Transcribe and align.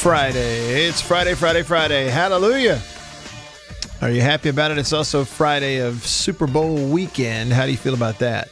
Friday. 0.00 0.86
It's 0.86 1.02
Friday, 1.02 1.34
Friday, 1.34 1.62
Friday. 1.62 2.08
Hallelujah. 2.08 2.80
Are 4.00 4.08
you 4.10 4.22
happy 4.22 4.48
about 4.48 4.70
it? 4.70 4.78
It's 4.78 4.94
also 4.94 5.26
Friday 5.26 5.76
of 5.76 6.06
Super 6.06 6.46
Bowl 6.46 6.88
weekend. 6.88 7.52
How 7.52 7.66
do 7.66 7.70
you 7.70 7.76
feel 7.76 7.92
about 7.92 8.18
that? 8.20 8.48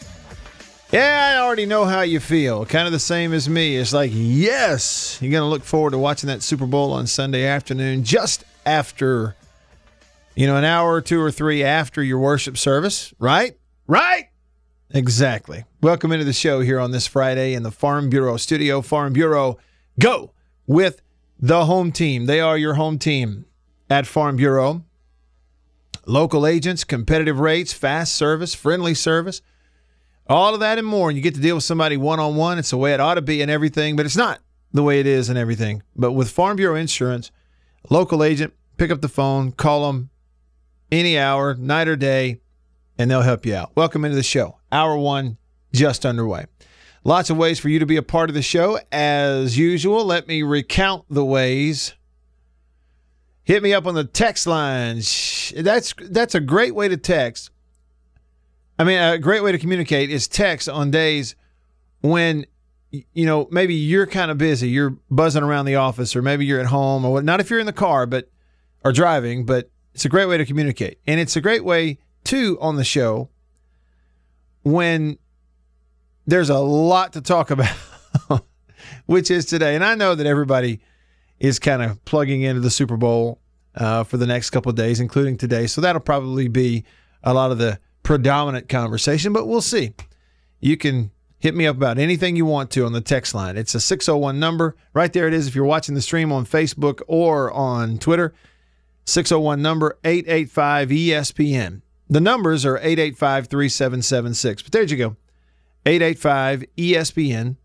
Yeah, 0.92 1.36
I 1.38 1.42
already 1.42 1.64
know 1.64 1.86
how 1.86 2.02
you 2.02 2.20
feel. 2.20 2.66
Kind 2.66 2.84
of 2.84 2.92
the 2.92 2.98
same 2.98 3.32
as 3.32 3.48
me. 3.48 3.78
It's 3.78 3.94
like, 3.94 4.10
yes, 4.12 5.16
you're 5.22 5.30
going 5.30 5.40
to 5.40 5.48
look 5.48 5.64
forward 5.64 5.92
to 5.92 5.98
watching 5.98 6.26
that 6.26 6.42
Super 6.42 6.66
Bowl 6.66 6.92
on 6.92 7.06
Sunday 7.06 7.46
afternoon, 7.46 8.04
just 8.04 8.44
after, 8.66 9.34
you 10.34 10.46
know, 10.46 10.56
an 10.58 10.64
hour 10.64 10.92
or 10.92 11.00
two 11.00 11.18
or 11.18 11.30
three 11.30 11.64
after 11.64 12.02
your 12.02 12.18
worship 12.18 12.58
service, 12.58 13.14
right? 13.18 13.56
Right? 13.86 14.26
Exactly. 14.90 15.64
Welcome 15.80 16.12
into 16.12 16.26
the 16.26 16.34
show 16.34 16.60
here 16.60 16.78
on 16.78 16.90
this 16.90 17.06
Friday 17.06 17.54
in 17.54 17.62
the 17.62 17.70
Farm 17.70 18.10
Bureau 18.10 18.36
studio. 18.36 18.82
Farm 18.82 19.14
Bureau, 19.14 19.56
go 19.98 20.34
with 20.66 21.00
the 21.38 21.64
home 21.64 21.92
team. 21.92 22.26
They 22.26 22.40
are 22.40 22.58
your 22.58 22.74
home 22.74 22.98
team 22.98 23.46
at 23.88 24.06
Farm 24.06 24.36
Bureau. 24.36 24.84
Local 26.06 26.46
agents, 26.46 26.84
competitive 26.84 27.38
rates, 27.38 27.72
fast 27.72 28.16
service, 28.16 28.54
friendly 28.54 28.94
service, 28.94 29.42
all 30.26 30.54
of 30.54 30.60
that 30.60 30.78
and 30.78 30.86
more. 30.86 31.10
And 31.10 31.16
you 31.16 31.22
get 31.22 31.34
to 31.34 31.40
deal 31.40 31.56
with 31.56 31.64
somebody 31.64 31.96
one 31.96 32.18
on 32.18 32.36
one. 32.36 32.58
It's 32.58 32.70
the 32.70 32.78
way 32.78 32.94
it 32.94 33.00
ought 33.00 33.14
to 33.14 33.22
be 33.22 33.42
and 33.42 33.50
everything, 33.50 33.94
but 33.94 34.06
it's 34.06 34.16
not 34.16 34.40
the 34.72 34.82
way 34.82 35.00
it 35.00 35.06
is 35.06 35.28
and 35.28 35.38
everything. 35.38 35.82
But 35.94 36.12
with 36.12 36.30
Farm 36.30 36.56
Bureau 36.56 36.76
Insurance, 36.76 37.30
local 37.90 38.22
agent, 38.24 38.54
pick 38.78 38.90
up 38.90 39.02
the 39.02 39.08
phone, 39.08 39.52
call 39.52 39.86
them 39.86 40.10
any 40.90 41.18
hour, 41.18 41.54
night 41.54 41.88
or 41.88 41.96
day, 41.96 42.40
and 42.98 43.10
they'll 43.10 43.22
help 43.22 43.44
you 43.44 43.54
out. 43.54 43.72
Welcome 43.76 44.04
into 44.04 44.16
the 44.16 44.22
show. 44.22 44.58
Hour 44.72 44.96
one 44.96 45.36
just 45.72 46.06
underway. 46.06 46.46
Lots 47.08 47.30
of 47.30 47.38
ways 47.38 47.58
for 47.58 47.70
you 47.70 47.78
to 47.78 47.86
be 47.86 47.96
a 47.96 48.02
part 48.02 48.28
of 48.28 48.34
the 48.34 48.42
show. 48.42 48.78
As 48.92 49.56
usual, 49.56 50.04
let 50.04 50.28
me 50.28 50.42
recount 50.42 51.06
the 51.08 51.24
ways. 51.24 51.94
Hit 53.44 53.62
me 53.62 53.72
up 53.72 53.86
on 53.86 53.94
the 53.94 54.04
text 54.04 54.46
lines. 54.46 55.50
That's 55.56 55.94
that's 55.98 56.34
a 56.34 56.40
great 56.40 56.74
way 56.74 56.86
to 56.86 56.98
text. 56.98 57.48
I 58.78 58.84
mean, 58.84 58.98
a 58.98 59.16
great 59.16 59.42
way 59.42 59.52
to 59.52 59.58
communicate 59.58 60.10
is 60.10 60.28
text 60.28 60.68
on 60.68 60.90
days 60.90 61.34
when 62.02 62.44
you 62.90 63.24
know 63.24 63.48
maybe 63.50 63.72
you're 63.72 64.06
kind 64.06 64.30
of 64.30 64.36
busy, 64.36 64.68
you're 64.68 64.98
buzzing 65.10 65.42
around 65.42 65.64
the 65.64 65.76
office, 65.76 66.14
or 66.14 66.20
maybe 66.20 66.44
you're 66.44 66.60
at 66.60 66.66
home, 66.66 67.06
or 67.06 67.12
what. 67.14 67.24
Not 67.24 67.40
if 67.40 67.48
you're 67.48 67.58
in 67.58 67.64
the 67.64 67.72
car, 67.72 68.04
but 68.04 68.28
or 68.84 68.92
driving. 68.92 69.46
But 69.46 69.70
it's 69.94 70.04
a 70.04 70.10
great 70.10 70.26
way 70.26 70.36
to 70.36 70.44
communicate, 70.44 70.98
and 71.06 71.18
it's 71.18 71.36
a 71.36 71.40
great 71.40 71.64
way 71.64 72.00
too 72.24 72.58
on 72.60 72.76
the 72.76 72.84
show 72.84 73.30
when 74.62 75.16
there's 76.28 76.50
a 76.50 76.58
lot 76.58 77.14
to 77.14 77.22
talk 77.22 77.50
about, 77.50 77.74
which 79.06 79.30
is 79.30 79.46
today. 79.46 79.74
And 79.74 79.82
I 79.82 79.94
know 79.94 80.14
that 80.14 80.26
everybody 80.26 80.80
is 81.40 81.58
kind 81.58 81.82
of 81.82 82.04
plugging 82.04 82.42
into 82.42 82.60
the 82.60 82.70
Super 82.70 82.98
Bowl 82.98 83.40
uh, 83.74 84.04
for 84.04 84.18
the 84.18 84.26
next 84.26 84.50
couple 84.50 84.68
of 84.68 84.76
days, 84.76 85.00
including 85.00 85.38
today. 85.38 85.66
So 85.66 85.80
that'll 85.80 86.02
probably 86.02 86.48
be 86.48 86.84
a 87.22 87.32
lot 87.32 87.50
of 87.50 87.56
the 87.56 87.80
predominant 88.02 88.68
conversation, 88.68 89.32
but 89.32 89.48
we'll 89.48 89.62
see. 89.62 89.94
You 90.60 90.76
can 90.76 91.12
hit 91.38 91.54
me 91.54 91.66
up 91.66 91.76
about 91.76 91.98
anything 91.98 92.36
you 92.36 92.44
want 92.44 92.70
to 92.72 92.84
on 92.84 92.92
the 92.92 93.00
text 93.00 93.34
line. 93.34 93.56
It's 93.56 93.74
a 93.74 93.80
601 93.80 94.38
number. 94.38 94.76
Right 94.92 95.12
there 95.12 95.28
it 95.28 95.34
is 95.34 95.48
if 95.48 95.54
you're 95.54 95.64
watching 95.64 95.94
the 95.94 96.02
stream 96.02 96.30
on 96.30 96.44
Facebook 96.44 97.00
or 97.08 97.50
on 97.52 97.96
Twitter. 97.96 98.34
601 99.06 99.62
number 99.62 99.98
885 100.04 100.90
ESPN. 100.90 101.80
The 102.10 102.20
numbers 102.20 102.66
are 102.66 102.76
885 102.76 103.46
3776. 103.46 104.62
But 104.62 104.72
there 104.72 104.82
you 104.82 104.96
go 104.96 105.16
885 105.86 106.64
ESPN. 106.76 107.56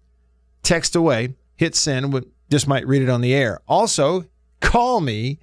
Text 0.62 0.96
away, 0.96 1.36
hit 1.56 1.76
send. 1.76 2.26
Just 2.50 2.68
might 2.68 2.88
read 2.88 3.02
it 3.02 3.10
on 3.10 3.22
the 3.22 3.34
air. 3.34 3.60
Also, 3.68 4.26
call 4.62 5.02
me 5.02 5.40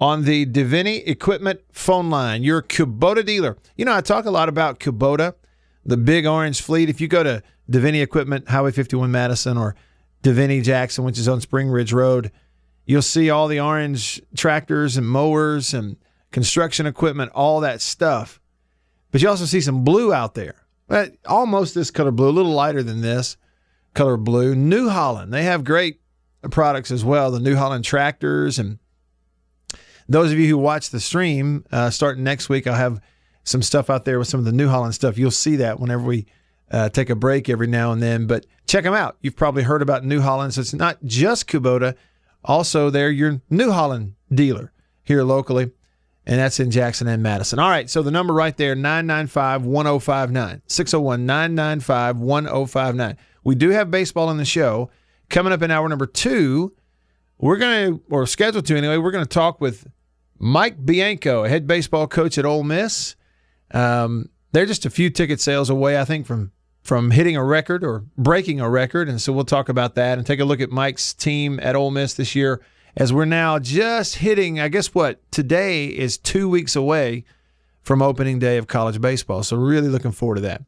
on 0.00 0.24
the 0.24 0.46
Deviney 0.46 1.02
Equipment 1.06 1.60
phone 1.72 2.10
line, 2.10 2.42
your 2.42 2.62
Kubota 2.62 3.24
dealer. 3.24 3.56
You 3.76 3.84
know, 3.84 3.94
I 3.94 4.00
talk 4.00 4.24
a 4.24 4.30
lot 4.30 4.48
about 4.48 4.78
Kubota, 4.78 5.34
the 5.84 5.96
big 5.96 6.26
orange 6.26 6.62
fleet. 6.62 6.88
If 6.88 7.00
you 7.00 7.08
go 7.08 7.22
to 7.22 7.42
Deviney 7.70 8.02
Equipment, 8.02 8.48
Highway 8.48 8.70
51 8.70 9.10
Madison, 9.10 9.58
or 9.58 9.74
Deviney 10.22 10.62
Jackson, 10.62 11.04
which 11.04 11.18
is 11.18 11.28
on 11.28 11.40
Spring 11.40 11.68
Ridge 11.68 11.92
Road, 11.92 12.30
you'll 12.86 13.02
see 13.02 13.28
all 13.30 13.48
the 13.48 13.60
orange 13.60 14.22
tractors 14.36 14.96
and 14.96 15.08
mowers 15.08 15.74
and 15.74 15.96
construction 16.30 16.86
equipment, 16.86 17.32
all 17.34 17.60
that 17.60 17.80
stuff. 17.80 18.40
But 19.10 19.22
you 19.22 19.28
also 19.28 19.44
see 19.46 19.60
some 19.60 19.84
blue 19.84 20.12
out 20.12 20.34
there. 20.34 20.66
But 20.88 21.12
almost 21.26 21.74
this 21.74 21.90
color 21.90 22.10
blue, 22.10 22.30
a 22.30 22.30
little 22.30 22.52
lighter 22.52 22.82
than 22.82 23.02
this 23.02 23.36
color 23.94 24.16
blue. 24.16 24.54
New 24.54 24.88
Holland, 24.88 25.32
they 25.32 25.44
have 25.44 25.62
great 25.62 26.00
products 26.50 26.90
as 26.90 27.04
well. 27.04 27.30
The 27.30 27.40
New 27.40 27.56
Holland 27.56 27.84
tractors 27.84 28.58
and 28.58 28.78
those 30.08 30.32
of 30.32 30.38
you 30.38 30.48
who 30.48 30.56
watch 30.56 30.90
the 30.90 31.00
stream, 31.00 31.64
uh, 31.70 31.90
starting 31.90 32.24
next 32.24 32.48
week, 32.48 32.66
I'll 32.66 32.74
have 32.74 33.00
some 33.44 33.60
stuff 33.60 33.90
out 33.90 34.06
there 34.06 34.18
with 34.18 34.28
some 34.28 34.40
of 34.40 34.46
the 34.46 34.52
New 34.52 34.68
Holland 34.68 34.94
stuff. 34.94 35.18
You'll 35.18 35.30
see 35.30 35.56
that 35.56 35.78
whenever 35.78 36.02
we 36.02 36.26
uh, 36.70 36.88
take 36.88 37.10
a 37.10 37.14
break 37.14 37.48
every 37.48 37.66
now 37.66 37.92
and 37.92 38.02
then. 38.02 38.26
But 38.26 38.46
check 38.66 38.84
them 38.84 38.94
out. 38.94 39.16
You've 39.20 39.36
probably 39.36 39.62
heard 39.64 39.82
about 39.82 40.04
New 40.04 40.20
Holland. 40.20 40.54
So 40.54 40.62
it's 40.62 40.74
not 40.74 40.98
just 41.04 41.46
Kubota. 41.46 41.94
Also, 42.44 42.88
they're 42.88 43.10
your 43.10 43.42
New 43.50 43.70
Holland 43.70 44.14
dealer 44.32 44.72
here 45.04 45.22
locally, 45.24 45.70
and 46.28 46.38
that's 46.38 46.60
in 46.60 46.70
Jackson 46.70 47.08
and 47.08 47.22
Madison. 47.22 47.58
All 47.58 47.70
right, 47.70 47.88
so 47.88 48.02
the 48.02 48.10
number 48.10 48.34
right 48.34 48.54
there, 48.54 48.74
995 48.74 49.64
1059. 49.64 50.60
601 50.66 51.24
995 51.24 52.18
1059. 52.18 53.16
We 53.44 53.54
do 53.54 53.70
have 53.70 53.90
baseball 53.90 54.30
in 54.30 54.36
the 54.36 54.44
show. 54.44 54.90
Coming 55.30 55.54
up 55.54 55.62
in 55.62 55.70
hour 55.70 55.88
number 55.88 56.06
two, 56.06 56.74
we're 57.38 57.56
going 57.56 57.94
to, 57.94 58.02
or 58.10 58.26
scheduled 58.26 58.66
to 58.66 58.76
anyway, 58.76 58.98
we're 58.98 59.10
going 59.10 59.24
to 59.24 59.28
talk 59.28 59.58
with 59.58 59.86
Mike 60.38 60.84
Bianco, 60.84 61.44
head 61.44 61.66
baseball 61.66 62.06
coach 62.06 62.36
at 62.36 62.44
Ole 62.44 62.62
Miss. 62.62 63.16
Um, 63.70 64.28
they're 64.52 64.66
just 64.66 64.84
a 64.84 64.90
few 64.90 65.08
ticket 65.08 65.40
sales 65.40 65.70
away, 65.70 65.98
I 65.98 66.04
think, 66.04 66.26
from 66.26 66.52
from 66.82 67.10
hitting 67.10 67.36
a 67.36 67.44
record 67.44 67.84
or 67.84 68.04
breaking 68.16 68.60
a 68.60 68.68
record, 68.68 69.10
and 69.10 69.20
so 69.20 69.30
we'll 69.30 69.44
talk 69.44 69.68
about 69.68 69.94
that 69.96 70.16
and 70.16 70.26
take 70.26 70.40
a 70.40 70.44
look 70.44 70.60
at 70.60 70.70
Mike's 70.70 71.12
team 71.12 71.60
at 71.62 71.76
Ole 71.76 71.90
Miss 71.90 72.14
this 72.14 72.34
year. 72.34 72.62
As 72.98 73.12
we're 73.12 73.26
now 73.26 73.60
just 73.60 74.16
hitting, 74.16 74.58
I 74.58 74.66
guess 74.66 74.92
what 74.92 75.22
today 75.30 75.86
is 75.86 76.18
two 76.18 76.48
weeks 76.48 76.74
away 76.74 77.24
from 77.82 78.02
opening 78.02 78.40
day 78.40 78.56
of 78.56 78.66
college 78.66 79.00
baseball. 79.00 79.44
So 79.44 79.56
really 79.56 79.86
looking 79.86 80.10
forward 80.10 80.34
to 80.34 80.40
that. 80.40 80.62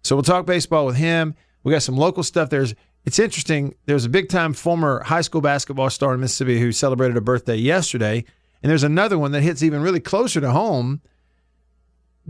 So 0.00 0.14
we'll 0.14 0.22
talk 0.22 0.46
baseball 0.46 0.86
with 0.86 0.94
him. 0.94 1.34
We 1.64 1.72
got 1.72 1.82
some 1.82 1.96
local 1.96 2.22
stuff. 2.22 2.50
There's 2.50 2.76
it's 3.04 3.18
interesting. 3.18 3.74
There's 3.86 4.04
a 4.04 4.08
big 4.08 4.28
time 4.28 4.52
former 4.52 5.02
high 5.02 5.22
school 5.22 5.40
basketball 5.40 5.90
star 5.90 6.14
in 6.14 6.20
Mississippi 6.20 6.60
who 6.60 6.70
celebrated 6.70 7.16
a 7.16 7.20
birthday 7.20 7.56
yesterday. 7.56 8.24
And 8.62 8.70
there's 8.70 8.84
another 8.84 9.18
one 9.18 9.32
that 9.32 9.42
hits 9.42 9.64
even 9.64 9.82
really 9.82 9.98
closer 9.98 10.40
to 10.40 10.52
home 10.52 11.00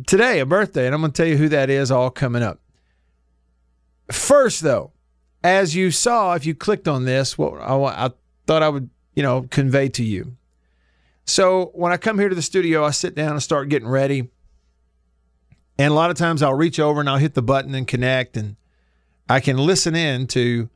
today, 0.07 0.41
a 0.41 0.47
birthday. 0.47 0.87
And 0.87 0.95
I'm 0.95 1.03
going 1.03 1.13
to 1.13 1.17
tell 1.17 1.29
you 1.29 1.37
who 1.37 1.51
that 1.51 1.69
is 1.69 1.91
all 1.91 2.09
coming 2.09 2.43
up. 2.43 2.59
First, 4.11 4.63
though, 4.63 4.93
as 5.45 5.77
you 5.77 5.91
saw, 5.91 6.33
if 6.33 6.47
you 6.47 6.55
clicked 6.55 6.89
on 6.89 7.05
this, 7.05 7.37
what 7.37 7.61
I, 7.61 7.77
I 8.07 8.11
thought 8.47 8.63
I 8.63 8.71
would, 8.71 8.89
you 9.15 9.23
know, 9.23 9.47
convey 9.51 9.89
to 9.91 10.05
you. 10.05 10.37
So 11.25 11.71
when 11.75 11.93
I 11.93 11.97
come 11.97 12.19
here 12.19 12.29
to 12.29 12.35
the 12.35 12.43
studio, 12.43 12.85
I 12.85 12.91
sit 12.91 13.15
down 13.15 13.33
and 13.33 13.43
start 13.43 13.69
getting 13.69 13.89
ready. 13.89 14.29
And 15.79 15.91
a 15.91 15.95
lot 15.95 16.11
of 16.11 16.17
times 16.17 16.43
I'll 16.43 16.55
reach 16.55 16.79
over 16.79 17.01
and 17.01 17.09
I'll 17.09 17.19
hit 17.19 17.35
the 17.35 17.43
button 17.43 17.75
and 17.75 17.87
connect, 17.87 18.37
and 18.37 18.57
I 19.29 19.41
can 19.41 19.57
listen 19.57 19.95
in 19.95 20.27
to 20.29 20.69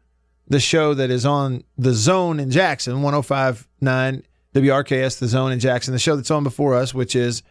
the 0.49 0.61
show 0.61 0.95
that 0.95 1.11
is 1.11 1.27
on 1.27 1.65
the 1.77 1.93
zone 1.93 2.41
in 2.41 2.51
Jackson, 2.51 3.03
1059 3.03 4.23
WRKS, 4.55 5.19
the 5.19 5.27
zone 5.27 5.53
in 5.53 5.61
Jackson, 5.61 5.93
the 5.93 5.99
show 5.99 6.17
that's 6.17 6.31
on 6.31 6.45
before 6.45 6.75
us, 6.75 6.95
which 6.95 7.15
is 7.15 7.43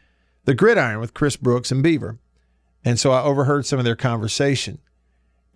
the 0.45 0.55
gridiron 0.55 0.99
with 0.99 1.13
Chris 1.13 1.35
Brooks 1.35 1.71
and 1.71 1.83
Beaver. 1.83 2.17
And 2.83 2.99
so 2.99 3.11
I 3.11 3.21
overheard 3.21 3.65
some 3.65 3.79
of 3.79 3.85
their 3.85 3.95
conversation. 3.95 4.79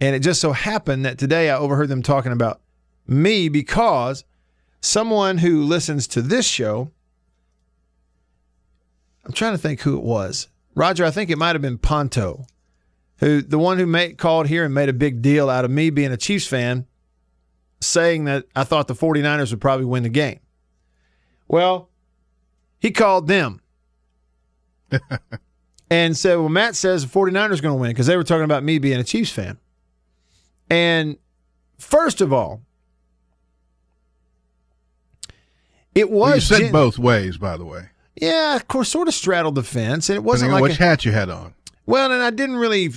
And 0.01 0.15
it 0.15 0.19
just 0.19 0.41
so 0.41 0.51
happened 0.51 1.05
that 1.05 1.17
today 1.17 1.49
I 1.49 1.57
overheard 1.57 1.89
them 1.89 2.03
talking 2.03 2.31
about 2.31 2.61
me 3.07 3.49
because 3.49 4.23
someone 4.81 5.39
who 5.39 5.63
listens 5.63 6.07
to 6.07 6.21
this 6.21 6.47
show, 6.47 6.91
I'm 9.25 9.33
trying 9.33 9.53
to 9.53 9.57
think 9.57 9.81
who 9.81 9.97
it 9.97 10.03
was. 10.03 10.47
Roger, 10.75 11.05
I 11.05 11.11
think 11.11 11.29
it 11.29 11.37
might 11.37 11.55
have 11.55 11.61
been 11.61 11.77
Ponto, 11.77 12.45
who 13.17 13.41
the 13.41 13.59
one 13.59 13.77
who 13.77 13.85
made, 13.85 14.17
called 14.17 14.47
here 14.47 14.63
and 14.63 14.73
made 14.73 14.89
a 14.89 14.93
big 14.93 15.21
deal 15.21 15.49
out 15.49 15.65
of 15.65 15.71
me 15.71 15.89
being 15.89 16.11
a 16.11 16.17
Chiefs 16.17 16.47
fan, 16.47 16.87
saying 17.81 18.25
that 18.25 18.45
I 18.55 18.63
thought 18.63 18.87
the 18.87 18.95
49ers 18.95 19.51
would 19.51 19.61
probably 19.61 19.85
win 19.85 20.03
the 20.03 20.09
game. 20.09 20.39
Well, 21.47 21.89
he 22.79 22.91
called 22.91 23.27
them 23.27 23.61
and 25.89 26.15
said, 26.15 26.35
Well, 26.35 26.49
Matt 26.49 26.75
says 26.75 27.05
the 27.05 27.19
49ers 27.19 27.59
are 27.59 27.61
going 27.61 27.75
to 27.75 27.81
win 27.81 27.91
because 27.91 28.07
they 28.07 28.17
were 28.17 28.23
talking 28.23 28.45
about 28.45 28.63
me 28.63 28.79
being 28.79 28.99
a 28.99 29.03
Chiefs 29.03 29.31
fan. 29.31 29.57
And 30.69 31.17
first 31.77 32.21
of 32.21 32.31
all, 32.31 32.61
it 35.95 36.09
was 36.09 36.19
Well, 36.21 36.35
you 36.35 36.41
said 36.41 36.59
gen- 36.59 36.71
both 36.71 36.97
ways, 36.99 37.37
by 37.37 37.57
the 37.57 37.65
way. 37.65 37.89
Yeah, 38.15 38.55
of 38.55 38.67
course, 38.67 38.89
sort 38.89 39.07
of 39.07 39.13
straddled 39.13 39.55
the 39.55 39.63
fence, 39.63 40.09
and 40.09 40.15
it 40.17 40.23
wasn't 40.23 40.49
Depending 40.49 40.63
like 40.63 40.69
which 40.71 40.79
a- 40.79 40.83
hat 40.83 41.05
you 41.05 41.11
had 41.11 41.29
on. 41.29 41.53
well, 41.85 42.11
and 42.11 42.21
I 42.21 42.29
didn't 42.31 42.57
really, 42.57 42.91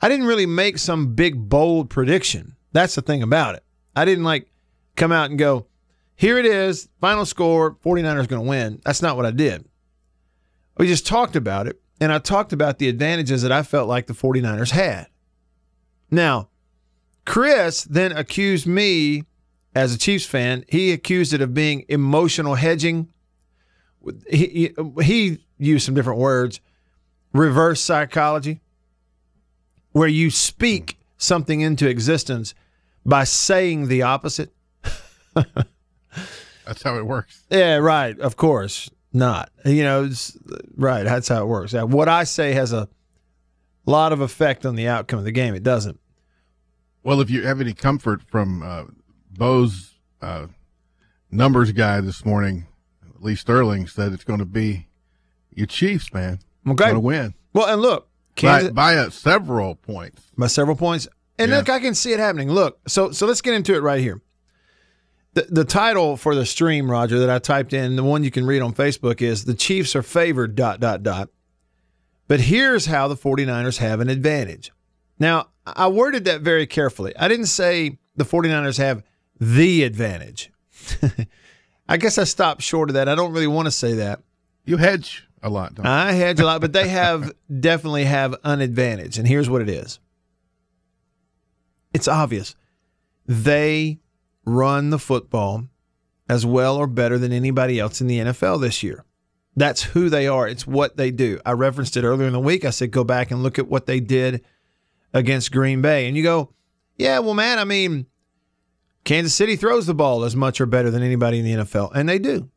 I 0.00 0.08
didn't 0.08 0.26
really 0.26 0.46
make 0.46 0.78
some 0.78 1.14
big 1.14 1.48
bold 1.48 1.90
prediction. 1.90 2.56
That's 2.72 2.94
the 2.94 3.02
thing 3.02 3.22
about 3.22 3.54
it. 3.56 3.64
I 3.94 4.04
didn't 4.04 4.24
like 4.24 4.48
come 4.96 5.12
out 5.12 5.30
and 5.30 5.38
go, 5.38 5.66
here 6.14 6.38
it 6.38 6.46
is, 6.46 6.88
final 7.00 7.24
score, 7.26 7.74
49ers 7.84 8.28
going 8.28 8.42
to 8.42 8.48
win. 8.48 8.80
That's 8.84 9.02
not 9.02 9.16
what 9.16 9.26
I 9.26 9.30
did. 9.30 9.64
We 10.78 10.86
just 10.86 11.06
talked 11.06 11.36
about 11.36 11.66
it, 11.66 11.80
and 12.00 12.12
I 12.12 12.18
talked 12.18 12.52
about 12.52 12.78
the 12.78 12.88
advantages 12.88 13.42
that 13.42 13.52
I 13.52 13.62
felt 13.62 13.88
like 13.88 14.06
the 14.06 14.14
49ers 14.14 14.70
had. 14.70 15.06
Now, 16.10 16.48
Chris 17.26 17.84
then 17.84 18.12
accused 18.12 18.66
me 18.66 19.24
as 19.74 19.94
a 19.94 19.98
Chiefs 19.98 20.26
fan, 20.26 20.64
he 20.68 20.92
accused 20.92 21.32
it 21.32 21.40
of 21.40 21.54
being 21.54 21.84
emotional 21.88 22.54
hedging. 22.54 23.08
He, 24.28 24.72
he, 24.76 25.02
he 25.02 25.44
used 25.58 25.86
some 25.86 25.94
different 25.94 26.18
words 26.18 26.60
reverse 27.32 27.80
psychology, 27.80 28.60
where 29.92 30.08
you 30.08 30.30
speak 30.30 30.98
something 31.16 31.60
into 31.60 31.88
existence 31.88 32.54
by 33.06 33.24
saying 33.24 33.86
the 33.86 34.02
opposite. 34.02 34.52
That's 35.34 36.82
how 36.82 36.96
it 36.96 37.06
works. 37.06 37.44
Yeah, 37.50 37.76
right. 37.76 38.18
Of 38.18 38.36
course 38.36 38.90
not. 39.12 39.50
You 39.64 39.82
know, 39.82 40.04
it's, 40.04 40.36
right. 40.76 41.04
That's 41.04 41.28
how 41.28 41.42
it 41.42 41.46
works. 41.46 41.72
What 41.72 42.08
I 42.08 42.24
say 42.24 42.52
has 42.52 42.72
a 42.72 42.88
lot 43.86 44.12
of 44.12 44.20
effect 44.20 44.66
on 44.66 44.76
the 44.76 44.88
outcome 44.88 45.18
of 45.18 45.24
the 45.24 45.32
game. 45.32 45.54
It 45.54 45.62
doesn't. 45.62 45.98
Well, 47.02 47.20
if 47.20 47.30
you 47.30 47.46
have 47.46 47.60
any 47.60 47.72
comfort 47.72 48.22
from 48.22 48.62
uh, 48.62 48.84
Bo's 49.40 49.94
uh, 50.20 50.48
numbers 51.30 51.72
guy 51.72 52.02
this 52.02 52.26
morning, 52.26 52.66
Lee 53.20 53.34
Sterling 53.34 53.86
said 53.86 54.12
it's 54.12 54.22
going 54.22 54.38
to 54.38 54.44
be 54.44 54.86
your 55.50 55.66
Chiefs, 55.66 56.12
man. 56.12 56.40
Okay. 56.68 56.84
Going 56.84 56.94
to 56.94 57.00
win 57.00 57.34
Well, 57.54 57.66
and 57.72 57.80
look, 57.80 58.06
by, 58.36 58.40
Kansas, 58.42 58.70
by 58.72 58.96
uh, 58.96 59.08
several 59.08 59.76
points. 59.76 60.30
by 60.36 60.46
several 60.46 60.76
points. 60.76 61.08
And 61.38 61.50
Yeah. 61.50 61.56
look, 61.56 61.70
I 61.70 61.80
can 61.80 61.94
see 61.94 62.12
it 62.12 62.18
happening. 62.20 62.50
Look, 62.50 62.80
so 62.86 63.12
so 63.12 63.26
let's 63.26 63.40
get 63.40 63.54
into 63.54 63.74
it 63.74 63.80
right 63.82 64.00
here. 64.00 64.20
The 65.32 65.46
the 65.50 65.64
title 65.64 66.18
for 66.18 66.34
the 66.34 66.44
stream, 66.44 66.90
Roger, 66.90 67.18
that 67.20 67.30
I 67.30 67.38
typed 67.38 67.72
in, 67.72 67.96
the 67.96 68.04
one 68.04 68.22
you 68.22 68.30
can 68.30 68.44
read 68.44 68.60
on 68.60 68.74
Facebook 68.74 69.22
is 69.22 69.46
the 69.46 69.54
Chiefs 69.54 69.96
are 69.96 70.02
favored 70.02 70.54
dot 70.54 70.80
dot 70.80 71.02
dot. 71.02 71.30
But 72.28 72.40
here's 72.40 72.84
how 72.86 73.08
the 73.08 73.16
49ers 73.16 73.78
have 73.78 74.00
an 74.00 74.10
advantage. 74.10 74.70
Now, 75.18 75.48
I 75.66 75.88
worded 75.88 76.26
that 76.26 76.42
very 76.42 76.66
carefully. 76.66 77.16
I 77.16 77.26
didn't 77.26 77.46
say 77.46 77.98
the 78.16 78.24
49ers 78.24 78.76
have 78.76 79.02
the 79.40 79.82
advantage. 79.82 80.52
I 81.88 81.96
guess 81.96 82.18
I 82.18 82.24
stopped 82.24 82.62
short 82.62 82.90
of 82.90 82.94
that. 82.94 83.08
I 83.08 83.14
don't 83.14 83.32
really 83.32 83.46
want 83.46 83.66
to 83.66 83.72
say 83.72 83.94
that. 83.94 84.20
You 84.64 84.76
hedge 84.76 85.26
a 85.42 85.48
lot, 85.48 85.74
don't 85.74 85.86
you? 85.86 85.90
I 85.90 86.12
hedge 86.12 86.38
a 86.38 86.44
lot, 86.44 86.60
but 86.60 86.72
they 86.72 86.88
have 86.88 87.32
definitely 87.60 88.04
have 88.04 88.36
an 88.44 88.60
advantage. 88.60 89.18
And 89.18 89.26
here's 89.26 89.50
what 89.50 89.62
it 89.62 89.68
is. 89.68 89.98
It's 91.92 92.06
obvious. 92.06 92.54
They 93.26 93.98
run 94.44 94.90
the 94.90 94.98
football 94.98 95.64
as 96.28 96.46
well 96.46 96.76
or 96.76 96.86
better 96.86 97.18
than 97.18 97.32
anybody 97.32 97.80
else 97.80 98.00
in 98.00 98.06
the 98.06 98.18
NFL 98.18 98.60
this 98.60 98.82
year. 98.82 99.04
That's 99.56 99.82
who 99.82 100.08
they 100.08 100.28
are. 100.28 100.46
It's 100.46 100.66
what 100.66 100.96
they 100.96 101.10
do. 101.10 101.40
I 101.44 101.52
referenced 101.52 101.96
it 101.96 102.04
earlier 102.04 102.28
in 102.28 102.32
the 102.32 102.40
week. 102.40 102.64
I 102.64 102.70
said 102.70 102.92
go 102.92 103.02
back 103.02 103.30
and 103.30 103.42
look 103.42 103.58
at 103.58 103.68
what 103.68 103.86
they 103.86 103.98
did 103.98 104.44
against 105.12 105.50
Green 105.50 105.82
Bay. 105.82 106.06
And 106.06 106.16
you 106.16 106.22
go, 106.22 106.52
yeah, 106.96 107.18
well, 107.18 107.34
man, 107.34 107.58
I 107.58 107.64
mean, 107.64 108.06
Kansas 109.04 109.34
City 109.34 109.56
throws 109.56 109.86
the 109.86 109.94
ball 109.94 110.24
as 110.24 110.36
much 110.36 110.60
or 110.60 110.66
better 110.66 110.90
than 110.90 111.02
anybody 111.02 111.38
in 111.38 111.44
the 111.44 111.64
NFL, 111.64 111.92
and 111.94 112.08
they 112.08 112.18
do. 112.18 112.50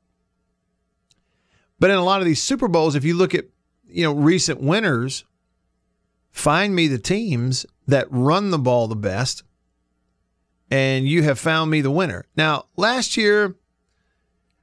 But 1.79 1.89
in 1.89 1.97
a 1.97 2.03
lot 2.03 2.21
of 2.21 2.25
these 2.25 2.41
Super 2.41 2.67
Bowls, 2.67 2.95
if 2.95 3.03
you 3.03 3.15
look 3.15 3.33
at 3.33 3.45
you 3.87 4.03
know 4.03 4.13
recent 4.13 4.61
winners, 4.61 5.25
find 6.31 6.75
me 6.75 6.87
the 6.87 6.99
teams 6.99 7.65
that 7.87 8.07
run 8.09 8.51
the 8.51 8.59
ball 8.59 8.87
the 8.87 8.95
best, 8.95 9.43
and 10.69 11.07
you 11.07 11.23
have 11.23 11.39
found 11.39 11.71
me 11.71 11.81
the 11.81 11.91
winner. 11.91 12.25
Now, 12.35 12.65
last 12.75 13.17
year, 13.17 13.55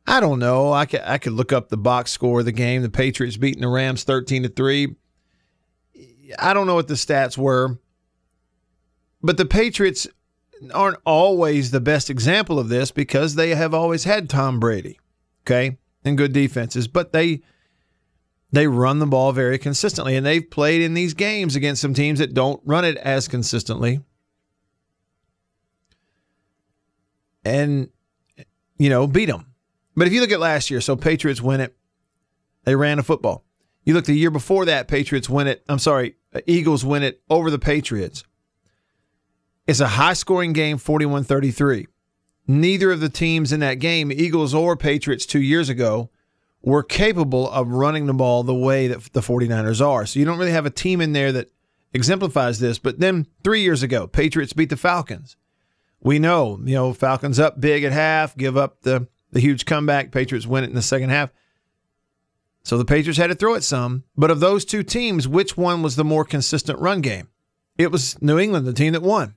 I 0.07 0.21
don't 0.21 0.39
know. 0.39 0.73
I 0.73 0.87
could 0.87 1.03
I 1.05 1.19
could 1.19 1.33
look 1.33 1.53
up 1.53 1.69
the 1.69 1.77
box 1.77 2.11
score 2.11 2.41
of 2.41 2.47
the 2.47 2.53
game. 2.53 2.83
The 2.83 2.91
Patriots 2.91 3.37
beating 3.37 3.63
the 3.63 3.69
Rams 3.69 4.05
thirteen 4.05 4.43
to 4.43 4.49
three. 4.49 4.97
I 6.39 6.55
don't 6.55 6.67
know 6.67 6.77
what 6.77 6.89
the 6.89 6.95
stats 6.95 7.37
were, 7.37 7.79
but 9.23 9.37
the 9.37 9.47
Patriots 9.47 10.07
aren't 10.73 10.99
always 11.05 11.71
the 11.71 11.81
best 11.81 12.11
example 12.11 12.59
of 12.59 12.69
this 12.69 12.91
because 12.91 13.35
they 13.35 13.55
have 13.55 13.75
always 13.75 14.05
had 14.05 14.29
Tom 14.29 14.61
Brady, 14.61 14.99
okay, 15.45 15.79
and 16.05 16.19
good 16.19 16.33
defenses, 16.33 16.89
but 16.89 17.13
they 17.13 17.43
they 18.53 18.67
run 18.67 18.99
the 18.99 19.07
ball 19.07 19.33
very 19.33 19.59
consistently, 19.59 20.17
and 20.17 20.27
they've 20.27 20.51
played 20.51 20.83
in 20.83 20.95
these 20.95 21.15
games 21.15 21.55
against 21.55 21.81
some 21.81 21.95
teams 21.95 22.19
that 22.19 22.35
don't 22.35 22.61
run 22.65 22.85
it 22.85 22.97
as 22.97 23.29
consistently, 23.29 24.01
and 27.45 27.89
you 28.79 28.91
know 28.91 29.07
beat 29.07 29.27
them. 29.27 29.47
But 29.97 30.07
if 30.07 30.13
you 30.13 30.21
look 30.21 30.33
at 30.33 30.41
last 30.41 30.71
year, 30.71 30.81
so 30.81 30.97
Patriots 30.97 31.41
win 31.41 31.61
it, 31.61 31.77
they 32.65 32.75
ran 32.75 32.97
the 32.97 33.03
football. 33.03 33.45
You 33.85 33.95
look 33.95 34.05
the 34.05 34.15
year 34.15 34.31
before 34.31 34.67
that, 34.67 34.89
Patriots 34.89 35.29
win 35.29 35.47
it. 35.47 35.65
I'm 35.69 35.79
sorry, 35.79 36.17
Eagles 36.47 36.85
win 36.85 37.03
it 37.03 37.23
over 37.31 37.51
the 37.51 37.59
Patriots. 37.59 38.25
It's 39.71 39.79
a 39.79 39.87
high 39.87 40.15
scoring 40.15 40.53
game, 40.53 40.79
41 40.79 41.23
33. 41.23 41.87
Neither 42.49 42.91
of 42.91 42.99
the 42.99 43.09
teams 43.09 43.53
in 43.53 43.61
that 43.61 43.75
game, 43.75 44.11
Eagles 44.11 44.53
or 44.53 44.77
Patriots 44.77 45.25
two 45.25 45.41
years 45.41 45.69
ago, 45.69 46.11
were 46.61 46.83
capable 46.83 47.49
of 47.49 47.69
running 47.69 48.07
the 48.07 48.13
ball 48.13 48.43
the 48.43 48.53
way 48.53 48.89
that 48.89 49.13
the 49.13 49.21
49ers 49.21 49.81
are. 49.81 50.07
So 50.07 50.19
you 50.19 50.25
don't 50.25 50.41
really 50.41 50.51
have 50.51 50.67
a 50.67 50.71
team 50.71 51.01
in 51.01 51.13
there 51.13 51.31
that 51.31 51.53
exemplifies 51.95 52.59
this. 52.59 52.81
But 52.81 52.99
then 52.99 53.29
three 53.45 53.61
years 53.61 53.85
ago, 53.85 54.09
Patriots 54.09 54.53
beat 54.53 54.71
the 54.71 54.77
Falcons. 54.77 55.37
We 56.01 56.19
know, 56.19 56.59
you 56.65 56.75
know, 56.75 56.93
Falcons 56.93 57.39
up 57.39 57.61
big 57.61 57.85
at 57.85 57.93
half, 57.93 58.37
give 58.37 58.57
up 58.57 58.83
the, 58.83 59.07
the 59.31 59.39
huge 59.39 59.67
comeback. 59.67 60.11
Patriots 60.11 60.49
win 60.49 60.65
it 60.65 60.71
in 60.71 60.75
the 60.75 60.83
second 60.83 61.11
half. 61.11 61.33
So 62.65 62.77
the 62.77 62.85
Patriots 62.85 63.19
had 63.19 63.29
to 63.29 63.37
throw 63.37 63.55
it 63.55 63.63
some. 63.63 64.03
But 64.17 64.33
of 64.33 64.41
those 64.41 64.65
two 64.65 64.83
teams, 64.83 65.29
which 65.29 65.57
one 65.57 65.81
was 65.81 65.95
the 65.95 66.03
more 66.03 66.25
consistent 66.25 66.81
run 66.81 67.03
game? 67.03 67.29
It 67.79 67.93
was 67.93 68.21
New 68.21 68.37
England, 68.37 68.67
the 68.67 68.73
team 68.73 68.95
that 68.95 69.03
won. 69.03 69.37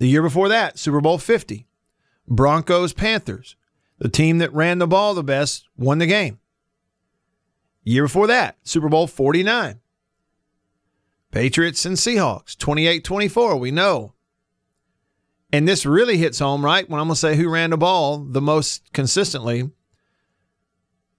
The 0.00 0.08
year 0.08 0.22
before 0.22 0.48
that, 0.48 0.78
Super 0.78 1.02
Bowl 1.02 1.18
50, 1.18 1.66
Broncos 2.26 2.94
Panthers. 2.94 3.54
The 3.98 4.08
team 4.08 4.38
that 4.38 4.52
ran 4.54 4.78
the 4.78 4.86
ball 4.86 5.12
the 5.12 5.22
best 5.22 5.68
won 5.76 5.98
the 5.98 6.06
game. 6.06 6.40
Year 7.84 8.04
before 8.04 8.26
that, 8.26 8.56
Super 8.62 8.88
Bowl 8.88 9.06
49. 9.06 9.78
Patriots 11.30 11.84
and 11.84 11.98
Seahawks, 11.98 12.56
28 12.56 13.04
24. 13.04 13.56
We 13.56 13.70
know. 13.70 14.14
And 15.52 15.68
this 15.68 15.84
really 15.84 16.16
hits 16.16 16.38
home, 16.38 16.64
right? 16.64 16.88
When 16.88 16.98
I'm 16.98 17.08
going 17.08 17.14
to 17.14 17.20
say 17.20 17.36
who 17.36 17.50
ran 17.50 17.68
the 17.68 17.76
ball 17.76 18.24
the 18.24 18.40
most 18.40 18.90
consistently. 18.94 19.70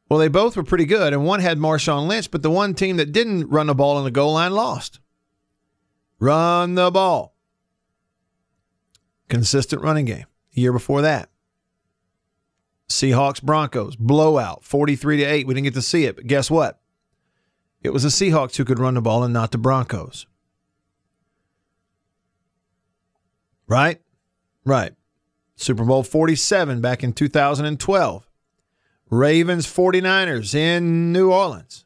Well, 0.09 0.19
they 0.19 0.27
both 0.27 0.57
were 0.57 0.63
pretty 0.63 0.85
good, 0.85 1.13
and 1.13 1.23
one 1.23 1.39
had 1.39 1.59
Marshawn 1.59 2.07
Lynch, 2.07 2.31
but 2.31 2.41
the 2.41 2.49
one 2.49 2.73
team 2.73 2.97
that 2.97 3.11
didn't 3.11 3.49
run 3.49 3.67
the 3.67 3.75
ball 3.75 3.97
on 3.97 4.05
the 4.05 4.11
goal 4.11 4.33
line 4.33 4.53
lost. 4.53 4.99
Run 6.19 6.73
the 6.73 6.89
ball. 6.89 7.35
Consistent 9.31 9.81
running 9.81 10.03
game. 10.03 10.25
The 10.53 10.59
year 10.59 10.73
before 10.73 11.01
that, 11.03 11.29
Seahawks 12.89 13.41
Broncos 13.41 13.95
blowout 13.95 14.65
43 14.65 15.17
to 15.17 15.23
8. 15.23 15.47
We 15.47 15.53
didn't 15.53 15.63
get 15.63 15.73
to 15.75 15.81
see 15.81 16.03
it, 16.03 16.17
but 16.17 16.27
guess 16.27 16.51
what? 16.51 16.81
It 17.81 17.93
was 17.93 18.03
the 18.03 18.09
Seahawks 18.09 18.57
who 18.57 18.65
could 18.65 18.77
run 18.77 18.95
the 18.95 19.01
ball 19.01 19.23
and 19.23 19.33
not 19.33 19.53
the 19.53 19.57
Broncos. 19.57 20.27
Right? 23.69 24.01
Right. 24.65 24.95
Super 25.55 25.85
Bowl 25.85 26.03
47 26.03 26.81
back 26.81 27.01
in 27.01 27.13
2012. 27.13 28.27
Ravens 29.09 29.65
49ers 29.65 30.53
in 30.53 31.13
New 31.13 31.31
Orleans. 31.31 31.85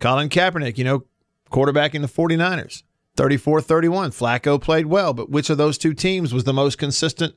Colin 0.00 0.30
Kaepernick, 0.30 0.78
you 0.78 0.84
know, 0.84 1.04
quarterback 1.50 1.94
in 1.94 2.00
the 2.00 2.08
49ers. 2.08 2.84
34 3.16 3.60
31. 3.60 4.10
Flacco 4.10 4.60
played 4.60 4.86
well, 4.86 5.12
but 5.12 5.30
which 5.30 5.50
of 5.50 5.58
those 5.58 5.78
two 5.78 5.94
teams 5.94 6.32
was 6.32 6.44
the 6.44 6.52
most 6.52 6.78
consistent 6.78 7.34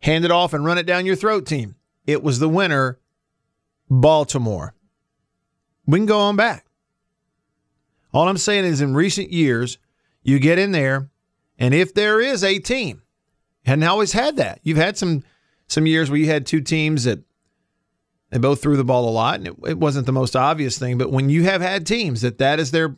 hand 0.00 0.24
it 0.24 0.30
off 0.30 0.52
and 0.52 0.64
run 0.64 0.78
it 0.78 0.86
down 0.86 1.06
your 1.06 1.16
throat 1.16 1.46
team? 1.46 1.76
It 2.06 2.22
was 2.22 2.38
the 2.38 2.48
winner, 2.48 2.98
Baltimore. 3.88 4.74
We 5.86 5.98
can 5.98 6.06
go 6.06 6.18
on 6.18 6.36
back. 6.36 6.66
All 8.12 8.28
I'm 8.28 8.38
saying 8.38 8.64
is 8.64 8.80
in 8.80 8.94
recent 8.94 9.32
years, 9.32 9.78
you 10.22 10.38
get 10.38 10.58
in 10.58 10.72
there, 10.72 11.10
and 11.58 11.74
if 11.74 11.94
there 11.94 12.20
is 12.20 12.44
a 12.44 12.58
team, 12.58 13.02
hadn't 13.64 13.84
always 13.84 14.12
had 14.12 14.36
that. 14.36 14.60
You've 14.62 14.76
had 14.76 14.96
some 14.96 15.22
some 15.68 15.86
years 15.86 16.10
where 16.10 16.18
you 16.18 16.26
had 16.26 16.44
two 16.44 16.60
teams 16.60 17.04
that 17.04 17.20
they 18.30 18.38
both 18.38 18.60
threw 18.60 18.76
the 18.76 18.84
ball 18.84 19.08
a 19.08 19.10
lot, 19.10 19.36
and 19.36 19.48
it, 19.48 19.54
it 19.66 19.78
wasn't 19.78 20.06
the 20.06 20.12
most 20.12 20.36
obvious 20.36 20.78
thing. 20.78 20.98
But 20.98 21.10
when 21.10 21.30
you 21.30 21.44
have 21.44 21.60
had 21.60 21.86
teams 21.86 22.20
that 22.22 22.38
that 22.38 22.58
is 22.58 22.70
their 22.70 22.96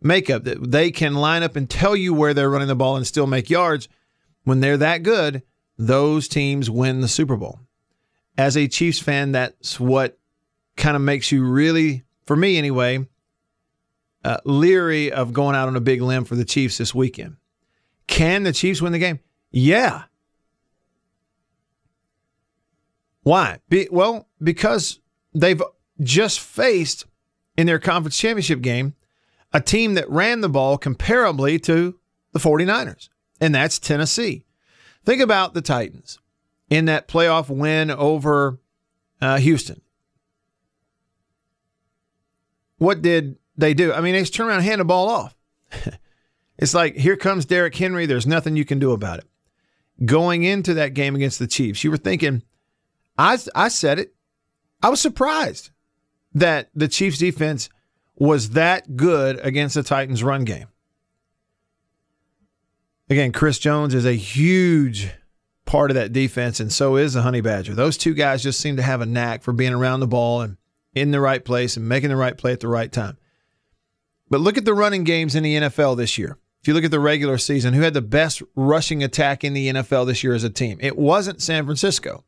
makeup, 0.00 0.44
that 0.44 0.70
they 0.70 0.90
can 0.90 1.14
line 1.14 1.42
up 1.42 1.56
and 1.56 1.68
tell 1.68 1.96
you 1.96 2.12
where 2.14 2.34
they're 2.34 2.50
running 2.50 2.68
the 2.68 2.74
ball 2.74 2.96
and 2.96 3.06
still 3.06 3.26
make 3.26 3.50
yards, 3.50 3.88
when 4.44 4.60
they're 4.60 4.76
that 4.76 5.02
good, 5.02 5.42
those 5.78 6.28
teams 6.28 6.70
win 6.70 7.00
the 7.00 7.08
Super 7.08 7.36
Bowl. 7.36 7.60
As 8.36 8.56
a 8.56 8.68
Chiefs 8.68 8.98
fan, 8.98 9.32
that's 9.32 9.80
what 9.80 10.18
kind 10.76 10.96
of 10.96 11.02
makes 11.02 11.32
you 11.32 11.44
really, 11.44 12.02
for 12.26 12.36
me 12.36 12.58
anyway, 12.58 13.06
uh, 14.24 14.38
leery 14.44 15.12
of 15.12 15.32
going 15.32 15.54
out 15.56 15.68
on 15.68 15.76
a 15.76 15.80
big 15.80 16.02
limb 16.02 16.24
for 16.24 16.34
the 16.34 16.44
Chiefs 16.44 16.78
this 16.78 16.94
weekend. 16.94 17.36
Can 18.06 18.42
the 18.42 18.52
Chiefs 18.52 18.82
win 18.82 18.92
the 18.92 18.98
game? 18.98 19.20
Yeah. 19.50 20.04
Why? 23.22 23.60
Be, 23.68 23.88
well, 23.90 24.28
because 24.42 25.00
they've 25.34 25.62
just 26.00 26.40
faced 26.40 27.06
in 27.56 27.66
their 27.66 27.78
conference 27.78 28.18
championship 28.18 28.60
game 28.60 28.94
a 29.54 29.60
team 29.60 29.94
that 29.94 30.10
ran 30.10 30.40
the 30.40 30.48
ball 30.48 30.76
comparably 30.76 31.62
to 31.62 31.98
the 32.32 32.40
49ers, 32.40 33.08
and 33.40 33.54
that's 33.54 33.78
Tennessee. 33.78 34.44
Think 35.04 35.22
about 35.22 35.54
the 35.54 35.62
Titans 35.62 36.18
in 36.68 36.86
that 36.86 37.06
playoff 37.06 37.48
win 37.48 37.90
over 37.90 38.58
uh, 39.20 39.38
Houston. 39.38 39.80
What 42.78 43.00
did 43.00 43.36
they 43.56 43.72
do? 43.72 43.92
I 43.92 44.00
mean, 44.00 44.14
they 44.14 44.20
just 44.20 44.34
turn 44.34 44.48
around 44.48 44.58
and 44.58 44.66
hand 44.66 44.80
the 44.80 44.84
ball 44.84 45.08
off. 45.08 45.36
it's 46.58 46.74
like, 46.74 46.96
here 46.96 47.16
comes 47.16 47.44
Derrick 47.44 47.76
Henry. 47.76 48.06
There's 48.06 48.26
nothing 48.26 48.56
you 48.56 48.64
can 48.64 48.80
do 48.80 48.90
about 48.90 49.20
it. 49.20 49.26
Going 50.04 50.42
into 50.42 50.74
that 50.74 50.94
game 50.94 51.14
against 51.14 51.38
the 51.38 51.46
Chiefs, 51.46 51.84
you 51.84 51.92
were 51.92 51.96
thinking, 51.96 52.42
I, 53.16 53.38
I 53.54 53.68
said 53.68 54.00
it. 54.00 54.14
I 54.82 54.88
was 54.88 55.00
surprised 55.00 55.70
that 56.34 56.70
the 56.74 56.88
Chiefs 56.88 57.18
defense 57.18 57.68
was 58.16 58.50
that 58.50 58.96
good 58.96 59.40
against 59.42 59.74
the 59.74 59.82
Titans 59.82 60.22
run 60.22 60.44
game. 60.44 60.68
Again, 63.10 63.32
Chris 63.32 63.58
Jones 63.58 63.94
is 63.94 64.06
a 64.06 64.14
huge 64.14 65.10
part 65.66 65.90
of 65.90 65.94
that 65.96 66.12
defense, 66.12 66.60
and 66.60 66.72
so 66.72 66.96
is 66.96 67.14
the 67.14 67.22
Honey 67.22 67.40
Badger. 67.40 67.74
Those 67.74 67.96
two 67.96 68.14
guys 68.14 68.42
just 68.42 68.60
seem 68.60 68.76
to 68.76 68.82
have 68.82 69.00
a 69.00 69.06
knack 69.06 69.42
for 69.42 69.52
being 69.52 69.74
around 69.74 70.00
the 70.00 70.06
ball 70.06 70.40
and 70.40 70.56
in 70.94 71.10
the 71.10 71.20
right 71.20 71.44
place 71.44 71.76
and 71.76 71.88
making 71.88 72.10
the 72.10 72.16
right 72.16 72.36
play 72.36 72.52
at 72.52 72.60
the 72.60 72.68
right 72.68 72.90
time. 72.90 73.18
But 74.30 74.40
look 74.40 74.56
at 74.56 74.64
the 74.64 74.74
running 74.74 75.04
games 75.04 75.34
in 75.34 75.42
the 75.42 75.56
NFL 75.56 75.96
this 75.96 76.16
year. 76.16 76.38
If 76.62 76.68
you 76.68 76.74
look 76.74 76.84
at 76.84 76.90
the 76.90 77.00
regular 77.00 77.36
season, 77.36 77.74
who 77.74 77.82
had 77.82 77.92
the 77.92 78.00
best 78.00 78.42
rushing 78.54 79.02
attack 79.02 79.44
in 79.44 79.52
the 79.52 79.68
NFL 79.68 80.06
this 80.06 80.24
year 80.24 80.32
as 80.32 80.44
a 80.44 80.50
team? 80.50 80.78
It 80.80 80.96
wasn't 80.96 81.42
San 81.42 81.66
Francisco. 81.66 82.24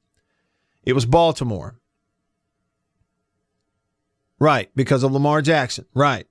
It 0.85 0.93
was 0.93 1.07
Baltimore. 1.07 1.77
Right, 4.39 4.71
because 4.77 5.03
of 5.03 5.13
Lamar 5.13 5.43
Jackson. 5.43 5.87
Right. 5.95 6.27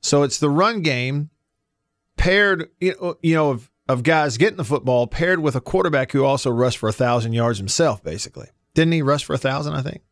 So 0.00 0.22
it's 0.22 0.38
the 0.38 0.50
run 0.50 0.82
game 0.82 1.30
paired, 2.16 2.68
you 2.80 2.94
know, 3.00 3.16
you 3.22 3.34
know 3.34 3.50
of, 3.50 3.70
of 3.88 4.02
guys 4.02 4.36
getting 4.36 4.56
the 4.56 4.64
football 4.64 5.06
paired 5.06 5.40
with 5.40 5.56
a 5.56 5.60
quarterback 5.60 6.12
who 6.12 6.24
also 6.24 6.50
rushed 6.50 6.78
for 6.78 6.88
a 6.88 6.92
thousand 6.92 7.32
yards 7.32 7.58
himself, 7.58 8.02
basically. 8.02 8.48
Didn't 8.74 8.92
he 8.92 9.02
rush 9.02 9.24
for 9.24 9.34
a 9.34 9.38
thousand, 9.38 9.74
I 9.74 9.82
think? 9.82 10.02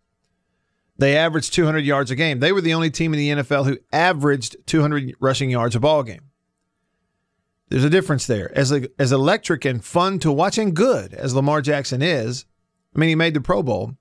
They 0.98 1.16
averaged 1.16 1.52
200 1.52 1.84
yards 1.84 2.10
a 2.10 2.16
game. 2.16 2.40
They 2.40 2.52
were 2.52 2.62
the 2.62 2.74
only 2.74 2.90
team 2.90 3.12
in 3.12 3.18
the 3.18 3.42
NFL 3.42 3.66
who 3.66 3.78
averaged 3.92 4.56
200 4.66 5.14
rushing 5.20 5.50
yards 5.50 5.76
a 5.76 5.80
ball 5.80 6.02
game. 6.02 6.30
There's 7.68 7.84
a 7.84 7.90
difference 7.90 8.26
there. 8.26 8.56
As 8.56 8.72
as 8.98 9.12
electric 9.12 9.64
and 9.64 9.84
fun 9.84 10.18
to 10.20 10.30
watch 10.30 10.56
and 10.56 10.74
good 10.74 11.12
as 11.12 11.34
Lamar 11.34 11.60
Jackson 11.60 12.00
is, 12.00 12.46
I 12.94 12.98
mean, 12.98 13.08
he 13.08 13.14
made 13.14 13.34
the 13.34 13.40
Pro 13.40 13.62
Bowl 13.62 13.96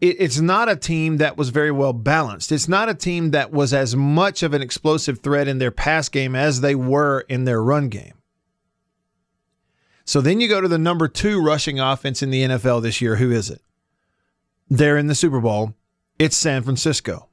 it's 0.00 0.40
not 0.40 0.68
a 0.68 0.76
team 0.76 1.16
that 1.18 1.36
was 1.36 1.48
very 1.48 1.70
well 1.70 1.92
balanced. 1.92 2.52
It's 2.52 2.68
not 2.68 2.88
a 2.88 2.94
team 2.94 3.30
that 3.30 3.50
was 3.50 3.72
as 3.72 3.96
much 3.96 4.42
of 4.42 4.52
an 4.52 4.60
explosive 4.60 5.20
threat 5.20 5.48
in 5.48 5.58
their 5.58 5.70
pass 5.70 6.08
game 6.08 6.34
as 6.34 6.60
they 6.60 6.74
were 6.74 7.20
in 7.28 7.44
their 7.44 7.62
run 7.62 7.88
game. 7.88 8.14
So 10.04 10.20
then 10.20 10.40
you 10.40 10.48
go 10.48 10.60
to 10.60 10.68
the 10.68 10.78
number 10.78 11.08
two 11.08 11.40
rushing 11.40 11.80
offense 11.80 12.22
in 12.22 12.30
the 12.30 12.42
NFL 12.42 12.82
this 12.82 13.00
year. 13.00 13.16
Who 13.16 13.30
is 13.30 13.48
it? 13.48 13.62
They're 14.68 14.98
in 14.98 15.06
the 15.06 15.14
Super 15.14 15.40
Bowl. 15.40 15.74
It's 16.18 16.36
San 16.36 16.62
Francisco. 16.62 17.28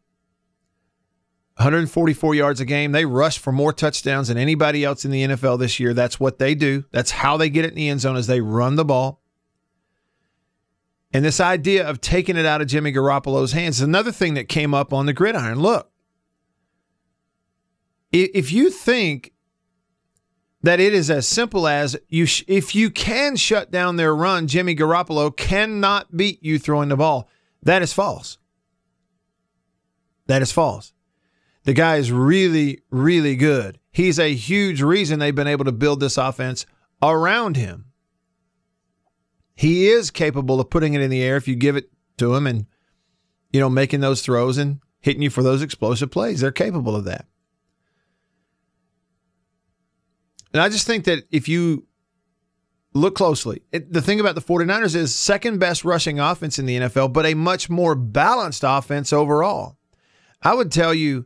144 1.58 2.36
yards 2.36 2.60
a 2.60 2.66
game. 2.66 2.92
They 2.92 3.06
rush 3.06 3.40
for 3.40 3.52
more 3.52 3.74
touchdowns 3.74 4.28
than 4.28 4.38
anybody 4.38 4.86
else 4.86 5.04
in 5.04 5.12
the 5.12 5.24
NFL 5.24 5.60
this 5.60 5.80
year. 5.80 5.94
That's 5.94 6.20
what 6.20 6.38
they 6.38 6.54
do. 6.54 6.86
That's 6.92 7.12
how 7.12 7.36
they 7.36 7.50
get 7.50 7.66
it 7.66 7.70
in 7.70 7.76
the 7.76 7.90
end 7.90 8.02
zone 8.02 8.16
as 8.16 8.28
they 8.28 8.42
run 8.42 8.76
the 8.76 8.86
ball. 8.86 9.22
And 11.12 11.24
this 11.24 11.40
idea 11.40 11.88
of 11.88 12.02
taking 12.02 12.36
it 12.38 12.46
out 12.46 12.62
of 12.62 12.68
Jimmy 12.68 12.92
Garoppolo's 12.92 13.54
hands 13.54 13.78
is 13.78 13.82
another 13.82 14.12
thing 14.12 14.34
that 14.34 14.50
came 14.50 14.74
up 14.74 14.92
on 14.92 15.06
the 15.06 15.14
gridiron. 15.14 15.60
Look, 15.60 15.90
if 18.12 18.52
you 18.52 18.70
think 18.70 19.34
that 20.64 20.80
it 20.80 20.94
is 20.94 21.10
as 21.10 21.28
simple 21.28 21.68
as 21.68 21.96
you, 22.10 22.26
sh- 22.26 22.44
if 22.48 22.76
you 22.76 22.90
can 22.90 23.36
shut 23.36 23.72
down 23.72 23.96
their 23.96 24.16
run, 24.16 24.48
Jimmy 24.48 24.76
Garoppolo 24.76 25.36
cannot 25.36 26.16
beat 26.16 26.44
you 26.44 26.60
throwing 26.60 26.90
the 26.90 26.98
ball. 26.98 27.30
That 27.64 27.82
is 27.82 27.94
false. 27.94 28.38
That 30.26 30.42
is 30.42 30.52
false. 30.52 30.94
The 31.64 31.74
guy 31.74 31.98
is 31.98 32.12
really, 32.12 32.82
really 32.90 33.36
good. 33.36 33.80
He's 33.92 34.20
a 34.20 34.34
huge 34.34 34.82
reason 34.82 35.20
they've 35.20 35.34
been 35.34 35.48
able 35.48 35.66
to 35.66 35.72
build 35.72 36.00
this 36.00 36.18
offense 36.18 36.66
around 37.02 37.56
him. 37.56 37.87
He 39.58 39.88
is 39.88 40.12
capable 40.12 40.62
of 40.62 40.70
putting 40.70 40.94
it 40.94 41.02
in 41.02 41.10
the 41.10 41.24
air 41.24 41.36
if 41.36 41.48
you 41.48 41.56
give 41.56 41.76
it 41.76 41.90
to 42.18 42.36
him 42.36 42.46
and, 42.46 42.68
you 43.52 43.60
know, 43.60 43.72
making 43.72 44.02
those 44.02 44.22
throws 44.22 44.60
and 44.60 44.82
hitting 45.00 45.24
you 45.24 45.32
for 45.32 45.42
those 45.42 45.64
explosive 45.64 46.12
plays. 46.12 46.42
They're 46.42 46.52
capable 46.52 46.96
of 46.96 47.06
that. 47.06 47.26
And 50.54 50.62
I 50.62 50.70
just 50.70 50.86
think 50.86 51.06
that 51.06 51.24
if 51.32 51.50
you 51.50 51.88
look 52.94 53.16
closely, 53.16 53.64
it, 53.72 53.92
the 53.92 54.02
thing 54.02 54.20
about 54.20 54.36
the 54.36 54.42
49ers 54.42 54.94
is 54.94 55.16
second 55.16 55.60
best 55.60 55.84
rushing 55.84 56.20
offense 56.20 56.60
in 56.60 56.68
the 56.68 56.78
NFL, 56.78 57.12
but 57.12 57.26
a 57.26 57.34
much 57.34 57.68
more 57.68 57.96
balanced 57.96 58.64
offense 58.64 59.12
overall. 59.12 59.78
I 60.44 60.54
would 60.54 60.72
tell 60.72 60.94
you 60.94 61.26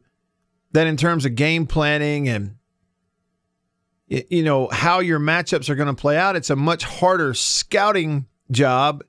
that 0.72 0.88
in 0.88 0.96
terms 0.96 1.26
of 1.26 1.36
game 1.36 1.68
planning 1.68 2.30
and 2.30 2.56
you 4.12 4.44
know, 4.44 4.68
how 4.68 5.00
your 5.00 5.20
matchups 5.20 5.70
are 5.70 5.76
going 5.76 5.88
to 5.88 6.00
play 6.00 6.18
out. 6.18 6.36
It's 6.36 6.50
a 6.50 6.56
much 6.56 6.84
harder 6.84 7.34
scouting 7.34 8.26
job 8.52 9.04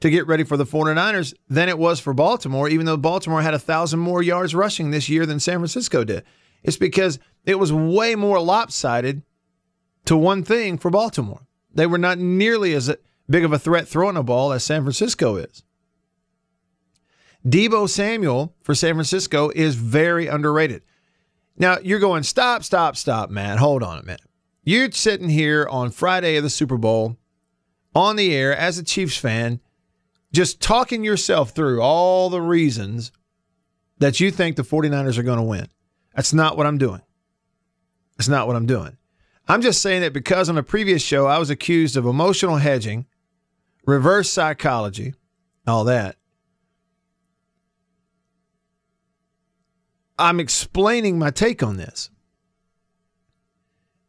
to 0.00 0.10
get 0.10 0.26
ready 0.26 0.42
for 0.42 0.56
the 0.56 0.66
49ers 0.66 1.32
than 1.48 1.68
it 1.68 1.78
was 1.78 2.00
for 2.00 2.12
Baltimore, 2.12 2.68
even 2.68 2.84
though 2.84 2.96
Baltimore 2.96 3.42
had 3.42 3.54
a 3.54 3.58
thousand 3.58 4.00
more 4.00 4.22
yards 4.22 4.54
rushing 4.54 4.90
this 4.90 5.08
year 5.08 5.26
than 5.26 5.38
San 5.38 5.58
Francisco 5.58 6.02
did. 6.02 6.24
It's 6.64 6.76
because 6.76 7.20
it 7.44 7.58
was 7.58 7.72
way 7.72 8.16
more 8.16 8.40
lopsided 8.40 9.22
to 10.06 10.16
one 10.16 10.42
thing 10.42 10.76
for 10.76 10.90
Baltimore. 10.90 11.46
They 11.72 11.86
were 11.86 11.98
not 11.98 12.18
nearly 12.18 12.74
as 12.74 12.92
big 13.30 13.44
of 13.44 13.52
a 13.52 13.58
threat 13.58 13.86
throwing 13.86 14.16
a 14.16 14.22
ball 14.24 14.52
as 14.52 14.64
San 14.64 14.82
Francisco 14.82 15.36
is. 15.36 15.62
Deebo 17.46 17.88
Samuel 17.88 18.56
for 18.60 18.74
San 18.74 18.94
Francisco 18.94 19.50
is 19.54 19.76
very 19.76 20.26
underrated. 20.26 20.82
Now, 21.56 21.78
you're 21.78 22.00
going, 22.00 22.24
stop, 22.24 22.64
stop, 22.64 22.96
stop, 22.96 23.30
man. 23.30 23.58
Hold 23.58 23.84
on 23.84 23.98
a 23.98 24.02
minute. 24.02 24.27
You're 24.68 24.92
sitting 24.92 25.30
here 25.30 25.66
on 25.70 25.90
Friday 25.90 26.36
of 26.36 26.42
the 26.42 26.50
Super 26.50 26.76
Bowl 26.76 27.16
on 27.94 28.16
the 28.16 28.34
air 28.34 28.54
as 28.54 28.76
a 28.76 28.84
Chiefs 28.84 29.16
fan, 29.16 29.60
just 30.30 30.60
talking 30.60 31.02
yourself 31.02 31.52
through 31.52 31.80
all 31.80 32.28
the 32.28 32.42
reasons 32.42 33.10
that 33.96 34.20
you 34.20 34.30
think 34.30 34.56
the 34.56 34.62
49ers 34.62 35.16
are 35.16 35.22
going 35.22 35.38
to 35.38 35.42
win. 35.42 35.68
That's 36.14 36.34
not 36.34 36.58
what 36.58 36.66
I'm 36.66 36.76
doing. 36.76 37.00
That's 38.18 38.28
not 38.28 38.46
what 38.46 38.56
I'm 38.56 38.66
doing. 38.66 38.98
I'm 39.48 39.62
just 39.62 39.80
saying 39.80 40.02
that 40.02 40.12
because 40.12 40.50
on 40.50 40.58
a 40.58 40.62
previous 40.62 41.00
show 41.00 41.24
I 41.24 41.38
was 41.38 41.48
accused 41.48 41.96
of 41.96 42.04
emotional 42.04 42.56
hedging, 42.56 43.06
reverse 43.86 44.28
psychology, 44.28 45.14
all 45.66 45.84
that. 45.84 46.16
I'm 50.18 50.38
explaining 50.38 51.18
my 51.18 51.30
take 51.30 51.62
on 51.62 51.78
this. 51.78 52.10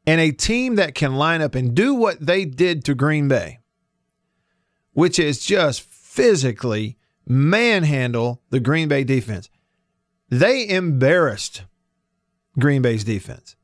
And 0.09 0.19
a 0.19 0.31
team 0.31 0.75
that 0.75 0.95
can 0.95 1.15
line 1.15 1.41
up 1.41 1.55
and 1.55 1.75
do 1.75 1.93
what 1.93 2.25
they 2.25 2.45
did 2.45 2.83
to 2.85 2.95
Green 2.95 3.27
Bay 3.27 3.59
which 4.99 5.17
is 5.17 5.45
just 5.45 5.81
physically 5.81 6.97
manhandle 7.25 8.41
the 8.49 8.59
Green 8.59 8.89
Bay 8.89 9.05
defense. 9.05 9.49
They 10.29 10.67
embarrassed 10.67 11.63
Green 12.59 12.81
Bay's 12.81 13.05
defense. 13.05 13.55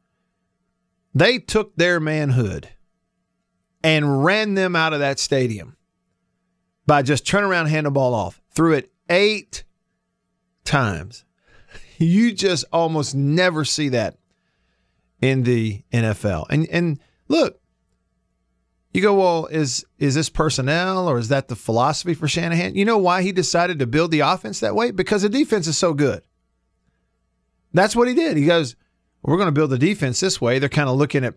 They 1.14 1.40
took 1.40 1.76
their 1.76 2.00
manhood 2.00 2.70
and 3.84 4.24
ran 4.24 4.54
them 4.54 4.78
out 4.78 4.94
of 4.94 5.00
that 5.00 5.20
stadium 5.20 5.76
by 6.88 7.02
just 7.02 7.28
turning 7.28 7.50
around, 7.50 7.68
hand 7.68 7.86
the 7.86 7.92
ball 7.92 8.14
off. 8.14 8.42
Threw 8.52 8.72
it 8.72 8.92
eight 9.10 9.66
times. 10.64 11.26
You 11.98 12.34
just 12.34 12.66
almost 12.72 13.16
never 13.16 13.66
see 13.66 13.90
that 13.90 14.18
in 15.26 15.44
the 15.44 15.84
NFL. 15.92 16.46
And 16.50 16.68
and 16.70 17.00
look, 17.28 17.60
you 18.94 19.02
go, 19.02 19.16
well, 19.16 19.48
is 19.48 19.86
is 19.98 20.16
this 20.16 20.30
personnel 20.30 21.10
or 21.10 21.18
is 21.18 21.30
that 21.30 21.48
the 21.48 21.56
philosophy 21.56 22.14
for 22.14 22.28
Shanahan? 22.28 22.76
You 22.76 22.86
know 22.86 22.98
why 22.98 23.24
he 23.24 23.32
decided 23.32 23.80
to 23.80 23.88
build 23.88 24.12
the 24.12 24.22
offense 24.22 24.60
that 24.60 24.76
way? 24.76 24.92
Because 24.92 25.24
the 25.24 25.30
defense 25.30 25.68
is 25.68 25.78
so 25.78 25.94
good. 25.94 26.24
That's 27.74 27.96
what 27.96 28.08
he 28.08 28.14
did. 28.14 28.38
He 28.38 28.46
goes, 28.46 28.76
we're 29.22 29.38
going 29.38 29.48
to 29.48 29.52
build 29.52 29.72
the 29.72 29.78
defense 29.78 30.20
this 30.20 30.40
way. 30.40 30.60
They're 30.60 30.70
kind 30.70 30.88
of 30.88 30.96
looking 30.96 31.26
at, 31.26 31.36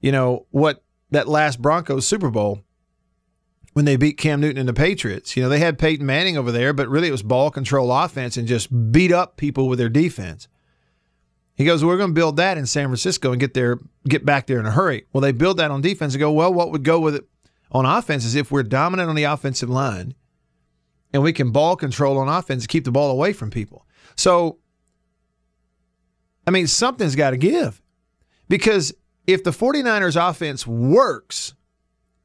you 0.00 0.12
know, 0.12 0.46
what 0.50 0.82
that 1.10 1.28
last 1.28 1.62
Broncos 1.62 2.06
Super 2.06 2.30
Bowl 2.30 2.62
when 3.72 3.84
they 3.84 3.96
beat 3.96 4.18
Cam 4.18 4.40
Newton 4.40 4.58
and 4.58 4.68
the 4.68 4.74
Patriots. 4.74 5.36
You 5.36 5.44
know, 5.44 5.48
they 5.48 5.60
had 5.60 5.78
Peyton 5.78 6.04
Manning 6.04 6.36
over 6.36 6.52
there, 6.52 6.72
but 6.72 6.88
really 6.88 7.08
it 7.08 7.12
was 7.12 7.22
ball 7.22 7.50
control 7.50 7.92
offense 7.92 8.36
and 8.36 8.48
just 8.48 8.92
beat 8.92 9.12
up 9.12 9.36
people 9.36 9.68
with 9.68 9.78
their 9.78 9.88
defense. 9.88 10.48
He 11.58 11.64
goes, 11.64 11.84
We're 11.84 11.96
going 11.96 12.10
to 12.10 12.14
build 12.14 12.36
that 12.36 12.56
in 12.56 12.64
San 12.66 12.86
Francisco 12.86 13.32
and 13.32 13.40
get 13.40 13.52
there, 13.52 13.78
get 14.08 14.24
back 14.24 14.46
there 14.46 14.60
in 14.60 14.64
a 14.64 14.70
hurry. 14.70 15.04
Well, 15.12 15.20
they 15.20 15.32
build 15.32 15.58
that 15.58 15.72
on 15.72 15.82
defense 15.82 16.14
and 16.14 16.20
go, 16.20 16.30
Well, 16.30 16.54
what 16.54 16.70
would 16.70 16.84
go 16.84 17.00
with 17.00 17.16
it 17.16 17.28
on 17.72 17.84
offense 17.84 18.24
is 18.24 18.36
if 18.36 18.50
we're 18.50 18.62
dominant 18.62 19.10
on 19.10 19.16
the 19.16 19.24
offensive 19.24 19.68
line 19.68 20.14
and 21.12 21.22
we 21.22 21.32
can 21.32 21.50
ball 21.50 21.74
control 21.74 22.16
on 22.16 22.28
offense 22.28 22.62
and 22.62 22.68
keep 22.68 22.84
the 22.84 22.92
ball 22.92 23.10
away 23.10 23.32
from 23.32 23.50
people. 23.50 23.84
So, 24.14 24.58
I 26.46 26.52
mean, 26.52 26.68
something's 26.68 27.16
got 27.16 27.30
to 27.30 27.36
give 27.36 27.82
because 28.48 28.94
if 29.26 29.42
the 29.42 29.50
49ers 29.50 30.30
offense 30.30 30.66
works 30.66 31.54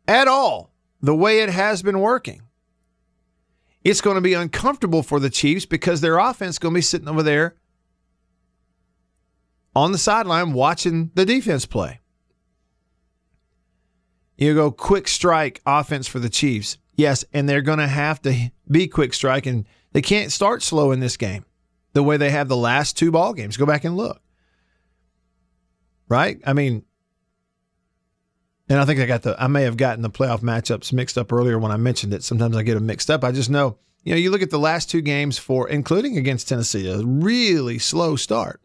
at 0.07 0.27
all 0.27 0.71
the 1.01 1.15
way 1.15 1.39
it 1.39 1.49
has 1.49 1.81
been 1.81 1.99
working, 1.99 2.43
it's 3.83 3.99
going 3.99 4.15
to 4.15 4.21
be 4.21 4.35
uncomfortable 4.35 5.01
for 5.01 5.19
the 5.19 5.29
Chiefs 5.29 5.65
because 5.65 6.01
their 6.01 6.19
offense 6.19 6.55
is 6.55 6.59
going 6.59 6.73
to 6.73 6.77
be 6.77 6.81
sitting 6.81 7.09
over 7.09 7.23
there 7.23 7.55
on 9.75 9.91
the 9.91 9.97
sideline 9.97 10.53
watching 10.53 11.11
the 11.15 11.25
defense 11.25 11.65
play. 11.65 11.99
You 14.37 14.53
go 14.53 14.71
quick 14.71 15.07
strike 15.07 15.61
offense 15.65 16.07
for 16.07 16.19
the 16.19 16.29
Chiefs. 16.29 16.77
Yes, 16.95 17.25
and 17.33 17.47
they're 17.47 17.61
going 17.61 17.79
to 17.79 17.87
have 17.87 18.21
to 18.23 18.51
be 18.69 18.87
quick 18.87 19.13
strike, 19.13 19.45
and 19.45 19.65
they 19.93 20.01
can't 20.01 20.31
start 20.31 20.61
slow 20.61 20.91
in 20.91 20.99
this 20.99 21.17
game 21.17 21.45
the 21.93 22.03
way 22.03 22.17
they 22.17 22.31
have 22.31 22.47
the 22.47 22.57
last 22.57 22.97
two 22.97 23.11
ball 23.11 23.33
games. 23.33 23.57
Go 23.57 23.65
back 23.65 23.83
and 23.83 23.95
look. 23.95 24.21
Right? 26.09 26.39
I 26.45 26.53
mean, 26.53 26.83
and 28.69 28.79
I 28.79 28.85
think 28.85 28.99
I 28.99 29.05
got 29.05 29.23
the 29.23 29.41
I 29.41 29.47
may 29.47 29.63
have 29.63 29.77
gotten 29.77 30.01
the 30.01 30.09
playoff 30.09 30.41
matchups 30.41 30.93
mixed 30.93 31.17
up 31.17 31.31
earlier 31.31 31.59
when 31.59 31.71
I 31.71 31.77
mentioned 31.77 32.13
it. 32.13 32.23
Sometimes 32.23 32.55
I 32.55 32.63
get 32.63 32.75
them 32.75 32.85
mixed 32.85 33.09
up. 33.09 33.23
I 33.23 33.31
just 33.31 33.49
know, 33.49 33.77
you 34.03 34.13
know, 34.13 34.19
you 34.19 34.31
look 34.31 34.41
at 34.41 34.49
the 34.51 34.59
last 34.59 34.89
two 34.89 35.01
games 35.01 35.37
for 35.37 35.69
including 35.69 36.17
against 36.17 36.47
Tennessee, 36.47 36.89
a 36.89 36.99
really 37.03 37.79
slow 37.79 38.15
start. 38.15 38.61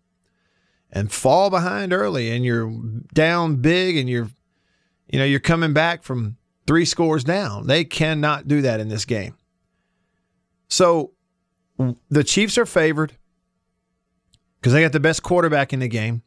And 0.91 1.13
fall 1.13 1.51
behind 1.51 1.93
early 1.93 2.31
and 2.31 2.45
you're 2.45 2.73
down 3.13 3.57
big 3.57 3.97
and 3.97 4.09
you're 4.09 4.31
you 5.09 5.19
know, 5.19 5.25
you're 5.25 5.41
coming 5.41 5.73
back 5.73 6.03
from 6.03 6.37
three 6.67 6.85
scores 6.85 7.25
down. 7.25 7.67
They 7.67 7.85
cannot 7.85 8.47
do 8.47 8.63
that 8.63 8.79
in 8.79 8.89
this 8.89 9.05
game. 9.05 9.35
So 10.69 11.13
the 12.11 12.25
Chiefs 12.25 12.59
are 12.59 12.67
favored 12.67 13.15
because 14.61 14.73
they 14.73 14.83
got 14.83 14.93
the 14.93 15.01
best 15.01 15.23
quarterback 15.23 15.73
in 15.73 15.81
the 15.81 15.89
game 15.89 16.23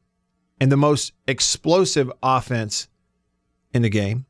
and 0.59 0.71
the 0.71 0.77
most 0.77 1.13
explosive 1.27 2.11
offense 2.23 2.87
in 3.73 3.81
the 3.81 3.89
game, 3.89 4.25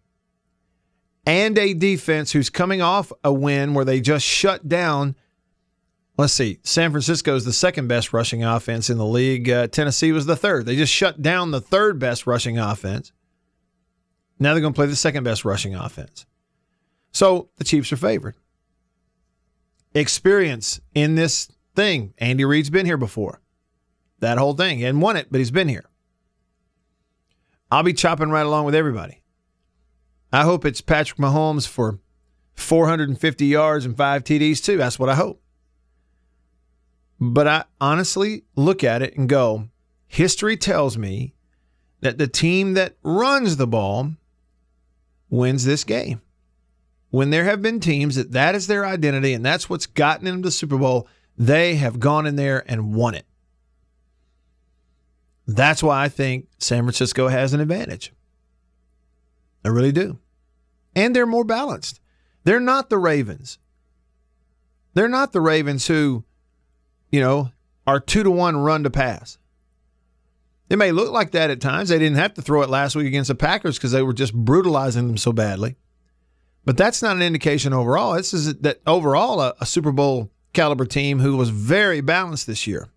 and 1.26 1.58
a 1.58 1.74
defense 1.74 2.32
who's 2.32 2.50
coming 2.50 2.82
off 2.82 3.12
a 3.24 3.34
win 3.34 3.74
where 3.74 3.86
they 3.86 4.00
just 4.02 4.26
shut 4.26 4.68
down. 4.68 5.16
Let's 6.22 6.34
see, 6.34 6.60
San 6.62 6.92
Francisco 6.92 7.36
is 7.36 7.46
the 7.46 7.52
second 7.52 7.88
best 7.88 8.14
rushing 8.14 8.44
offense 8.44 8.92
in 8.92 9.00
the 9.00 9.06
league. 9.08 9.50
Uh, 9.50 9.66
Tennessee 9.66 10.12
was 10.12 10.28
the 10.28 10.36
third. 10.36 10.68
They 10.68 10.76
just 10.76 10.94
shut 10.94 11.24
down 11.24 11.50
the 11.50 11.60
third 11.60 11.98
best 11.98 12.28
rushing 12.28 12.60
offense. 12.60 13.12
Now 14.38 14.54
they're 14.54 14.62
going 14.62 14.74
to 14.74 14.78
play 14.78 14.86
the 14.86 14.96
second 14.96 15.24
best 15.24 15.44
rushing 15.46 15.74
offense. 15.74 16.28
So 17.12 17.50
the 17.58 17.64
Chiefs 17.64 17.92
are 17.92 17.98
favored. 17.98 18.36
Experience 19.96 20.80
in 20.94 21.16
this 21.16 21.50
thing. 21.76 22.14
Andy 22.20 22.46
Reid's 22.46 22.70
been 22.70 22.86
here 22.86 22.98
before. 22.98 23.42
That 24.20 24.38
whole 24.38 24.54
thing. 24.54 24.78
He 24.78 24.84
hadn't 24.84 25.02
won 25.02 25.18
it, 25.18 25.30
but 25.32 25.40
he's 25.40 25.50
been 25.50 25.70
here. 25.70 25.90
I'll 27.72 27.82
be 27.82 27.94
chopping 27.94 28.30
right 28.30 28.46
along 28.46 28.66
with 28.66 28.76
everybody. 28.76 29.24
I 30.32 30.44
hope 30.44 30.66
it's 30.66 30.82
Patrick 30.82 31.18
Mahomes 31.18 31.68
for 31.68 31.98
450 32.54 33.44
yards 33.48 33.86
and 33.86 33.98
five 33.98 34.24
TDs 34.24 34.64
too. 34.64 34.78
That's 34.78 35.00
what 35.00 35.10
I 35.10 35.16
hope. 35.16 35.41
But 37.24 37.48
I 37.48 37.66
honestly 37.80 38.46
look 38.56 38.84
at 38.84 39.04
it 39.04 39.16
and 39.16 39.30
go, 39.30 39.70
history 40.08 40.58
tells 40.58 40.98
me 40.98 41.36
that 42.00 42.18
the 42.18 42.28
team 42.28 42.74
that 42.74 42.96
runs 43.04 43.58
the 43.58 43.68
ball 43.68 44.14
wins 45.30 45.64
this 45.64 45.84
game. 45.84 46.20
When 47.12 47.30
there 47.30 47.44
have 47.44 47.62
been 47.62 47.80
teams 47.80 48.16
that 48.16 48.32
that 48.32 48.56
is 48.56 48.66
their 48.66 48.86
identity 48.86 49.34
and 49.34 49.46
that's 49.46 49.70
what's 49.70 49.86
gotten 49.86 50.26
them 50.26 50.42
to 50.42 50.48
the 50.48 50.52
Super 50.52 50.78
Bowl, 50.78 51.08
they 51.38 51.76
have 51.76 52.00
gone 52.00 52.26
in 52.26 52.38
there 52.38 52.64
and 52.68 52.96
won 52.96 53.14
it. 53.14 53.28
That's 55.46 55.84
why 55.84 56.04
I 56.04 56.10
think 56.10 56.48
San 56.58 56.84
Francisco 56.84 57.28
has 57.28 57.54
an 57.54 57.60
advantage. 57.60 58.14
I 59.64 59.68
really 59.68 59.92
do. 59.92 60.18
And 60.96 61.16
they're 61.16 61.28
more 61.28 61.44
balanced. 61.44 62.00
They're 62.46 62.60
not 62.60 62.90
the 62.90 62.98
Ravens. 62.98 63.60
They're 64.96 65.08
not 65.08 65.34
the 65.34 65.42
Ravens 65.42 65.86
who, 65.86 66.24
you 67.12 67.20
know, 67.20 67.52
our 67.86 68.00
two 68.00 68.24
to 68.24 68.32
one 68.32 68.58
run 68.58 68.84
to 68.84 68.90
pass. 68.90 69.38
It 70.70 70.78
may 70.78 70.94
look 70.94 71.12
like 71.12 71.32
that 71.32 71.50
at 71.50 71.60
times. 71.60 71.90
They 71.90 72.00
didn't 72.00 72.18
have 72.18 72.34
to 72.36 72.42
throw 72.42 72.62
it 72.62 72.70
last 72.70 72.96
week 72.96 73.08
against 73.08 73.28
the 73.28 73.36
Packers 73.36 73.78
because 73.78 73.92
they 73.92 74.02
were 74.02 74.14
just 74.14 74.34
brutalizing 74.34 75.08
them 75.08 75.18
so 75.18 75.34
badly. 75.34 75.76
But 76.64 76.78
that's 76.78 77.02
not 77.02 77.18
an 77.18 77.22
indication 77.22 77.74
overall. 77.74 78.14
This 78.14 78.34
is 78.34 78.56
that 78.60 78.80
overall 78.88 79.42
a, 79.42 79.54
a 79.60 79.66
Super 79.66 79.92
Bowl 79.92 80.32
caliber 80.54 80.86
team 80.86 81.20
who 81.20 81.36
was 81.36 81.50
very 81.50 82.00
balanced 82.00 82.48
this 82.48 82.68
year. 82.68 82.88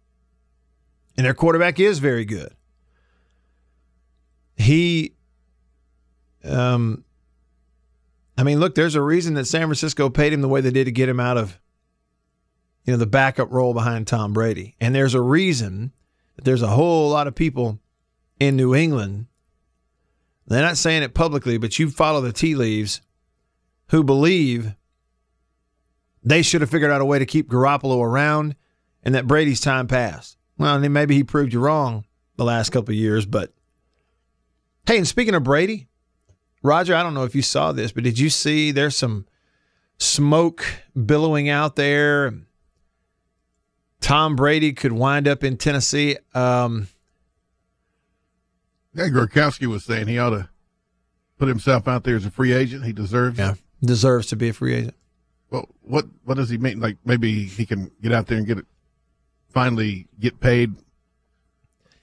And 1.17 1.27
their 1.27 1.35
quarterback 1.35 1.81
is 1.81 1.99
very 1.99 2.25
good. 2.25 2.55
He 4.57 5.15
um 6.45 7.05
I 8.37 8.43
mean, 8.43 8.61
look, 8.61 8.75
there's 8.75 8.97
a 8.97 9.03
reason 9.03 9.35
that 9.35 9.47
San 9.47 9.63
Francisco 9.63 10.11
paid 10.11 10.33
him 10.33 10.41
the 10.43 10.49
way 10.49 10.61
they 10.61 10.71
did 10.71 10.85
to 10.85 10.93
get 10.93 11.09
him 11.09 11.21
out 11.21 11.39
of 11.39 11.59
you 12.85 12.93
know 12.93 12.99
the 12.99 13.07
backup 13.07 13.51
role 13.51 13.75
behind 13.75 14.07
Tom 14.07 14.33
Brady. 14.33 14.77
And 14.81 14.95
there's 14.95 15.15
a 15.15 15.21
reason 15.21 15.93
that 16.37 16.45
there's 16.45 16.63
a 16.63 16.69
whole 16.69 17.11
lot 17.11 17.27
of 17.27 17.35
people 17.35 17.79
in 18.39 18.57
New 18.57 18.75
England. 18.75 19.27
They're 20.47 20.63
not 20.63 20.77
saying 20.77 21.03
it 21.03 21.15
publicly, 21.15 21.57
but 21.57 21.79
you 21.79 21.91
follow 21.91 22.21
the 22.21 22.33
tea 22.33 22.55
leaves 22.55 23.01
who 23.89 24.05
believe 24.05 24.75
they 26.23 26.43
should 26.43 26.61
have 26.61 26.71
figured 26.71 26.91
out 26.91 27.01
a 27.01 27.05
way 27.05 27.19
to 27.19 27.27
keep 27.27 27.49
Garoppolo 27.49 28.03
around 28.03 28.57
and 29.03 29.15
that 29.15 29.27
Brady's 29.27 29.61
time 29.61 29.87
passed. 29.87 30.37
Well, 30.59 30.79
maybe 30.79 31.15
he 31.15 31.25
proved 31.25 31.53
you 31.53 31.61
wrong 31.61 32.05
the 32.37 32.45
last 32.45 32.71
couple 32.71 32.93
of 32.93 32.97
years, 32.97 33.27
but 33.27 33.53
hey, 34.87 34.99
and 34.99 35.09
speaking 35.09 35.35
of 35.35 35.45
Brady, 35.45 35.89
Roger, 36.63 36.95
I 36.95 37.03
don't 37.03 37.15
know 37.15 37.25
if 37.25 37.35
you 37.35 37.43
saw 37.43 37.73
this, 37.73 37.93
but 37.93 38.05
did 38.05 38.19
you 38.19 38.31
see 38.31 38.71
there's 38.71 38.97
some 38.97 39.27
smoke 39.99 40.65
billowing 40.95 41.49
out 41.49 41.77
there? 41.77 42.35
Tom 44.05 44.37
Brady 44.37 44.75
could 44.75 44.93
wind 44.93 45.27
up 45.27 45.43
in 45.43 45.57
Tennessee. 45.57 46.19
Um, 46.35 46.89
yeah, 48.95 49.07
Gronkowski 49.07 49.67
was 49.67 49.83
saying 49.83 50.09
he 50.09 50.19
ought 50.19 50.31
to 50.31 50.51
put 51.39 51.49
himself 51.49 51.89
out 51.89 52.05
there 52.05 52.15
as 52.15 52.27
a 52.27 52.31
free 52.31 52.53
agent. 52.53 52.85
He 52.85 52.93
deserves. 52.93 53.39
Yeah, 53.39 53.55
deserves 53.83 54.27
to 54.27 54.37
be 54.37 54.51
a 54.51 54.53
free 54.53 54.75
agent. 54.75 54.95
Well, 55.49 55.71
what 55.81 56.05
what 56.25 56.37
does 56.37 56.51
he 56.51 56.59
mean? 56.59 56.81
Like 56.81 56.99
maybe 57.07 57.45
he 57.45 57.65
can 57.65 57.91
get 58.03 58.13
out 58.13 58.27
there 58.27 58.37
and 58.37 58.47
get 58.47 58.59
it, 58.59 58.67
finally 59.49 60.07
get 60.21 60.39
paid 60.39 60.75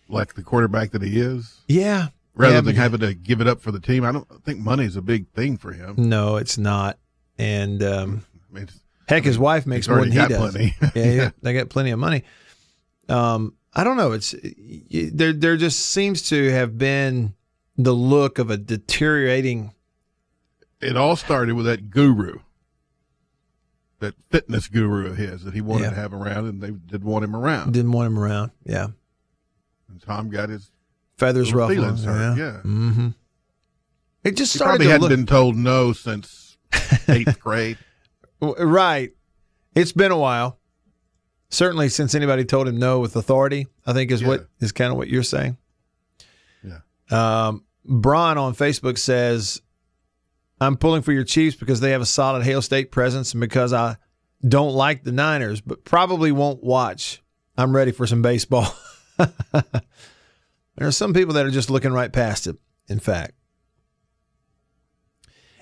like 0.09 0.33
the 0.33 0.41
quarterback 0.41 0.89
that 0.93 1.03
he 1.03 1.19
is. 1.19 1.61
Yeah, 1.67 2.07
rather 2.33 2.55
yeah, 2.55 2.61
than 2.61 2.75
having 2.77 3.01
to 3.01 3.13
give 3.13 3.41
it 3.41 3.47
up 3.47 3.61
for 3.61 3.71
the 3.71 3.79
team. 3.79 4.03
I 4.03 4.11
don't 4.11 4.43
think 4.43 4.57
money 4.57 4.85
is 4.85 4.95
a 4.95 5.03
big 5.03 5.29
thing 5.35 5.55
for 5.55 5.71
him. 5.71 5.93
No, 5.97 6.37
it's 6.37 6.57
not. 6.57 6.97
And 7.37 7.83
um, 7.83 8.25
I 8.49 8.55
mean, 8.55 8.69
heck, 9.15 9.23
his 9.25 9.37
wife 9.39 9.65
makes 9.67 9.87
more 9.87 9.99
than 10.01 10.11
he 10.11 10.17
does. 10.17 10.51
Plenty. 10.51 10.75
yeah, 10.95 11.11
yeah, 11.11 11.29
they 11.41 11.53
got 11.53 11.69
plenty 11.69 11.91
of 11.91 11.99
money. 11.99 12.23
Um, 13.09 13.53
I 13.73 13.83
don't 13.83 13.97
know. 13.97 14.11
It's 14.11 14.33
there. 15.13 15.33
There 15.33 15.57
just 15.57 15.79
seems 15.87 16.29
to 16.29 16.51
have 16.51 16.77
been 16.77 17.33
the 17.77 17.93
look 17.93 18.39
of 18.39 18.49
a 18.49 18.57
deteriorating. 18.57 19.73
It 20.81 20.97
all 20.97 21.15
started 21.15 21.53
with 21.55 21.65
that 21.67 21.89
guru 21.91 22.39
that 23.99 24.15
fitness 24.31 24.67
guru 24.67 25.05
of 25.11 25.15
his 25.17 25.43
that 25.43 25.53
he 25.53 25.61
wanted 25.61 25.83
Yeah. 25.83 25.89
to 25.91 25.95
have 25.97 26.11
around, 26.13 26.47
and 26.47 26.59
they 26.61 26.71
didn't 26.71 27.03
want 27.07 27.23
him 27.23 27.35
around. 27.35 27.71
Didn't 27.73 27.91
want 27.91 28.07
him 28.07 28.17
around. 28.17 28.49
Yeah. 28.65 28.87
And 29.87 30.01
Tom 30.01 30.29
got 30.31 30.49
his 30.49 30.71
Feathers 31.17 31.53
ruffled. 31.53 31.77
hurt. 31.99 32.35
Yeah, 32.37 32.61
Mm-hmm. 32.65 33.09
It 34.23 34.35
just 34.37 34.53
he 34.53 34.57
started 34.57 34.77
probably 34.79 34.85
to 34.87 34.91
hadn't 34.91 35.01
look 35.01 35.09
been 35.11 35.25
told 35.27 35.55
no 35.55 35.93
since 35.93 36.57
eighth 37.07 37.39
grade. 37.43 37.77
Right. 38.41 39.11
It's 39.75 39.91
been 39.91 40.11
a 40.11 40.17
while. 40.17 40.59
Certainly 41.49 41.89
since 41.89 42.15
anybody 42.15 42.45
told 42.45 42.67
him 42.67 42.77
no 42.79 42.99
with 42.99 43.15
authority, 43.15 43.67
I 43.85 43.93
think 43.93 44.11
is 44.11 44.23
what 44.23 44.47
is 44.59 44.71
kind 44.71 44.91
of 44.91 44.97
what 44.97 45.09
you're 45.09 45.21
saying. 45.21 45.57
Yeah. 46.63 46.79
Um, 47.09 47.65
Braun 47.83 48.37
on 48.37 48.55
Facebook 48.55 48.97
says, 48.97 49.61
I'm 50.61 50.77
pulling 50.77 51.01
for 51.01 51.11
your 51.11 51.23
Chiefs 51.23 51.57
because 51.57 51.79
they 51.79 51.91
have 51.91 52.01
a 52.01 52.05
solid 52.05 52.43
Hail 52.43 52.61
State 52.61 52.91
presence 52.91 53.33
and 53.33 53.41
because 53.41 53.73
I 53.73 53.97
don't 54.47 54.73
like 54.73 55.03
the 55.03 55.11
Niners, 55.11 55.59
but 55.59 55.83
probably 55.83 56.31
won't 56.31 56.63
watch. 56.63 57.21
I'm 57.57 57.75
ready 57.75 57.91
for 57.91 58.07
some 58.07 58.21
baseball. 58.21 58.73
there 59.17 59.27
are 60.79 60.91
some 60.91 61.13
people 61.13 61.33
that 61.33 61.45
are 61.45 61.51
just 61.51 61.69
looking 61.69 61.91
right 61.91 62.11
past 62.11 62.47
it, 62.47 62.57
in 62.87 62.99
fact. 62.99 63.33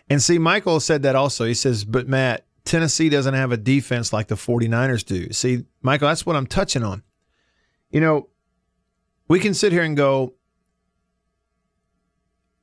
And 0.10 0.22
see, 0.22 0.38
Michael 0.38 0.80
said 0.80 1.04
that 1.04 1.16
also. 1.16 1.46
He 1.46 1.54
says, 1.54 1.84
but 1.84 2.08
Matt, 2.08 2.46
Tennessee 2.70 3.10
doesn't 3.10 3.34
have 3.34 3.52
a 3.52 3.58
defense 3.58 4.14
like 4.14 4.28
the 4.28 4.36
49ers 4.36 5.04
do. 5.04 5.34
See, 5.34 5.66
Michael, 5.82 6.08
that's 6.08 6.24
what 6.24 6.36
I'm 6.36 6.46
touching 6.46 6.84
on. 6.84 7.02
You 7.90 8.00
know, 8.00 8.30
we 9.28 9.40
can 9.40 9.56
sit 9.56 9.72
here 9.72 9.82
and 9.82 9.98
go, 9.98 10.36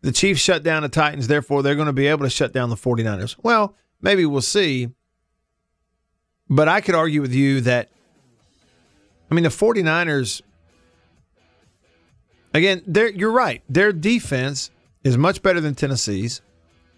the 0.02 0.12
Chiefs 0.12 0.40
shut 0.40 0.62
down 0.62 0.84
the 0.84 0.88
Titans, 0.88 1.26
therefore 1.26 1.64
they're 1.64 1.74
going 1.74 1.88
to 1.88 1.92
be 1.92 2.06
able 2.06 2.24
to 2.24 2.30
shut 2.30 2.52
down 2.52 2.70
the 2.70 2.76
49ers. 2.76 3.34
Well, 3.42 3.74
maybe 4.00 4.24
we'll 4.24 4.42
see. 4.42 4.90
But 6.48 6.68
I 6.68 6.80
could 6.80 6.94
argue 6.94 7.20
with 7.20 7.34
you 7.34 7.60
that, 7.62 7.90
I 9.28 9.34
mean, 9.34 9.42
the 9.42 9.50
49ers, 9.50 10.40
again, 12.54 12.82
you're 13.16 13.32
right. 13.32 13.64
Their 13.68 13.92
defense 13.92 14.70
is 15.02 15.18
much 15.18 15.42
better 15.42 15.60
than 15.60 15.74
Tennessee's. 15.74 16.42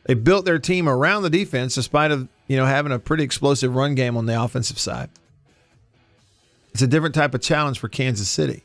They 0.09 0.15
built 0.15 0.47
their 0.47 0.59
team 0.59 0.89
around 0.89 1.23
the 1.23 1.31
defense 1.31 1.75
despite 1.75 2.11
of, 2.11 2.29
you 2.47 2.57
know, 2.57 2.65
having 2.65 2.93
a 2.93 2.99
pretty 2.99 3.25
explosive 3.25 3.77
run 3.77 3.95
game 3.95 4.17
on 4.17 4.25
the 4.25 4.43
offensive 4.43 4.79
side. 4.79 5.11
It's 6.73 6.81
a 6.81 6.87
different 6.87 7.15
type 7.15 7.35
of 7.35 7.43
challenge 7.43 7.79
for 7.79 7.89
Kansas 7.89 8.29
City. 8.29 8.65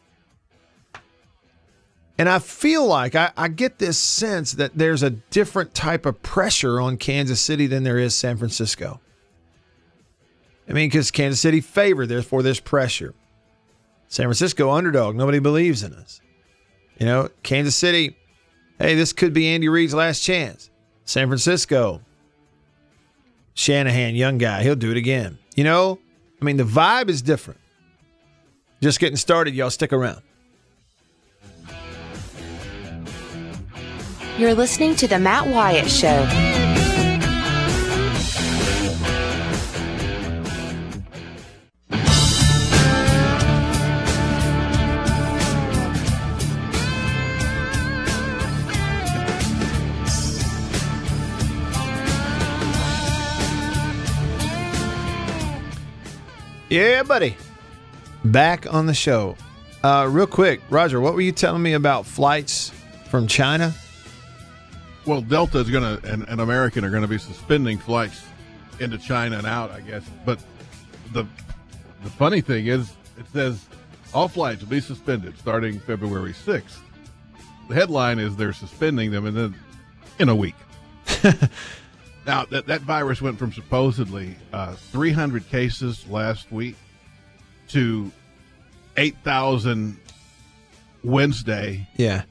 And 2.18 2.30
I 2.30 2.40
feel 2.40 2.86
like 2.86 3.14
I, 3.14 3.32
I 3.36 3.50
get 3.50 3.78
this 3.78 3.98
sense 3.98 4.54
that 4.54 4.78
there's 4.78 5.04
a 5.04 5.10
different 5.10 5.74
type 5.74 6.06
of 6.06 6.24
pressure 6.24 6.80
on 6.80 6.96
Kansas 6.96 7.42
City 7.42 7.68
than 7.68 7.84
there 7.84 7.98
is 7.98 8.18
San 8.18 8.38
Francisco. 8.38 9.02
I 10.70 10.72
mean, 10.72 10.88
because 10.88 11.12
Kansas 11.12 11.42
City 11.42 11.60
favored, 11.60 12.08
therefore 12.08 12.42
there's 12.42 12.62
pressure. 12.62 13.14
San 14.08 14.28
Francisco 14.28 14.72
underdog, 14.72 15.18
nobody 15.18 15.40
believes 15.40 15.84
in 15.84 15.92
us. 15.94 16.22
You 17.00 17.06
know, 17.06 17.30
Kansas 17.42 17.76
City, 17.76 18.16
hey, 18.80 18.96
this 18.96 19.12
could 19.12 19.34
be 19.34 19.48
Andy 19.48 19.68
Reid's 19.68 19.94
last 19.94 20.22
chance. 20.22 20.70
San 21.06 21.28
Francisco, 21.28 22.02
Shanahan, 23.54 24.16
young 24.16 24.38
guy, 24.38 24.64
he'll 24.64 24.76
do 24.76 24.92
it 24.92 24.98
again. 24.98 25.38
You 25.56 25.64
know, 25.64 26.00
I 26.42 26.46
mean, 26.46 26.58
the 26.58 26.64
vibe 26.64 27.10
is 27.10 27.22
different. 27.22 27.60
Just 28.82 29.00
getting 29.00 29.18
started, 29.18 29.54
y'all. 29.56 29.70
Stick 29.70 29.94
around. 29.94 30.22
You're 34.38 34.56
listening 34.56 34.96
to 34.96 35.08
The 35.08 35.20
Matt 35.20 35.48
Wyatt 35.48 35.90
Show. 35.90 36.63
Yeah, 56.74 57.04
buddy. 57.04 57.38
Back 58.26 58.74
on 58.74 58.88
the 58.88 58.96
show. 58.96 59.38
Uh, 59.84 60.08
real 60.10 60.26
quick, 60.26 60.60
Roger, 60.72 61.00
what 61.00 61.14
were 61.14 61.22
you 61.22 61.32
telling 61.32 61.62
me 61.62 61.74
about 61.74 62.08
flights 62.08 62.72
from 63.10 63.28
China? 63.28 63.76
Well, 65.06 65.22
Delta 65.22 65.60
is 65.60 65.70
going 65.70 65.84
to 65.84 66.12
and, 66.12 66.28
and 66.28 66.42
American 66.42 66.84
are 66.84 66.90
going 66.90 67.04
to 67.04 67.08
be 67.08 67.20
suspending 67.20 67.78
flights 67.78 68.26
into 68.80 68.98
China 68.98 69.38
and 69.38 69.46
out, 69.46 69.70
I 69.70 69.82
guess. 69.82 70.04
But 70.26 70.40
the 71.12 71.28
the 72.04 72.10
funny 72.10 72.42
thing 72.42 72.66
is, 72.66 72.92
it 73.20 73.28
says 73.32 73.64
all 74.12 74.28
flights 74.28 74.62
will 74.62 74.70
be 74.70 74.82
suspended 74.82 75.38
starting 75.38 75.80
February 75.80 76.34
sixth. 76.34 76.82
The 77.70 77.76
headline 77.76 78.18
is 78.18 78.36
they're 78.36 78.52
suspending 78.52 79.12
them, 79.12 79.28
and 79.28 79.38
then 79.38 79.56
in 80.18 80.28
a 80.28 80.36
week. 80.36 80.56
now 82.26 82.46
that 82.46 82.68
that 82.68 82.82
virus 82.82 83.22
went 83.22 83.38
from 83.40 83.52
supposedly 83.54 84.36
uh, 84.52 84.74
300 84.76 85.48
cases 85.50 86.08
last 86.08 86.52
week 86.52 86.76
to 87.70 88.12
8,000 88.98 89.98
Wednesday 91.04 91.88
Yeah. 91.98 92.24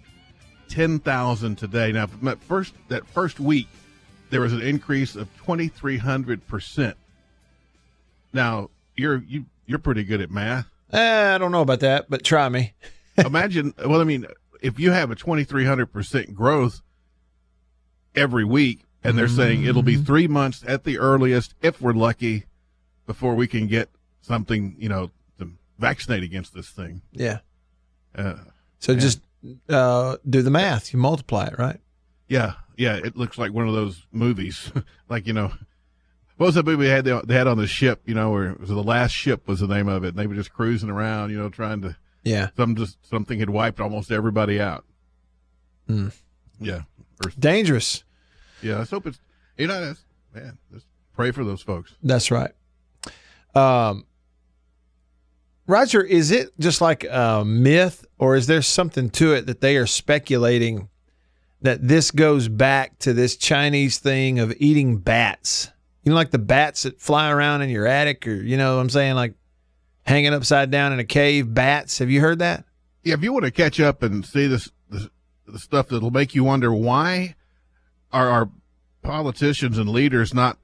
ten 0.68 0.98
thousand 0.98 1.56
today. 1.58 1.92
Now, 1.92 2.06
that 2.22 2.42
first 2.44 2.72
that 2.88 3.06
first 3.08 3.38
week, 3.38 3.68
there 4.30 4.40
was 4.40 4.52
an 4.54 4.62
increase 4.62 5.14
of 5.16 5.28
twenty 5.36 5.68
three 5.68 5.98
hundred 5.98 6.46
percent. 6.46 6.96
Now, 8.32 8.70
you're 8.96 9.22
you 9.28 9.44
you're 9.66 9.78
pretty 9.78 10.04
good 10.04 10.22
at 10.22 10.30
math. 10.30 10.66
Eh, 10.90 11.34
I 11.34 11.36
don't 11.36 11.52
know 11.52 11.60
about 11.60 11.80
that, 11.80 12.06
but 12.08 12.24
try 12.24 12.48
me. 12.48 12.72
Imagine, 13.18 13.74
well, 13.84 14.00
I 14.00 14.04
mean, 14.04 14.26
if 14.62 14.78
you 14.80 14.90
have 14.92 15.10
a 15.10 15.14
twenty 15.14 15.44
three 15.44 15.66
hundred 15.66 15.92
percent 15.92 16.34
growth 16.34 16.80
every 18.14 18.44
week, 18.44 18.80
and 19.04 19.18
they're 19.18 19.28
saying 19.28 19.64
it'll 19.64 19.82
be 19.82 19.96
three 19.96 20.28
months 20.28 20.62
at 20.66 20.84
the 20.84 20.98
earliest, 20.98 21.54
if 21.62 21.80
we're 21.80 21.92
lucky, 21.92 22.44
before 23.06 23.34
we 23.34 23.46
can 23.46 23.66
get 23.66 23.90
something, 24.20 24.76
you 24.78 24.88
know, 24.88 25.10
to 25.38 25.50
vaccinate 25.78 26.22
against 26.22 26.54
this 26.54 26.68
thing. 26.70 27.02
Yeah. 27.12 27.38
Uh, 28.14 28.34
So 28.78 28.94
just 28.94 29.20
uh, 29.68 30.16
do 30.28 30.42
the 30.42 30.50
math. 30.50 30.92
You 30.92 30.98
multiply 30.98 31.46
it, 31.46 31.58
right? 31.58 31.80
Yeah, 32.28 32.54
yeah, 32.76 32.96
it 32.96 33.16
looks 33.16 33.36
like 33.38 33.52
one 33.52 33.68
of 33.68 33.74
those 33.74 34.06
movies. 34.12 34.70
like 35.08 35.26
you 35.26 35.32
know, 35.32 35.52
what 36.36 36.46
was 36.46 36.54
that 36.54 36.64
movie 36.66 36.86
they 36.86 36.90
had 36.90 37.04
they 37.04 37.34
had 37.34 37.46
on 37.46 37.58
the 37.58 37.66
ship? 37.66 38.02
You 38.06 38.14
know, 38.14 38.30
where 38.30 38.50
it 38.50 38.60
was 38.60 38.68
the 38.70 38.82
last 38.82 39.12
ship 39.12 39.46
was 39.46 39.60
the 39.60 39.66
name 39.66 39.88
of 39.88 40.04
it. 40.04 40.08
And 40.08 40.16
they 40.18 40.26
were 40.26 40.34
just 40.34 40.52
cruising 40.52 40.90
around, 40.90 41.30
you 41.30 41.38
know, 41.38 41.48
trying 41.48 41.82
to. 41.82 41.96
Yeah. 42.24 42.50
Some 42.56 42.76
just 42.76 43.04
something 43.08 43.40
had 43.40 43.50
wiped 43.50 43.80
almost 43.80 44.10
everybody 44.12 44.60
out. 44.60 44.84
Hmm. 45.88 46.08
Yeah. 46.60 46.82
Or, 47.24 47.30
Dangerous. 47.38 48.04
Yeah. 48.62 48.78
Let's 48.78 48.90
hope 48.90 49.06
it's 49.06 49.20
you 49.56 49.66
know, 49.66 49.80
that's, 49.80 50.04
man. 50.34 50.58
Just 50.72 50.86
pray 51.14 51.30
for 51.30 51.44
those 51.44 51.62
folks. 51.62 51.94
That's 52.02 52.30
right. 52.30 52.52
Um, 53.54 54.06
Roger, 55.66 56.02
is 56.02 56.30
it 56.30 56.50
just 56.58 56.80
like 56.80 57.04
a 57.04 57.44
myth, 57.44 58.06
or 58.18 58.34
is 58.36 58.46
there 58.46 58.62
something 58.62 59.10
to 59.10 59.34
it 59.34 59.46
that 59.46 59.60
they 59.60 59.76
are 59.76 59.86
speculating 59.86 60.88
that 61.60 61.86
this 61.86 62.10
goes 62.10 62.48
back 62.48 62.98
to 63.00 63.12
this 63.12 63.36
Chinese 63.36 63.98
thing 63.98 64.38
of 64.38 64.52
eating 64.58 64.98
bats? 64.98 65.70
You 66.02 66.10
know, 66.10 66.16
like 66.16 66.30
the 66.30 66.38
bats 66.38 66.82
that 66.82 67.00
fly 67.00 67.30
around 67.30 67.62
in 67.62 67.70
your 67.70 67.86
attic, 67.86 68.26
or 68.26 68.34
you 68.34 68.56
know 68.56 68.76
what 68.76 68.82
I'm 68.82 68.90
saying, 68.90 69.14
like 69.14 69.34
hanging 70.04 70.34
upside 70.34 70.70
down 70.70 70.92
in 70.92 70.98
a 70.98 71.04
cave. 71.04 71.52
Bats. 71.54 71.98
Have 71.98 72.10
you 72.10 72.20
heard 72.20 72.40
that? 72.40 72.64
Yeah, 73.04 73.14
if 73.14 73.22
you 73.22 73.32
want 73.32 73.44
to 73.44 73.50
catch 73.50 73.80
up 73.80 74.02
and 74.02 74.24
see 74.24 74.46
this, 74.46 74.70
this 74.88 75.08
the 75.46 75.58
stuff 75.58 75.88
that'll 75.88 76.10
make 76.10 76.34
you 76.34 76.44
wonder 76.44 76.72
why 76.72 77.34
are 78.12 78.28
our 78.28 78.48
politicians 79.02 79.78
and 79.78 79.88
leaders 79.88 80.32
not 80.34 80.58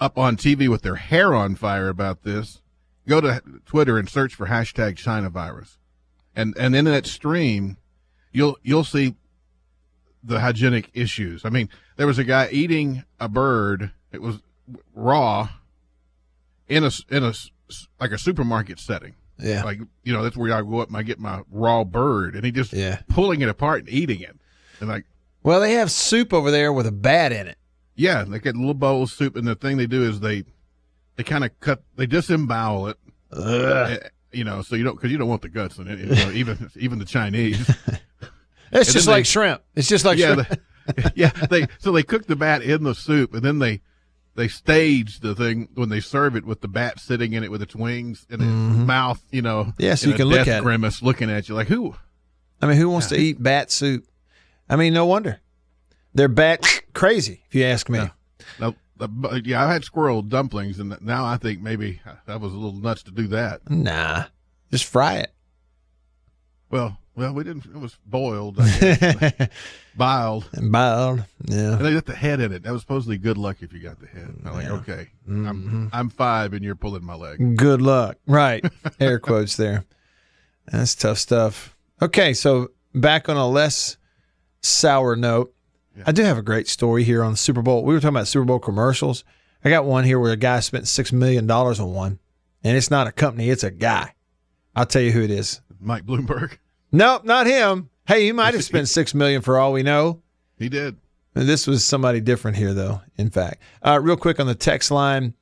up 0.00 0.16
on 0.16 0.36
TV 0.36 0.68
with 0.68 0.82
their 0.82 0.94
hair 0.96 1.34
on 1.34 1.54
fire 1.56 1.88
about 1.88 2.22
this, 2.22 2.60
go 3.06 3.20
to 3.20 3.42
Twitter 3.66 3.98
and 3.98 4.08
search 4.08 4.34
for 4.34 4.46
hashtag 4.46 4.96
China 4.96 5.28
virus, 5.28 5.78
and 6.36 6.56
and 6.56 6.74
in 6.76 6.84
that 6.86 7.06
stream, 7.06 7.76
you'll 8.32 8.56
you'll 8.62 8.84
see 8.84 9.14
the 10.22 10.40
hygienic 10.40 10.90
issues. 10.94 11.44
I 11.44 11.50
mean, 11.50 11.68
there 11.96 12.06
was 12.06 12.18
a 12.18 12.24
guy 12.24 12.48
eating 12.50 13.04
a 13.20 13.28
bird. 13.28 13.92
It 14.12 14.22
was 14.22 14.38
raw 14.94 15.48
in 16.68 16.84
a 16.84 16.90
in 17.10 17.24
a 17.24 17.32
like 18.00 18.12
a 18.12 18.18
supermarket 18.18 18.78
setting. 18.78 19.14
Yeah. 19.40 19.62
Like, 19.62 19.78
you 20.02 20.12
know, 20.12 20.22
that's 20.24 20.36
where 20.36 20.52
I 20.52 20.62
go 20.62 20.80
up 20.80 20.88
and 20.88 20.96
I 20.96 21.02
get 21.04 21.20
my 21.20 21.42
raw 21.50 21.84
bird 21.84 22.34
and 22.34 22.44
he 22.44 22.50
just 22.50 22.72
Yeah. 22.72 23.00
pulling 23.08 23.40
it 23.40 23.48
apart 23.48 23.80
and 23.80 23.88
eating 23.88 24.20
it. 24.20 24.36
And 24.80 24.88
like, 24.88 25.04
Well, 25.48 25.60
they 25.60 25.72
have 25.74 25.90
soup 25.90 26.34
over 26.34 26.50
there 26.50 26.72
with 26.74 26.86
a 26.86 26.92
bat 26.92 27.32
in 27.32 27.46
it. 27.46 27.56
yeah, 27.96 28.22
they 28.24 28.38
get 28.38 28.54
a 28.54 28.58
little 28.58 28.74
bowl 28.74 29.02
of 29.04 29.10
soup 29.10 29.34
and 29.34 29.46
the 29.48 29.54
thing 29.54 29.78
they 29.78 29.86
do 29.86 30.02
is 30.02 30.20
they, 30.20 30.44
they 31.16 31.22
kind 31.24 31.42
of 31.42 31.58
cut, 31.60 31.82
they 31.96 32.06
disembowel 32.06 32.88
it. 32.88 32.98
eh, 33.34 33.96
You 34.30 34.44
know, 34.44 34.60
so 34.60 34.76
you 34.76 34.84
don't, 34.84 35.00
cause 35.00 35.10
you 35.10 35.16
don't 35.16 35.28
want 35.28 35.40
the 35.40 35.48
guts 35.48 35.78
in 35.78 35.88
it. 35.88 35.98
You 36.00 36.06
know, 36.06 36.30
even, 36.32 36.70
even 36.76 36.98
the 36.98 37.04
Chinese. 37.06 37.70
It's 38.70 38.92
just 38.92 39.08
like 39.08 39.20
they- 39.20 39.22
shrimp. 39.24 39.62
It's 39.74 39.88
just 39.88 40.04
like 40.04 40.18
yeah, 40.18 40.34
shrimp. 40.34 40.48
they, 40.94 41.02
yeah. 41.14 41.30
They, 41.30 41.66
so 41.78 41.90
they 41.92 42.02
cook 42.02 42.26
the 42.26 42.36
bat 42.36 42.60
in 42.60 42.84
the 42.84 42.94
soup 42.94 43.32
and 43.32 43.42
then 43.42 43.58
they, 43.60 43.80
they 44.34 44.48
stage 44.48 45.20
the 45.20 45.34
thing 45.34 45.68
when 45.74 45.88
they 45.88 46.00
serve 46.00 46.36
it 46.36 46.44
with 46.44 46.60
the 46.60 46.68
bat 46.68 47.00
sitting 47.00 47.32
in 47.32 47.42
it 47.42 47.50
with 47.50 47.62
its 47.62 47.74
wings 47.74 48.26
and 48.28 48.42
its 48.42 48.86
mouth, 48.86 49.22
you 49.30 49.40
know. 49.40 49.64
Mm-hmm. 49.64 49.82
Yeah, 49.82 49.94
so 49.94 50.10
you 50.10 50.14
can 50.16 50.26
look 50.28 50.46
at 50.46 50.58
it. 50.58 50.62
grimace, 50.62 51.00
looking 51.02 51.30
at 51.30 51.48
you 51.48 51.54
like 51.54 51.68
who? 51.68 51.94
I 52.60 52.66
mean, 52.66 52.76
who 52.76 52.90
wants 52.90 53.06
to 53.06 53.16
eat 53.16 53.42
bat 53.42 53.70
soup? 53.70 54.04
I 54.68 54.76
mean, 54.76 54.92
no 54.94 55.06
wonder. 55.06 55.40
They're 56.14 56.28
bat 56.28 56.82
crazy, 56.94 57.42
if 57.48 57.54
you 57.54 57.64
ask 57.64 57.88
me. 57.88 58.10
But, 58.58 59.46
yeah, 59.46 59.64
I 59.64 59.72
had 59.72 59.84
squirrel 59.84 60.22
dumplings, 60.22 60.80
and 60.80 60.96
now 61.00 61.24
I 61.24 61.36
think 61.36 61.60
maybe 61.60 62.00
that 62.26 62.40
was 62.40 62.52
a 62.52 62.56
little 62.56 62.80
nuts 62.80 63.04
to 63.04 63.12
do 63.12 63.28
that. 63.28 63.70
Nah, 63.70 64.24
just 64.72 64.84
fry 64.86 65.18
it. 65.18 65.32
Well, 66.70 66.98
well, 67.14 67.32
we 67.32 67.44
didn't. 67.44 67.66
It 67.66 67.78
was 67.78 67.96
boiled, 68.06 68.56
biled, 69.96 70.48
and 70.52 70.72
boiled. 70.72 71.24
Yeah, 71.44 71.76
and 71.76 71.84
they 71.84 71.94
got 71.94 72.06
the 72.06 72.14
head 72.16 72.40
in 72.40 72.52
it. 72.52 72.64
That 72.64 72.72
was 72.72 72.82
supposedly 72.82 73.18
good 73.18 73.38
luck 73.38 73.58
if 73.60 73.72
you 73.72 73.78
got 73.80 74.00
the 74.00 74.06
head. 74.08 74.34
I'm 74.44 74.52
like, 74.54 74.66
okay, 74.68 75.08
Mm-hmm. 75.28 75.46
I'm 75.46 75.90
I'm 75.92 76.08
five, 76.10 76.52
and 76.52 76.64
you're 76.64 76.74
pulling 76.74 77.04
my 77.04 77.14
leg. 77.14 77.56
Good 77.56 77.80
luck. 77.82 78.16
Right. 78.26 78.64
Air 79.00 79.18
quotes 79.20 79.56
there. 79.56 79.84
That's 80.66 80.94
tough 80.94 81.18
stuff. 81.18 81.76
Okay, 82.02 82.34
so 82.34 82.70
back 82.94 83.28
on 83.28 83.36
a 83.36 83.46
less 83.48 83.96
sour 84.62 85.16
note, 85.16 85.54
I 86.06 86.12
do 86.12 86.22
have 86.22 86.38
a 86.38 86.42
great 86.42 86.68
story 86.68 87.02
here 87.02 87.24
on 87.24 87.32
the 87.32 87.36
Super 87.36 87.62
Bowl. 87.62 87.84
We 87.84 87.92
were 87.92 88.00
talking 88.00 88.14
about 88.16 88.28
Super 88.28 88.44
Bowl 88.44 88.58
commercials. 88.60 89.24
I 89.64 89.70
got 89.70 89.84
one 89.84 90.04
here 90.04 90.20
where 90.20 90.32
a 90.32 90.36
guy 90.36 90.60
spent 90.60 90.84
$6 90.84 91.12
million 91.12 91.50
on 91.50 91.92
one, 91.92 92.18
and 92.62 92.76
it's 92.76 92.90
not 92.90 93.08
a 93.08 93.12
company, 93.12 93.50
it's 93.50 93.64
a 93.64 93.70
guy. 93.72 94.14
I'll 94.76 94.86
tell 94.86 95.02
you 95.02 95.10
who 95.10 95.22
it 95.22 95.30
is. 95.30 95.60
Mike 95.80 96.04
Bloomberg, 96.06 96.58
Nope, 96.92 97.24
not 97.24 97.46
him. 97.46 97.90
Hey, 98.06 98.24
he 98.24 98.32
might 98.32 98.54
have 98.54 98.64
spent 98.64 98.88
6 98.88 99.14
million 99.14 99.42
for 99.42 99.58
all 99.58 99.72
we 99.72 99.82
know. 99.82 100.22
he 100.58 100.68
did. 100.68 100.96
This 101.34 101.66
was 101.66 101.84
somebody 101.84 102.20
different 102.20 102.56
here, 102.56 102.74
though. 102.74 103.00
In 103.16 103.30
fact, 103.30 103.62
uh, 103.82 104.00
real 104.02 104.16
quick 104.16 104.40
on 104.40 104.46
the 104.46 104.54
text 104.56 104.90
line, 104.90 105.34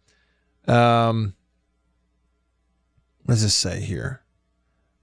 um, 0.69 1.35
what 3.25 3.35
does 3.35 3.43
this 3.43 3.55
say 3.55 3.81
here? 3.81 4.23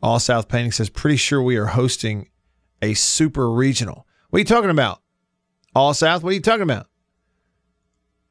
All 0.02 0.20
South 0.20 0.48
Painting 0.48 0.72
says, 0.72 0.90
"Pretty 0.90 1.16
sure 1.18 1.42
we 1.42 1.56
are 1.58 1.66
hosting 1.68 2.28
a 2.84 2.94
super 2.94 3.50
regional." 3.52 4.06
What 4.30 4.38
are 4.38 4.42
you 4.42 4.46
talking 4.46 4.70
about? 4.70 5.02
All 5.76 5.94
South? 5.94 6.24
What 6.24 6.32
are 6.32 6.34
you 6.34 6.42
talking 6.42 6.64
about? 6.64 6.88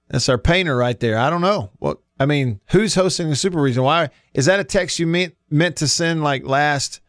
That's 0.08 0.28
our 0.28 0.38
painter 0.38 0.76
right 0.76 0.98
there. 1.00 1.18
I 1.18 1.30
don't 1.30 1.40
know. 1.40 1.70
What 1.78 1.98
I 2.20 2.26
mean, 2.26 2.60
who's 2.70 2.94
hosting 2.94 3.30
the 3.30 3.36
super 3.36 3.60
regional? 3.60 3.86
Why 3.86 4.10
is 4.34 4.46
that 4.46 4.60
a 4.60 4.64
text 4.64 4.98
you 4.98 5.06
meant 5.06 5.34
meant 5.50 5.76
to 5.76 5.88
send 5.88 6.22
like 6.22 6.44
last 6.44 7.00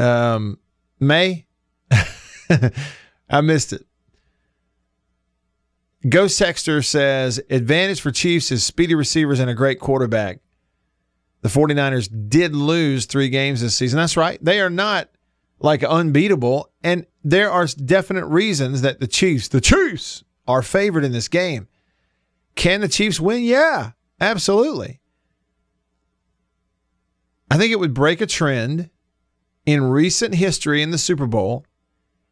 um, 0.00 0.58
May? 0.98 1.46
I 3.30 3.40
missed 3.42 3.72
it. 3.72 3.86
Ghost 6.08 6.40
Texter 6.40 6.84
says 6.84 7.40
advantage 7.50 8.00
for 8.00 8.10
Chiefs 8.10 8.52
is 8.52 8.64
speedy 8.64 8.94
receivers 8.94 9.40
and 9.40 9.50
a 9.50 9.54
great 9.54 9.80
quarterback. 9.80 10.40
The 11.42 11.48
49ers 11.48 12.28
did 12.28 12.54
lose 12.54 13.06
three 13.06 13.28
games 13.28 13.60
this 13.60 13.76
season. 13.76 13.98
That's 13.98 14.16
right. 14.16 14.38
They 14.42 14.60
are 14.60 14.70
not 14.70 15.08
like 15.58 15.82
unbeatable. 15.82 16.70
And 16.82 17.06
there 17.24 17.50
are 17.50 17.66
definite 17.66 18.26
reasons 18.26 18.82
that 18.82 19.00
the 19.00 19.06
Chiefs, 19.06 19.48
the 19.48 19.60
Chiefs, 19.60 20.24
are 20.46 20.62
favored 20.62 21.04
in 21.04 21.12
this 21.12 21.28
game. 21.28 21.68
Can 22.54 22.80
the 22.80 22.88
Chiefs 22.88 23.20
win? 23.20 23.42
Yeah, 23.42 23.92
absolutely. 24.20 25.00
I 27.50 27.58
think 27.58 27.72
it 27.72 27.78
would 27.78 27.94
break 27.94 28.20
a 28.20 28.26
trend 28.26 28.90
in 29.64 29.82
recent 29.82 30.34
history 30.34 30.82
in 30.82 30.90
the 30.90 30.98
Super 30.98 31.26
Bowl 31.26 31.64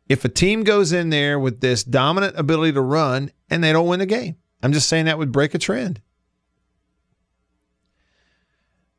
if 0.09 0.25
a 0.25 0.29
team 0.29 0.65
goes 0.65 0.93
in 0.93 1.11
there 1.11 1.39
with 1.39 1.61
this 1.61 1.83
dominant 1.85 2.39
ability 2.39 2.73
to 2.73 2.81
run 2.81 3.31
and 3.51 3.63
they 3.63 3.73
don't 3.73 3.89
win 3.89 4.01
the 4.01 4.07
game. 4.07 4.37
I'm 4.63 4.73
just 4.73 4.89
saying 4.89 5.07
that 5.07 5.19
would 5.19 5.33
break 5.33 5.55
a 5.55 5.59
trend. 5.59 6.01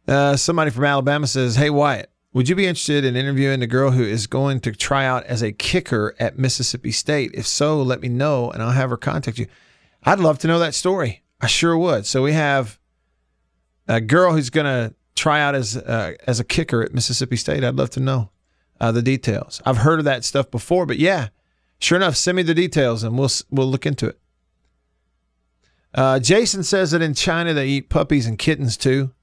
Uh, 0.08 0.36
somebody 0.36 0.70
from 0.72 0.86
Alabama 0.86 1.26
says, 1.26 1.56
Hey, 1.56 1.70
Wyatt, 1.70 2.12
would 2.36 2.50
you 2.50 2.56
be 2.56 2.67
interested 2.67 3.06
in 3.06 3.15
interviewing 3.15 3.62
the 3.62 3.65
girl 3.65 3.91
who 3.91 4.04
is 4.04 4.28
going 4.28 4.60
to 4.60 4.74
try 4.74 5.06
out 5.06 5.24
as 5.24 5.41
a 5.41 5.54
kicker 5.54 6.13
at 6.19 6.38
Mississippi 6.38 6.91
State? 6.91 7.32
If 7.34 7.48
so, 7.48 7.82
let 7.82 8.02
me 8.02 8.10
know 8.10 8.52
and 8.52 8.62
I'll 8.62 8.71
have 8.71 8.89
her 8.89 8.98
contact 8.98 9.39
you. 9.39 9.48
I'd 10.04 10.19
love 10.19 10.38
to 10.39 10.48
know 10.48 10.60
that 10.60 10.76
story. 10.76 11.24
I 11.39 11.48
sure 11.48 11.78
would. 11.78 12.06
So 12.06 12.21
we 12.21 12.34
have 12.34 12.78
a 13.88 14.02
girl 14.02 14.34
who's 14.34 14.50
going 14.50 14.65
to 14.65 14.93
try 15.15 15.39
out 15.39 15.56
as 15.56 15.78
uh, 15.78 16.15
as 16.28 16.41
a 16.41 16.43
kicker 16.43 16.84
at 16.84 16.93
Mississippi 16.93 17.38
State. 17.38 17.63
I'd 17.63 17.78
love 17.78 17.91
to 17.91 18.02
know 18.02 18.32
uh, 18.82 18.91
the 18.91 19.02
details. 19.02 19.62
I've 19.65 19.78
heard 19.78 20.00
of 20.00 20.06
that 20.06 20.26
stuff 20.26 20.52
before, 20.52 20.86
but 20.86 20.98
yeah, 21.00 21.30
sure 21.80 21.95
enough, 21.95 22.17
send 22.17 22.36
me 22.36 22.43
the 22.43 22.54
details 22.54 23.02
and 23.02 23.17
we'll 23.17 23.32
we'll 23.50 23.71
look 23.71 23.86
into 23.86 24.08
it. 24.08 24.19
Uh, 25.93 26.19
Jason 26.19 26.63
says 26.63 26.91
that 26.91 27.02
in 27.02 27.13
China 27.13 27.54
they 27.54 27.67
eat 27.67 27.88
puppies 27.88 28.28
and 28.28 28.38
kittens 28.38 28.76
too. 28.76 29.13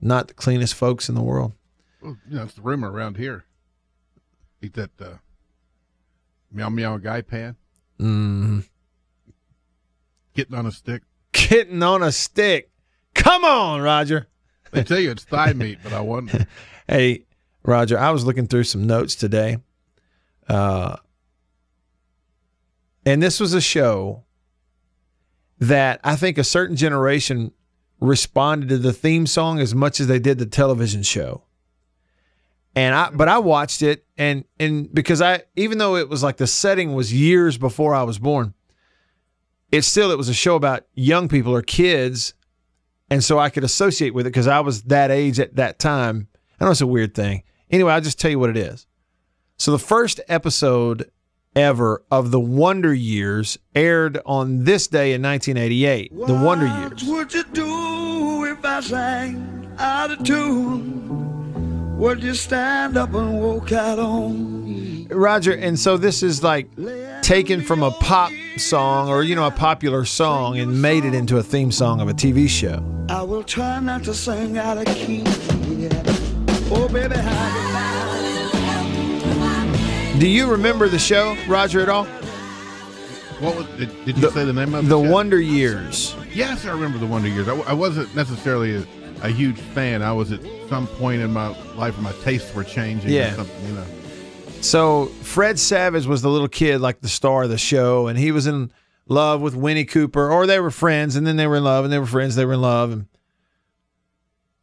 Not 0.00 0.28
the 0.28 0.34
cleanest 0.34 0.74
folks 0.74 1.08
in 1.08 1.16
the 1.16 1.22
world. 1.22 1.52
Well, 2.04 2.18
you 2.28 2.36
know, 2.36 2.42
it's 2.42 2.52
the 2.52 2.60
rumor 2.60 2.90
around 2.90 3.16
here. 3.16 3.46
Eat 4.60 4.74
that 4.74 4.90
uh, 5.00 5.14
meow 6.52 6.68
meow 6.68 6.98
guy 6.98 7.22
pan. 7.22 7.56
Mm. 7.98 8.68
Getting 10.34 10.54
on 10.54 10.66
a 10.66 10.72
stick. 10.72 11.02
Getting 11.32 11.82
on 11.82 12.02
a 12.02 12.12
stick. 12.12 12.70
Come 13.14 13.44
on, 13.46 13.80
Roger. 13.80 14.26
They 14.70 14.84
tell 14.84 14.98
you 14.98 15.12
it's 15.12 15.24
thigh 15.24 15.54
meat, 15.54 15.78
but 15.82 15.92
I 15.92 16.00
wonder. 16.00 16.46
Hey, 16.86 17.24
Roger, 17.62 17.98
I 17.98 18.10
was 18.10 18.26
looking 18.26 18.46
through 18.46 18.64
some 18.64 18.86
notes 18.86 19.14
today. 19.14 19.56
Uh, 20.46 20.96
and 23.06 23.22
this 23.22 23.40
was 23.40 23.54
a 23.54 23.60
show 23.62 24.24
that 25.58 25.98
I 26.04 26.14
think 26.14 26.36
a 26.36 26.44
certain 26.44 26.76
generation 26.76 27.52
responded 28.00 28.68
to 28.68 28.76
the 28.76 28.92
theme 28.92 29.26
song 29.26 29.60
as 29.60 29.74
much 29.74 29.98
as 29.98 30.08
they 30.08 30.18
did 30.18 30.36
the 30.38 30.44
television 30.44 31.02
show. 31.02 31.44
And 32.76 32.94
I 32.94 33.10
but 33.10 33.28
I 33.28 33.38
watched 33.38 33.82
it 33.82 34.04
and 34.18 34.44
and 34.58 34.92
because 34.92 35.22
I 35.22 35.42
even 35.56 35.78
though 35.78 35.96
it 35.96 36.08
was 36.08 36.22
like 36.22 36.38
the 36.38 36.46
setting 36.46 36.94
was 36.94 37.12
years 37.12 37.56
before 37.56 37.94
I 37.94 38.02
was 38.02 38.18
born, 38.18 38.54
it's 39.70 39.86
still 39.86 40.10
it 40.10 40.18
was 40.18 40.28
a 40.28 40.34
show 40.34 40.56
about 40.56 40.84
young 40.94 41.28
people 41.28 41.54
or 41.54 41.62
kids 41.62 42.34
and 43.10 43.22
so 43.22 43.38
I 43.38 43.50
could 43.50 43.64
associate 43.64 44.14
with 44.14 44.26
it 44.26 44.30
because 44.30 44.48
I 44.48 44.60
was 44.60 44.82
that 44.84 45.10
age 45.10 45.38
at 45.38 45.56
that 45.56 45.78
time. 45.78 46.28
I 46.58 46.64
know 46.64 46.70
it's 46.70 46.80
a 46.80 46.86
weird 46.86 47.14
thing. 47.14 47.42
Anyway, 47.70 47.92
I'll 47.92 48.00
just 48.00 48.18
tell 48.18 48.30
you 48.30 48.38
what 48.38 48.50
it 48.50 48.56
is. 48.56 48.86
So 49.56 49.70
the 49.70 49.78
first 49.78 50.20
episode 50.28 51.10
ever 51.54 52.02
of 52.10 52.30
the 52.30 52.40
Wonder 52.40 52.92
Years 52.92 53.58
aired 53.74 54.18
on 54.26 54.64
this 54.64 54.88
day 54.88 55.12
in 55.12 55.22
1988. 55.22 56.12
The 56.26 56.34
Wonder 56.34 56.66
Years. 56.66 57.04
What 57.04 57.18
would 57.18 57.34
you 57.34 57.44
do 57.52 58.44
if 58.46 58.64
I 58.64 58.80
sang 58.80 59.74
out 59.78 60.10
of 60.10 60.24
tune? 60.24 61.23
Would 62.04 62.22
you 62.22 62.34
stand 62.34 62.98
up 62.98 63.14
and 63.14 63.40
walk 63.40 63.72
out 63.72 63.98
on 63.98 64.62
me? 64.62 65.06
Roger, 65.10 65.52
and 65.52 65.80
so 65.80 65.96
this 65.96 66.22
is 66.22 66.42
like 66.42 66.68
taken 67.22 67.62
from 67.62 67.82
a 67.82 67.92
pop 67.92 68.30
song 68.58 69.08
or 69.08 69.22
you 69.22 69.34
know 69.34 69.46
a 69.46 69.50
popular 69.50 70.04
song 70.04 70.58
and 70.58 70.82
made 70.82 71.06
it 71.06 71.14
into 71.14 71.38
a 71.38 71.42
theme 71.42 71.72
song 71.72 72.02
of 72.02 72.10
a 72.10 72.12
TV 72.12 72.46
show. 72.46 72.84
I 73.08 73.22
will 73.22 73.42
try 73.42 73.80
not 73.80 74.04
to 74.04 74.12
sing 74.12 74.58
out 74.58 74.76
of 74.76 74.84
key. 74.84 75.22
Yeah. 75.66 76.02
Oh, 76.70 76.90
baby, 76.92 77.14
how 77.16 77.68
Do 80.18 80.28
you 80.28 80.50
remember 80.50 80.90
the 80.90 80.98
show, 80.98 81.34
Roger, 81.48 81.80
at 81.80 81.88
all? 81.88 82.04
What 83.40 83.56
was? 83.56 83.66
Did, 83.78 84.04
did 84.04 84.18
you 84.18 84.30
say 84.30 84.44
the 84.44 84.52
name 84.52 84.74
of 84.74 84.84
it? 84.84 84.88
The 84.88 85.00
Chad? 85.00 85.10
Wonder 85.10 85.40
Years. 85.40 86.14
Yes, 86.34 86.66
I 86.66 86.72
remember 86.72 86.98
the 86.98 87.06
Wonder 87.06 87.28
Years. 87.28 87.48
I, 87.48 87.56
I 87.60 87.72
wasn't 87.72 88.14
necessarily 88.14 88.76
a, 88.76 88.84
a 89.24 89.30
huge 89.30 89.58
fan. 89.58 90.02
I 90.02 90.12
was 90.12 90.32
at 90.32 90.40
some 90.68 90.86
point 90.86 91.22
in 91.22 91.32
my 91.32 91.48
life 91.74 91.96
where 91.96 92.02
my 92.02 92.12
tastes 92.22 92.54
were 92.54 92.62
changing. 92.62 93.10
Yeah. 93.10 93.32
Or 93.32 93.36
something, 93.36 93.66
you 93.66 93.74
know. 93.74 93.86
So 94.60 95.06
Fred 95.22 95.58
Savage 95.58 96.06
was 96.06 96.22
the 96.22 96.28
little 96.28 96.48
kid, 96.48 96.80
like 96.80 97.00
the 97.00 97.08
star 97.08 97.44
of 97.44 97.50
the 97.50 97.58
show, 97.58 98.06
and 98.06 98.18
he 98.18 98.32
was 98.32 98.46
in 98.46 98.70
love 99.08 99.40
with 99.40 99.54
Winnie 99.54 99.84
Cooper, 99.84 100.30
or 100.30 100.46
they 100.46 100.60
were 100.60 100.70
friends, 100.70 101.16
and 101.16 101.26
then 101.26 101.36
they 101.36 101.46
were 101.46 101.56
in 101.56 101.64
love, 101.64 101.84
and 101.84 101.92
they 101.92 101.98
were 101.98 102.06
friends, 102.06 102.36
they 102.36 102.44
were 102.44 102.54
in 102.54 102.60
love, 102.60 102.92
and 102.92 103.06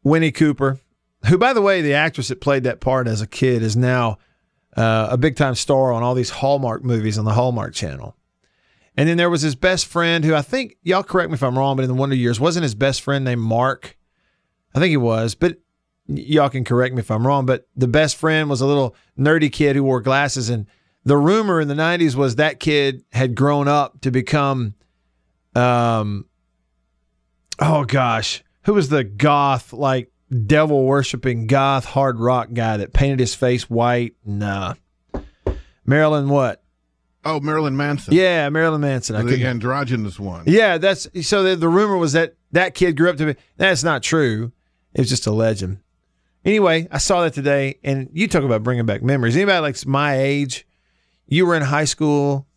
Winnie 0.03 0.31
Cooper, 0.31 0.79
who, 1.27 1.37
by 1.37 1.53
the 1.53 1.61
way, 1.61 1.81
the 1.81 1.93
actress 1.93 2.29
that 2.29 2.41
played 2.41 2.63
that 2.63 2.79
part 2.79 3.07
as 3.07 3.21
a 3.21 3.27
kid 3.27 3.61
is 3.61 3.75
now 3.75 4.17
uh, 4.77 5.07
a 5.11 5.17
big 5.17 5.35
time 5.35 5.55
star 5.55 5.91
on 5.91 6.01
all 6.03 6.15
these 6.15 6.31
Hallmark 6.31 6.83
movies 6.83 7.17
on 7.17 7.25
the 7.25 7.33
Hallmark 7.33 7.73
Channel. 7.73 8.15
And 8.97 9.07
then 9.07 9.17
there 9.17 9.29
was 9.29 9.41
his 9.41 9.55
best 9.55 9.85
friend, 9.85 10.23
who 10.23 10.35
I 10.35 10.41
think 10.41 10.77
y'all 10.83 11.03
correct 11.03 11.29
me 11.29 11.35
if 11.35 11.43
I'm 11.43 11.57
wrong, 11.57 11.75
but 11.75 11.83
in 11.83 11.87
the 11.87 11.95
Wonder 11.95 12.15
Years 12.15 12.39
wasn't 12.39 12.63
his 12.63 12.75
best 12.75 13.01
friend 13.01 13.23
named 13.25 13.41
Mark. 13.41 13.97
I 14.73 14.79
think 14.79 14.89
he 14.91 14.97
was, 14.97 15.35
but 15.35 15.57
y'all 16.07 16.49
can 16.49 16.63
correct 16.63 16.95
me 16.95 16.99
if 16.99 17.11
I'm 17.11 17.25
wrong. 17.25 17.45
But 17.45 17.67
the 17.75 17.87
best 17.87 18.15
friend 18.17 18.49
was 18.49 18.61
a 18.61 18.65
little 18.65 18.95
nerdy 19.17 19.51
kid 19.51 19.75
who 19.75 19.83
wore 19.83 20.01
glasses, 20.01 20.49
and 20.49 20.65
the 21.05 21.17
rumor 21.17 21.59
in 21.61 21.67
the 21.67 21.73
'90s 21.73 22.15
was 22.15 22.35
that 22.37 22.59
kid 22.59 23.03
had 23.11 23.35
grown 23.35 23.67
up 23.67 24.01
to 24.01 24.11
become, 24.11 24.75
um, 25.55 26.25
oh 27.59 27.83
gosh, 27.83 28.43
who 28.63 28.73
was 28.73 28.89
the 28.89 29.03
goth 29.03 29.73
like 29.73 30.11
devil 30.45 30.85
worshiping 30.85 31.47
goth 31.47 31.85
hard 31.85 32.19
rock 32.19 32.49
guy 32.53 32.77
that 32.77 32.93
painted 32.93 33.19
his 33.19 33.35
face 33.35 33.69
white? 33.69 34.15
Nah, 34.25 34.75
Marilyn 35.85 36.29
what? 36.29 36.63
Oh, 37.23 37.39
Marilyn 37.39 37.77
Manson. 37.77 38.15
Yeah, 38.15 38.49
Marilyn 38.49 38.81
Manson. 38.81 39.15
I 39.15 39.21
the 39.21 39.29
couldn't- 39.31 39.45
androgynous 39.45 40.19
one. 40.19 40.43
Yeah, 40.47 40.77
that's 40.79 41.07
so. 41.21 41.43
The, 41.43 41.55
the 41.55 41.69
rumor 41.69 41.97
was 41.97 42.13
that 42.13 42.33
that 42.51 42.73
kid 42.73 42.97
grew 42.97 43.09
up 43.09 43.17
to 43.17 43.27
be. 43.27 43.35
That's 43.57 43.83
not 43.83 44.01
true. 44.01 44.51
It 44.93 45.01
was 45.01 45.09
just 45.09 45.27
a 45.27 45.31
legend. 45.31 45.79
Anyway, 46.43 46.87
I 46.91 46.97
saw 46.97 47.21
that 47.21 47.33
today, 47.33 47.79
and 47.83 48.09
you 48.13 48.27
talk 48.27 48.43
about 48.43 48.63
bringing 48.63 48.85
back 48.85 49.03
memories. 49.03 49.35
Anybody 49.35 49.59
like 49.59 49.85
my 49.85 50.17
age, 50.17 50.65
you 51.27 51.45
were 51.45 51.55
in 51.55 51.61
high 51.61 51.85
school 51.85 52.47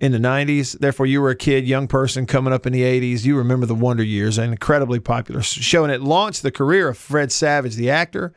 in 0.00 0.12
the 0.12 0.18
'90s. 0.18 0.78
Therefore, 0.78 1.06
you 1.06 1.20
were 1.20 1.30
a 1.30 1.36
kid, 1.36 1.66
young 1.66 1.88
person 1.88 2.26
coming 2.26 2.52
up 2.52 2.64
in 2.66 2.72
the 2.72 2.82
'80s. 2.82 3.24
You 3.24 3.36
remember 3.36 3.66
the 3.66 3.74
Wonder 3.74 4.04
Years, 4.04 4.38
an 4.38 4.50
incredibly 4.50 5.00
popular 5.00 5.42
show, 5.42 5.82
and 5.82 5.92
it 5.92 6.00
launched 6.00 6.42
the 6.42 6.52
career 6.52 6.88
of 6.88 6.96
Fred 6.96 7.32
Savage, 7.32 7.74
the 7.74 7.90
actor. 7.90 8.32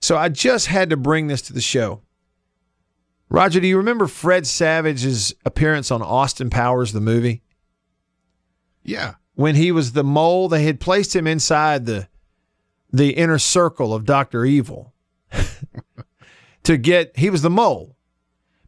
So 0.00 0.16
I 0.18 0.28
just 0.28 0.66
had 0.66 0.90
to 0.90 0.96
bring 0.98 1.28
this 1.28 1.40
to 1.42 1.54
the 1.54 1.62
show. 1.62 2.02
Roger, 3.30 3.58
do 3.58 3.66
you 3.66 3.78
remember 3.78 4.06
Fred 4.06 4.46
Savage's 4.46 5.34
appearance 5.46 5.90
on 5.90 6.02
Austin 6.02 6.50
Powers, 6.50 6.92
the 6.92 7.00
movie? 7.00 7.42
Yeah. 8.82 9.14
when 9.34 9.54
he 9.54 9.72
was 9.72 9.92
the 9.92 10.04
mole, 10.04 10.48
they 10.48 10.62
had 10.64 10.78
placed 10.78 11.16
him 11.16 11.26
inside 11.26 11.86
the 11.86 12.06
the 12.94 13.10
inner 13.10 13.40
circle 13.40 13.92
of 13.92 14.04
Doctor 14.04 14.44
Evil 14.44 14.94
to 16.62 16.76
get. 16.76 17.16
He 17.16 17.28
was 17.28 17.42
the 17.42 17.50
mole, 17.50 17.96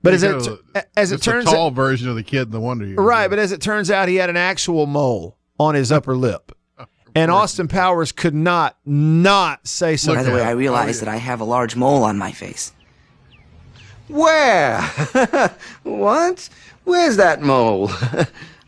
but 0.03 0.15
as 0.15 0.25
it 0.25 0.33
know, 0.33 0.59
as 0.97 1.13
it 1.13 1.17
it's 1.17 1.25
turns 1.25 1.45
tall 1.45 1.69
out, 1.69 1.75
version 1.75 2.09
of 2.09 2.17
the 2.17 2.25
kid 2.25 2.43
in 2.43 2.51
the 2.51 2.61
Wonder 2.61 2.85
Years. 2.85 2.99
right, 2.99 3.31
but 3.31 3.39
as 3.39 3.53
it 3.53 3.61
turns 3.61 3.89
out, 3.89 4.09
he 4.09 4.17
had 4.17 4.29
an 4.29 4.37
actual 4.37 4.87
mole 4.87 5.39
on 5.61 5.77
his 5.77 5.93
upper 5.93 6.17
lip, 6.17 6.51
and 7.15 7.31
Austin 7.31 7.69
Powers 7.69 8.11
could 8.11 8.35
not 8.35 8.77
not 8.85 9.67
say 9.69 9.97
By 10.05 10.25
the 10.25 10.33
way, 10.33 10.43
I 10.43 10.51
realize 10.51 10.99
that 10.99 11.09
I 11.09 11.17
have 11.17 11.41
a 11.41 11.45
large 11.45 11.77
mole 11.77 12.03
on 12.03 12.19
my 12.19 12.33
face. 12.33 12.73
Where? 14.09 14.81
what? 15.85 16.49
Where's 16.83 17.17
that 17.17 17.43
mole? 17.43 17.91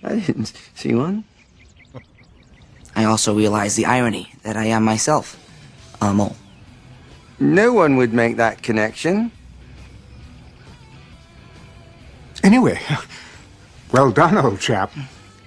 I 0.04 0.16
didn't 0.20 0.52
see 0.74 0.94
one. 0.94 1.24
I 2.94 3.04
also 3.04 3.34
realize 3.34 3.76
the 3.76 3.86
irony 3.86 4.34
that 4.42 4.56
I 4.56 4.66
am 4.66 4.82
myself 4.82 5.36
a 6.00 6.12
mole. 6.12 6.36
No 7.40 7.72
one 7.72 7.96
would 7.96 8.12
make 8.12 8.36
that 8.36 8.62
connection. 8.62 9.30
Anyway, 12.42 12.80
well 13.92 14.10
done, 14.10 14.36
old 14.38 14.60
chap. 14.60 14.92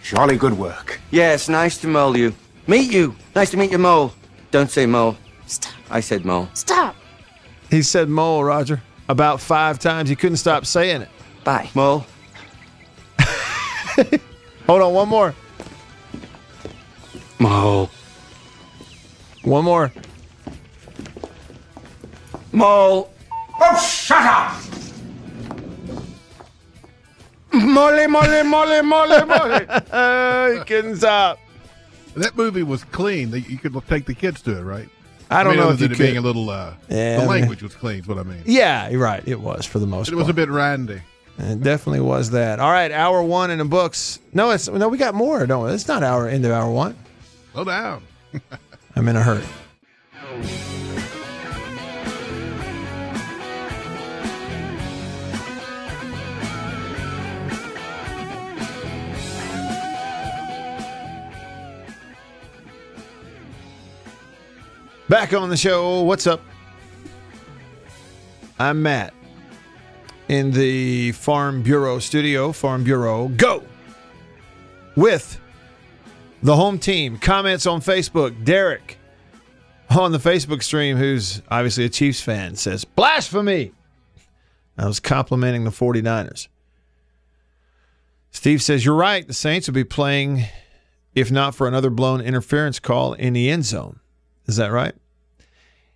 Jolly 0.03 0.35
good 0.37 0.57
work. 0.57 0.99
Yes, 1.11 1.47
nice 1.47 1.77
to 1.79 1.87
mole 1.87 2.17
you. 2.17 2.33
Meet 2.67 2.91
you. 2.91 3.15
Nice 3.35 3.51
to 3.51 3.57
meet 3.57 3.71
you, 3.71 3.77
mole. 3.77 4.13
Don't 4.51 4.69
say 4.69 4.85
mole. 4.85 5.15
Stop. 5.45 5.73
I 5.89 5.99
said 5.99 6.25
mole. 6.25 6.49
Stop. 6.53 6.95
He 7.69 7.81
said 7.81 8.09
mole, 8.09 8.43
Roger, 8.43 8.81
about 9.09 9.39
five 9.39 9.79
times. 9.79 10.09
He 10.09 10.15
couldn't 10.15 10.37
stop 10.37 10.65
saying 10.65 11.01
it. 11.03 11.09
Bye. 11.43 11.69
Mole. 11.73 12.05
Hold 14.67 14.81
on, 14.81 14.93
one 14.93 15.07
more, 15.09 15.35
Mole. 17.39 17.89
one 19.43 19.65
more. 19.65 19.91
Mole. 22.51 23.09
Oh, 23.63 23.77
shut 23.79 24.21
up! 24.21 24.61
Mole, 27.53 28.07
mole, 28.07 28.43
mole, 28.43 28.83
mole, 28.83 29.25
mole. 29.25 29.59
He 30.57 30.63
couldn't. 30.65 30.99
That 31.01 32.33
movie 32.35 32.63
was 32.63 32.83
clean. 32.85 33.31
You 33.31 33.57
could 33.57 33.73
take 33.87 34.05
the 34.05 34.13
kids 34.15 34.41
to 34.43 34.57
it, 34.57 34.61
right? 34.61 34.89
I 35.29 35.43
don't 35.43 35.55
mean, 35.55 35.61
know 35.65 35.71
if 35.71 35.79
you 35.79 35.85
it 35.85 35.89
could. 35.89 35.97
being 35.97 36.17
a 36.17 36.21
little. 36.21 36.49
Uh, 36.49 36.73
Yeah, 36.89 36.97
I 36.97 37.15
the 37.15 37.19
mean- 37.21 37.27
language 37.29 37.63
was 37.63 37.73
clean. 37.75 37.99
Is 37.99 38.07
what 38.07 38.17
I 38.17 38.23
mean. 38.23 38.41
Yeah, 38.45 38.89
you're 38.89 38.99
right. 39.01 39.23
It 39.25 39.39
was 39.39 39.65
for 39.65 39.79
the 39.79 39.85
most 39.87 40.07
part. 40.07 40.13
It 40.13 40.15
part. 40.15 40.25
was 40.25 40.29
a 40.29 40.33
bit 40.33 40.49
randy. 40.49 41.01
It 41.37 41.63
definitely 41.63 42.01
was 42.01 42.31
that. 42.31 42.59
All 42.59 42.71
right, 42.71 42.91
hour 42.91 43.23
one 43.23 43.49
in 43.51 43.57
the 43.59 43.65
books. 43.65 44.19
No, 44.33 44.49
it's 44.51 44.67
no, 44.67 44.89
we 44.89 44.97
got 44.97 45.15
more. 45.15 45.45
Don't 45.45 45.63
we? 45.65 45.71
It's 45.71 45.87
not 45.87 46.03
hour 46.03 46.27
into 46.27 46.53
hour 46.53 46.69
one. 46.69 46.97
Slow 47.53 47.63
down. 47.63 48.03
I'm 48.95 49.07
in 49.07 49.15
a 49.15 49.23
hurry. 49.23 49.43
Back 65.11 65.33
on 65.33 65.49
the 65.49 65.57
show. 65.57 66.03
What's 66.03 66.25
up? 66.25 66.39
I'm 68.57 68.81
Matt 68.81 69.13
in 70.29 70.51
the 70.51 71.11
Farm 71.11 71.63
Bureau 71.63 71.99
studio. 71.99 72.53
Farm 72.53 72.85
Bureau, 72.85 73.27
go 73.27 73.61
with 74.95 75.37
the 76.41 76.55
home 76.55 76.79
team. 76.79 77.17
Comments 77.17 77.65
on 77.65 77.81
Facebook. 77.81 78.45
Derek 78.45 78.99
on 79.89 80.13
the 80.13 80.17
Facebook 80.17 80.63
stream, 80.63 80.95
who's 80.95 81.41
obviously 81.51 81.83
a 81.83 81.89
Chiefs 81.89 82.21
fan, 82.21 82.55
says, 82.55 82.85
Blasphemy! 82.85 83.73
I 84.77 84.85
was 84.85 85.01
complimenting 85.01 85.65
the 85.65 85.71
49ers. 85.71 86.47
Steve 88.31 88.61
says, 88.61 88.85
You're 88.85 88.95
right. 88.95 89.27
The 89.27 89.33
Saints 89.33 89.67
will 89.67 89.73
be 89.73 89.83
playing, 89.83 90.45
if 91.13 91.29
not 91.29 91.53
for 91.53 91.67
another 91.67 91.89
blown 91.89 92.21
interference 92.21 92.79
call, 92.79 93.11
in 93.11 93.33
the 93.33 93.49
end 93.49 93.65
zone. 93.65 93.99
Is 94.47 94.55
that 94.55 94.71
right? 94.71 94.95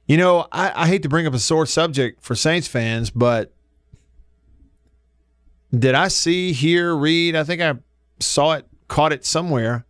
You 0.05 0.17
know, 0.17 0.47
I, 0.51 0.83
I 0.83 0.87
hate 0.87 1.03
to 1.03 1.09
bring 1.09 1.25
up 1.25 1.33
a 1.33 1.39
sore 1.39 1.65
subject 1.65 2.21
for 2.21 2.35
Saints 2.35 2.67
fans, 2.67 3.09
but 3.09 3.51
did 5.77 5.95
I 5.95 6.09
see, 6.09 6.51
hear, 6.51 6.95
read? 6.95 7.35
I 7.35 7.43
think 7.43 7.61
I 7.61 7.73
saw 8.19 8.53
it, 8.53 8.67
caught 8.87 9.11
it 9.11 9.25
somewhere 9.25 9.85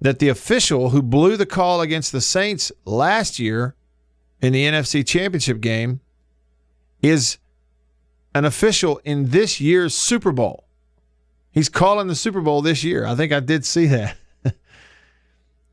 that 0.00 0.18
the 0.18 0.28
official 0.28 0.90
who 0.90 1.00
blew 1.00 1.36
the 1.36 1.46
call 1.46 1.80
against 1.80 2.10
the 2.10 2.20
Saints 2.20 2.72
last 2.84 3.38
year 3.38 3.76
in 4.40 4.52
the 4.52 4.66
NFC 4.66 5.06
Championship 5.06 5.60
game 5.60 6.00
is 7.00 7.38
an 8.34 8.44
official 8.44 9.00
in 9.04 9.30
this 9.30 9.60
year's 9.60 9.94
Super 9.94 10.32
Bowl. 10.32 10.64
He's 11.52 11.68
calling 11.68 12.08
the 12.08 12.14
Super 12.16 12.40
Bowl 12.40 12.62
this 12.62 12.82
year. 12.82 13.06
I 13.06 13.14
think 13.14 13.32
I 13.32 13.40
did 13.40 13.64
see 13.64 13.86
that. 13.86 14.16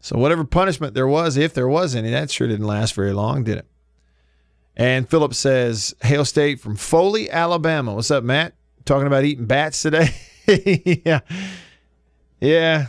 so, 0.02 0.18
whatever 0.18 0.44
punishment 0.44 0.94
there 0.94 1.08
was, 1.08 1.36
if 1.38 1.54
there 1.54 1.68
was 1.68 1.96
any, 1.96 2.10
that 2.12 2.32
sure 2.32 2.48
didn't 2.48 2.68
last 2.68 2.94
very 2.94 3.14
long, 3.14 3.44
did 3.44 3.58
it? 3.58 3.66
And 4.76 5.10
Philip 5.10 5.34
says, 5.34 5.94
Hail 6.04 6.24
State 6.24 6.62
from 6.62 6.78
Foley, 6.78 7.30
Alabama. 7.30 7.94
What's 7.94 8.12
up, 8.12 8.24
Matt? 8.24 8.54
Talking 8.86 9.08
about 9.08 9.26
eating 9.26 9.46
bats 9.46 9.82
today? 9.82 10.10
yeah. 11.06 11.20
Yeah. 12.40 12.88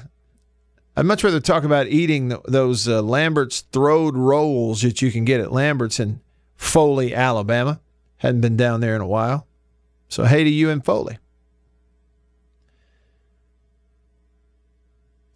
I'd 0.97 1.07
much 1.07 1.25
rather 1.25 1.41
talk 1.41 1.65
about 1.65 1.89
eating 1.89 2.37
those 2.47 2.87
uh, 2.87 3.03
Lambert's 3.03 3.63
throwed 3.73 4.17
rolls 4.17 4.83
that 4.83 5.03
you 5.03 5.11
can 5.11 5.25
get 5.25 5.41
at 5.41 5.51
Lambert's 5.51 5.99
in 5.99 6.21
Foley, 6.57 7.13
Alabama. 7.13 7.81
Hadn't 8.19 8.41
been 8.43 8.57
down 8.57 8.81
there 8.81 8.95
in 8.95 9.01
a 9.01 9.07
while. 9.07 9.49
So, 10.09 10.25
hey 10.25 10.45
to 10.45 10.51
you 10.51 10.71
in 10.71 10.83
Foley. 10.83 11.19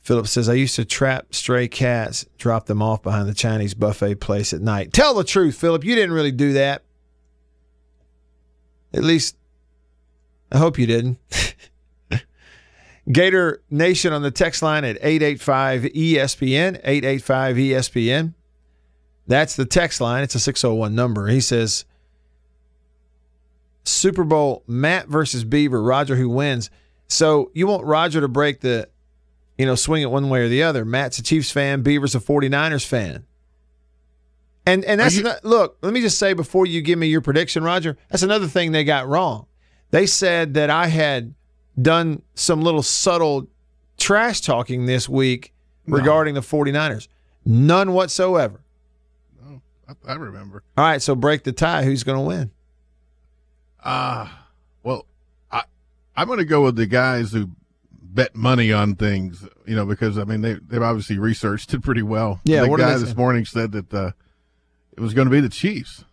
Philip 0.05 0.29
says, 0.29 0.51
I 0.51 0.55
used 0.55 0.77
to 0.77 0.85
trap 0.85 1.35
stray 1.35 1.67
cats, 1.67 2.27
drop 2.37 2.67
them 2.67 2.83
off 2.83 3.03
behind 3.03 3.27
the 3.27 3.35
Chinese 3.35 3.73
buffet 3.73 4.17
place 4.17 4.53
at 4.53 4.61
night. 4.61 4.93
Tell 4.93 5.14
the 5.14 5.25
truth, 5.25 5.57
Philip. 5.57 5.83
You 5.83 5.95
didn't 5.95 6.12
really 6.12 6.31
do 6.31 6.53
that. 6.53 6.83
At 8.93 9.03
least, 9.03 9.38
I 10.53 10.59
hope 10.59 10.79
you 10.79 10.87
didn't. 10.87 11.19
Gator 13.12 13.62
Nation 13.71 14.12
on 14.12 14.21
the 14.21 14.31
text 14.31 14.62
line 14.62 14.85
at 14.85 14.97
885 15.01 15.83
ESPN, 15.83 16.81
885 16.85 17.57
ESPN. 17.57 18.35
That's 19.27 19.57
the 19.57 19.64
text 19.64 20.03
line. 20.03 20.23
It's 20.23 20.35
a 20.35 20.40
601 20.40 20.95
number. 20.95 21.29
He 21.29 21.40
says, 21.40 21.87
Super 23.85 24.25
Bowl, 24.25 24.64
Matt 24.67 25.09
versus 25.09 25.45
Beaver, 25.45 25.83
Roger 25.83 26.17
who 26.17 26.29
wins. 26.29 26.69
So 27.09 27.51
you 27.55 27.67
want 27.67 27.85
Roger 27.85 28.21
to 28.21 28.29
break 28.29 28.61
the, 28.61 28.89
you 29.59 29.66
know, 29.66 29.74
swing 29.74 30.02
it 30.02 30.11
one 30.11 30.28
way 30.28 30.40
or 30.40 30.48
the 30.48 30.62
other. 30.62 30.84
Matt's 30.84 31.18
a 31.18 31.22
Chiefs 31.22 31.50
fan, 31.50 31.82
Beaver's 31.82 32.14
a 32.14 32.20
49ers 32.20 32.84
fan. 32.86 33.24
And 34.66 34.84
and 34.84 34.98
that's 35.00 35.16
you- 35.16 35.26
ano- 35.28 35.38
look, 35.42 35.76
let 35.82 35.92
me 35.92 36.00
just 36.00 36.18
say 36.18 36.32
before 36.32 36.66
you 36.66 36.80
give 36.80 36.98
me 36.98 37.07
your 37.07 37.20
prediction, 37.20 37.62
Roger, 37.62 37.96
that's 38.11 38.22
another 38.22 38.46
thing 38.46 38.72
they 38.72 38.84
got 38.84 39.07
wrong. 39.07 39.46
They 39.90 40.07
said 40.07 40.55
that 40.55 40.70
I 40.70 40.86
had 40.86 41.34
done 41.80 42.22
some 42.34 42.62
little 42.62 42.82
subtle 42.82 43.48
trash 43.98 44.40
talking 44.40 44.86
this 44.86 45.09
week 45.09 45.52
regarding 45.86 46.34
the 46.34 46.40
49ers. 46.40 47.09
None 47.44 47.92
whatsoever. 47.92 48.61
I, 49.86 49.92
I 50.09 50.14
remember. 50.14 50.62
All 50.78 50.84
right, 50.84 51.02
so 51.02 51.14
break 51.14 51.44
the 51.44 51.52
tie. 51.52 51.84
Who's 51.84 52.02
going 52.05 52.16
to 52.18 52.24
win? 52.24 52.50
Ah, 53.84 54.46
well, 54.82 55.07
I 55.52 55.62
I'm 56.16 56.26
going 56.26 56.38
to 56.38 56.44
go 56.46 56.62
with 56.62 56.76
the 56.76 56.86
guys 56.86 57.32
who 57.32 57.50
bet 58.15 58.35
money 58.35 58.73
on 58.73 58.95
things. 58.95 59.47
You 59.67 59.77
know, 59.77 59.85
because 59.87 60.19
I 60.19 60.25
mean 60.25 60.41
they 60.41 60.55
they've 60.55 60.83
obviously 60.83 61.19
researched 61.19 61.75
it 61.75 61.83
pretty 61.83 62.03
well. 62.03 62.41
Yeah, 62.45 62.62
the 62.62 62.69
what 62.71 62.81
guy 62.81 62.97
this 62.97 63.17
morning 63.17 63.45
said 63.45 63.73
that 63.73 63.93
uh, 63.93 64.12
it 64.97 65.01
was 65.01 65.15
going 65.15 65.27
to 65.27 65.31
be 65.33 65.41
the 65.41 65.49
Chiefs, 65.49 66.05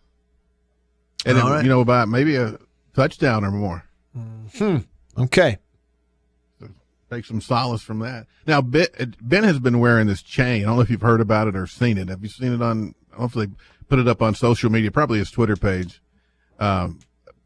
and 1.24 1.38
it- 1.38 1.42
right. 1.42 1.62
you 1.62 1.68
know 1.68 1.80
about 1.80 2.08
maybe 2.08 2.36
a 2.36 2.58
touchdown 2.94 3.44
or 3.44 3.50
more. 3.50 3.84
Hmm. 4.58 4.78
Okay. 5.18 5.58
Take 7.10 7.26
some 7.26 7.42
solace 7.42 7.82
from 7.82 7.98
that. 7.98 8.26
Now, 8.46 8.62
Ben, 8.62 8.86
ben 9.20 9.44
has 9.44 9.58
been 9.58 9.80
wearing 9.80 10.06
this 10.06 10.22
chain. 10.22 10.62
I 10.62 10.64
don't 10.64 10.76
know 10.76 10.80
if 10.80 10.88
you've 10.88 11.02
heard 11.02 11.20
about 11.20 11.46
it 11.46 11.54
or 11.54 11.66
seen 11.66 11.98
it. 11.98 12.08
Have 12.08 12.22
you 12.22 12.30
seen 12.30 12.54
it 12.54 12.62
on? 12.62 12.94
Hopefully, 13.12 13.48
put 13.90 13.98
it 13.98 14.08
up 14.08 14.22
on 14.22 14.34
social 14.34 14.70
media, 14.70 14.90
probably 14.90 15.18
his 15.18 15.30
Twitter 15.30 15.54
page. 15.54 16.00
Um, 16.58 17.00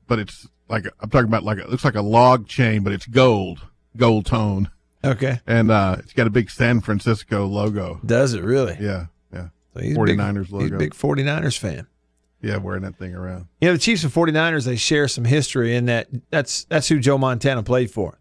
but 0.06 0.20
it's 0.20 0.46
like 0.68 0.86
I'm 1.00 1.10
talking 1.10 1.26
about 1.26 1.42
like 1.42 1.58
it 1.58 1.68
looks 1.68 1.84
like 1.84 1.96
a 1.96 2.02
log 2.02 2.46
chain, 2.46 2.84
but 2.84 2.92
it's 2.92 3.06
gold, 3.06 3.66
gold 3.96 4.26
tone. 4.26 4.70
Okay. 5.04 5.40
And 5.46 5.70
uh, 5.70 5.96
it's 6.00 6.12
got 6.12 6.26
a 6.26 6.30
big 6.30 6.50
San 6.50 6.80
Francisco 6.80 7.46
logo. 7.46 8.00
Does 8.04 8.34
it 8.34 8.42
really? 8.42 8.76
Yeah, 8.80 9.06
yeah. 9.32 9.48
So 9.74 9.80
he's 9.80 9.96
49ers 9.96 10.44
big, 10.44 10.52
logo. 10.52 10.64
He's 10.64 10.72
a 10.72 10.78
big 10.78 10.94
49ers 10.94 11.58
fan. 11.58 11.86
Yeah, 12.42 12.58
wearing 12.58 12.82
that 12.82 12.96
thing 12.96 13.14
around. 13.14 13.46
You 13.60 13.68
know, 13.68 13.72
the 13.72 13.78
Chiefs 13.78 14.04
and 14.04 14.12
49ers, 14.12 14.64
they 14.66 14.76
share 14.76 15.08
some 15.08 15.24
history 15.24 15.74
in 15.74 15.86
that 15.86 16.08
that's 16.30 16.64
that's 16.64 16.88
who 16.88 16.98
Joe 16.98 17.18
Montana 17.18 17.62
played 17.62 17.90
for. 17.90 18.18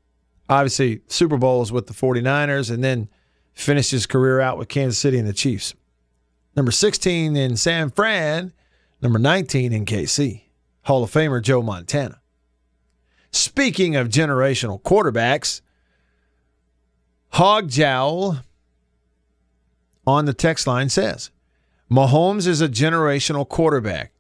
Obviously, 0.50 1.02
Super 1.08 1.38
Bowls 1.38 1.72
with 1.72 1.88
the 1.88 1.94
49ers 1.94 2.72
and 2.72 2.84
then 2.84 3.10
finished 3.54 3.92
his 3.92 4.06
career 4.06 4.40
out 4.42 4.58
with 4.58 4.68
Kansas 4.68 5.00
City 5.00 5.18
and 5.18 5.28
the 5.28 5.34
Chiefs. 5.34 5.74
Number 6.56 6.72
16 6.72 7.36
in 7.36 7.58
San 7.58 7.90
Fran, 7.90 8.54
number 9.02 9.20
19 9.20 9.74
in 9.74 9.86
KC. 9.86 10.44
Hall 10.84 11.04
of 11.04 11.12
Famer 11.12 11.42
Joe 11.42 11.62
Montana. 11.62 12.22
Speaking 13.36 13.98
of 13.98 14.08
generational 14.08 14.82
quarterbacks, 14.82 15.60
Hog 17.34 17.70
Jowl 17.70 18.38
on 20.08 20.24
the 20.24 20.34
text 20.34 20.68
line 20.68 20.88
says 20.88 21.32
Mahomes 21.92 22.48
is 22.48 22.62
a 22.62 22.70
generational 22.70 23.46
quarterback. 23.46 24.14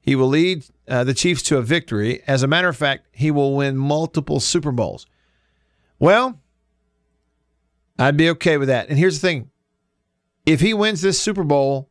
He 0.00 0.16
will 0.16 0.28
lead 0.28 0.64
uh, 0.88 1.04
the 1.04 1.12
Chiefs 1.12 1.42
to 1.44 1.58
a 1.58 1.62
victory. 1.62 2.22
As 2.26 2.42
a 2.42 2.46
matter 2.46 2.68
of 2.68 2.76
fact, 2.78 3.08
he 3.12 3.30
will 3.30 3.54
win 3.54 3.76
multiple 3.76 4.40
Super 4.40 4.72
Bowls. 4.72 5.04
Well, 5.98 6.40
I'd 7.98 8.16
be 8.16 8.30
okay 8.30 8.56
with 8.56 8.68
that. 8.68 8.88
And 8.88 8.98
here's 8.98 9.20
the 9.20 9.28
thing 9.28 9.50
if 10.46 10.62
he 10.62 10.72
wins 10.72 11.02
this 11.02 11.20
Super 11.20 11.44
Bowl 11.44 11.90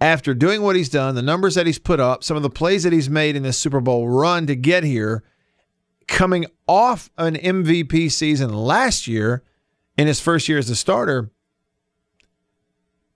after 0.00 0.32
doing 0.32 0.62
what 0.62 0.74
he's 0.74 0.88
done, 0.88 1.16
the 1.16 1.22
numbers 1.22 1.54
that 1.56 1.66
he's 1.66 1.78
put 1.78 2.00
up, 2.00 2.24
some 2.24 2.38
of 2.38 2.42
the 2.42 2.48
plays 2.48 2.82
that 2.84 2.94
he's 2.94 3.10
made 3.10 3.36
in 3.36 3.42
this 3.42 3.58
Super 3.58 3.82
Bowl 3.82 4.08
run 4.08 4.46
to 4.46 4.56
get 4.56 4.84
here, 4.84 5.22
coming 6.06 6.46
off 6.66 7.10
an 7.18 7.34
MVP 7.34 8.10
season 8.10 8.52
last 8.52 9.06
year 9.06 9.42
in 9.96 10.06
his 10.06 10.20
first 10.20 10.48
year 10.48 10.58
as 10.58 10.70
a 10.70 10.76
starter, 10.76 11.30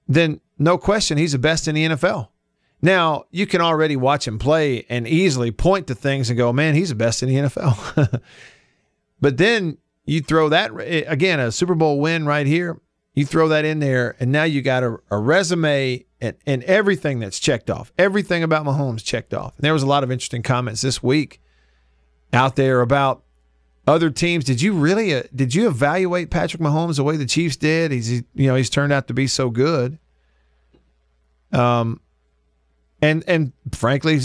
then 0.07 0.41
no 0.59 0.78
question 0.78 1.18
he's 1.18 1.32
the 1.32 1.39
best 1.39 1.68
in 1.68 1.74
the 1.74 1.86
NFL. 1.86 2.28
Now, 2.80 3.24
you 3.30 3.47
can 3.47 3.61
already 3.61 3.97
watch 3.97 4.26
him 4.26 4.39
play 4.39 4.86
and 4.89 5.07
easily 5.07 5.51
point 5.51 5.89
to 5.89 5.95
things 5.95 6.30
and 6.30 6.36
go, 6.36 6.53
man, 6.53 6.74
he's 6.74 6.91
the 6.91 6.95
best 6.95 7.22
in 7.22 7.28
the 7.28 7.34
NFL. 7.36 8.22
but 9.20 9.36
then 9.36 9.78
you 10.05 10.20
throw 10.20 10.49
that, 10.49 10.70
again, 11.09 11.41
a 11.41 11.51
Super 11.51 11.74
Bowl 11.74 12.01
win 12.01 12.24
right 12.24 12.47
here, 12.47 12.80
you 13.14 13.26
throw 13.26 13.49
that 13.49 13.64
in 13.64 13.80
there, 13.80 14.14
and 14.20 14.30
now 14.30 14.45
you 14.45 14.62
got 14.62 14.84
a, 14.84 14.97
a 15.11 15.18
resume 15.18 16.05
and, 16.20 16.36
and 16.47 16.62
everything 16.64 17.18
that's 17.18 17.41
checked 17.41 17.68
off. 17.68 17.93
Everything 17.99 18.45
about 18.45 18.64
Mahomes 18.64 19.05
checked 19.05 19.34
off. 19.34 19.55
And 19.57 19.64
there 19.64 19.72
was 19.72 19.82
a 19.82 19.86
lot 19.86 20.05
of 20.05 20.12
interesting 20.12 20.43
comments 20.43 20.80
this 20.80 21.03
week 21.03 21.41
out 22.33 22.57
there 22.57 22.81
about 22.81 23.22
other 23.87 24.11
teams. 24.11 24.45
Did 24.45 24.61
you 24.61 24.74
really 24.74 25.14
uh, 25.14 25.22
did 25.35 25.55
you 25.55 25.68
evaluate 25.68 26.31
Patrick 26.31 26.62
Mahomes 26.62 26.97
the 26.97 27.05
way 27.05 27.16
the 27.16 27.26
Chiefs 27.26 27.57
did? 27.57 27.91
He's 27.91 28.11
you 28.11 28.24
know 28.35 28.55
he's 28.55 28.70
turned 28.70 28.93
out 28.93 29.09
to 29.09 29.14
be 29.14 29.26
so 29.26 29.51
good. 29.51 29.99
Um, 31.53 32.01
and 33.01 33.24
and 33.26 33.53
frankly, 33.72 34.20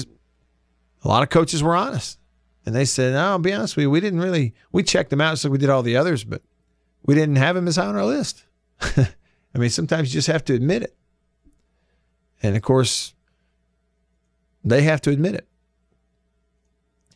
a 1.04 1.08
lot 1.08 1.24
of 1.24 1.30
coaches 1.30 1.64
were 1.64 1.76
honest, 1.76 2.20
and 2.66 2.76
they 2.76 2.86
said, 2.86 3.14
"No, 3.14 3.20
I'll 3.20 3.40
be 3.40 3.54
honest 3.54 3.76
with 3.76 3.84
you, 3.84 3.90
we 3.90 4.02
didn't 4.02 4.20
really 4.20 4.54
we 4.72 4.84
checked 4.84 5.14
him 5.14 5.22
out 5.22 5.32
just 5.32 5.46
like 5.46 5.52
we 5.52 5.58
did 5.58 5.70
all 5.70 5.84
the 5.84 5.96
others, 5.96 6.24
but 6.24 6.42
we 7.06 7.16
didn't 7.16 7.38
have 7.38 7.56
him 7.56 7.68
as 7.68 7.78
high 7.78 7.86
on 7.86 7.96
our 7.96 8.06
list." 8.06 8.44
I 8.82 9.60
mean, 9.60 9.70
sometimes 9.70 10.10
you 10.10 10.18
just 10.18 10.28
have 10.28 10.44
to 10.46 10.54
admit 10.54 10.84
it, 10.84 10.96
and 12.42 12.56
of 12.56 12.62
course, 12.62 13.14
they 14.64 14.82
have 14.82 15.00
to 15.02 15.12
admit 15.12 15.36
it. 15.36 15.48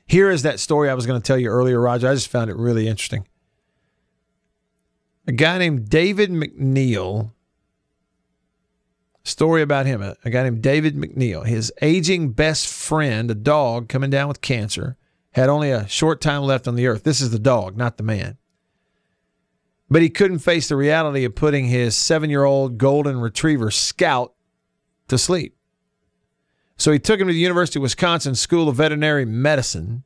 Here 0.07 0.29
is 0.29 0.43
that 0.43 0.59
story 0.59 0.89
I 0.89 0.93
was 0.93 1.05
going 1.05 1.21
to 1.21 1.25
tell 1.25 1.37
you 1.37 1.49
earlier, 1.49 1.81
Roger. 1.81 2.07
I 2.07 2.13
just 2.13 2.29
found 2.29 2.49
it 2.49 2.55
really 2.55 2.87
interesting. 2.87 3.27
A 5.27 5.33
guy 5.33 5.57
named 5.57 5.89
David 5.89 6.29
MacNeil 6.29 7.31
story 9.25 9.61
about 9.61 9.85
him. 9.85 10.01
A, 10.01 10.29
guy 10.29 10.43
named 10.43 10.61
David 10.61 10.95
MacNeil. 10.95 11.45
His 11.45 11.73
aging 11.81 12.31
best 12.31 12.67
friend, 12.67 13.29
a 13.29 13.35
dog 13.35 13.89
coming 13.89 14.09
down 14.09 14.29
with 14.29 14.39
cancer, 14.39 14.95
had 15.31 15.49
only 15.49 15.71
a 15.71 15.87
short 15.89 16.21
time 16.21 16.43
left 16.43 16.69
on 16.69 16.75
the 16.75 16.87
earth. 16.87 17.03
This 17.03 17.19
is 17.19 17.31
the 17.31 17.39
dog, 17.39 17.75
not 17.75 17.97
the 17.97 18.03
man. 18.03 18.37
But 19.89 20.01
he 20.01 20.09
couldn't 20.09 20.39
face 20.39 20.69
the 20.69 20.77
reality 20.77 21.25
of 21.25 21.35
putting 21.35 21.65
his 21.65 21.97
seven 21.97 22.29
year 22.29 22.45
old 22.45 22.77
golden 22.77 23.19
retriever 23.19 23.71
Scout 23.71 24.33
to 25.09 25.17
sleep. 25.17 25.56
So 26.78 26.91
he 26.91 26.99
took 26.99 27.19
him 27.19 27.28
to 27.28 27.34
the 27.34 27.39
University 27.39 27.80
of 27.80 27.84
Wisconsin 27.84 28.36
School 28.36 28.69
of 28.69 28.75
Veterinary 28.75 29.25
Medicine, 29.25 30.03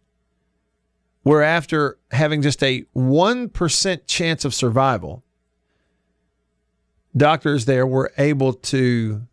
where 1.24 1.44
after 1.44 1.98
having 2.12 2.42
just 2.42 2.64
a 2.64 2.86
1% 2.96 4.08
chance 4.08 4.46
of 4.46 4.54
survival, 4.54 5.22
doctors 7.16 7.66
there 7.66 7.86
were 7.86 8.12
able 8.18 8.54
to 8.54 9.28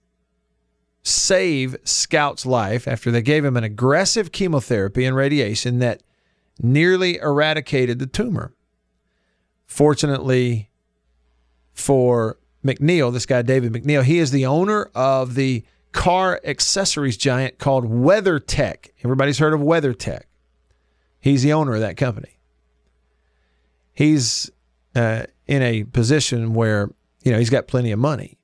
save 1.05 1.77
Scout's 1.85 2.45
life 2.45 2.89
after 2.89 3.11
they 3.11 3.23
gave 3.23 3.45
him 3.45 3.57
an 3.57 3.65
aggressive 3.65 4.33
chemotherapy 4.33 5.05
and 5.05 5.17
radiation 5.17 5.79
that 5.79 6.03
nearly 6.61 7.19
eradicated 7.19 8.01
the 8.01 8.07
tumor. 8.07 8.53
Fortunately 9.65 10.71
for 11.73 12.37
MacNeil, 12.65 13.13
this 13.13 13.27
guy, 13.27 13.43
David 13.43 13.73
MacNeil, 13.73 14.03
he 14.03 14.19
is 14.19 14.33
the 14.33 14.45
owner 14.45 14.91
of 14.95 15.37
the 15.37 15.65
car 15.93 16.41
accessories 16.45 17.17
giant 17.17 17.59
called 17.59 17.85
WeatherTech. 17.85 18.91
Everybody's 19.05 19.39
heard 19.39 19.55
of 19.55 19.61
WeatherTech. 19.61 20.23
He's 21.21 21.43
the 21.43 21.53
owner 21.53 21.75
of 21.75 21.81
that 21.81 21.97
company. 21.97 22.39
He's 23.93 24.51
uh, 24.95 25.25
in 25.47 25.63
a 25.63 25.85
position 25.85 26.55
where 26.55 26.91
you 27.23 27.33
know, 27.33 27.39
he's 27.39 27.51
got 27.51 27.67
plenty 27.67 27.91
of 27.91 27.99
money. 27.99 28.39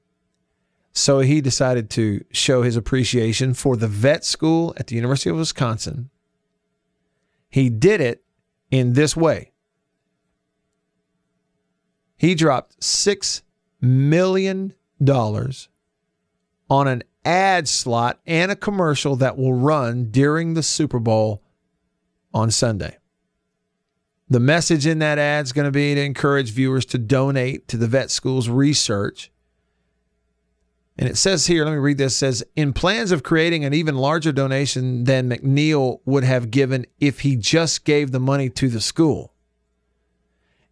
So 0.93 1.21
he 1.21 1.41
decided 1.41 1.91
to 1.91 2.25
show 2.31 2.63
his 2.63 2.77
appreciation 2.77 3.55
for 3.55 3.77
the 3.77 3.89
vet 3.89 4.25
school 4.25 4.75
at 4.77 4.89
the 4.89 4.95
University 4.95 5.31
of 5.31 5.37
Wisconsin. 5.37 6.11
He 7.49 7.71
did 7.71 8.01
it 8.01 8.23
in 8.71 8.93
this 8.93 9.17
way. 9.17 9.53
He 12.17 12.35
dropped 12.35 12.79
$6 12.81 13.43
million 13.81 14.75
on 15.09 15.49
an 16.89 17.03
ad 17.25 17.69
slot 17.69 18.21
and 18.27 18.51
a 18.51 18.57
commercial 18.57 19.17
that 19.17 19.37
will 19.37 19.55
run 19.55 20.11
during 20.11 20.55
the 20.55 20.63
Super 20.63 20.99
Bowl 20.99 21.43
on 22.33 22.51
Sunday. 22.51 22.99
The 24.29 24.41
message 24.41 24.87
in 24.87 24.99
that 25.01 25.19
ad 25.19 25.45
is 25.45 25.53
going 25.53 25.67
to 25.67 25.71
be 25.71 25.95
to 25.95 26.01
encourage 26.01 26.51
viewers 26.51 26.85
to 26.87 26.99
donate 26.99 27.69
to 27.69 27.77
the 27.77 27.87
vet 27.87 28.11
school's 28.11 28.49
research. 28.49 29.31
And 30.97 31.09
it 31.09 31.17
says 31.17 31.47
here, 31.47 31.65
let 31.65 31.73
me 31.73 31.79
read 31.79 31.99
this. 31.99 32.17
Says, 32.17 32.45
in 32.55 32.73
plans 32.73 33.11
of 33.11 33.23
creating 33.23 33.65
an 33.65 33.75
even 33.75 33.97
larger 33.97 34.33
donation 34.33 35.05
than 35.05 35.29
MacNeil 35.29 36.01
would 36.05 36.25
have 36.25 36.51
given 36.51 36.87
if 37.01 37.21
he 37.21 37.37
just 37.37 37.85
gave 37.85 38.13
the 38.13 38.21
money 38.21 38.49
to 38.51 38.69
the 38.69 38.81
school. 38.81 39.33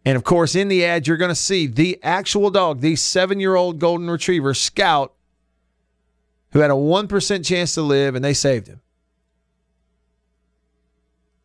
And 0.05 0.15
of 0.15 0.23
course, 0.23 0.55
in 0.55 0.67
the 0.67 0.83
ad, 0.85 1.07
you're 1.07 1.17
going 1.17 1.29
to 1.29 1.35
see 1.35 1.67
the 1.67 1.99
actual 2.03 2.49
dog, 2.49 2.81
the 2.81 2.95
seven 2.95 3.39
year 3.39 3.55
old 3.55 3.79
golden 3.79 4.09
retriever, 4.09 4.53
Scout, 4.53 5.13
who 6.53 6.59
had 6.59 6.71
a 6.71 6.75
1% 6.75 7.45
chance 7.45 7.73
to 7.73 7.81
live, 7.81 8.15
and 8.15 8.23
they 8.23 8.33
saved 8.33 8.67
him. 8.67 8.79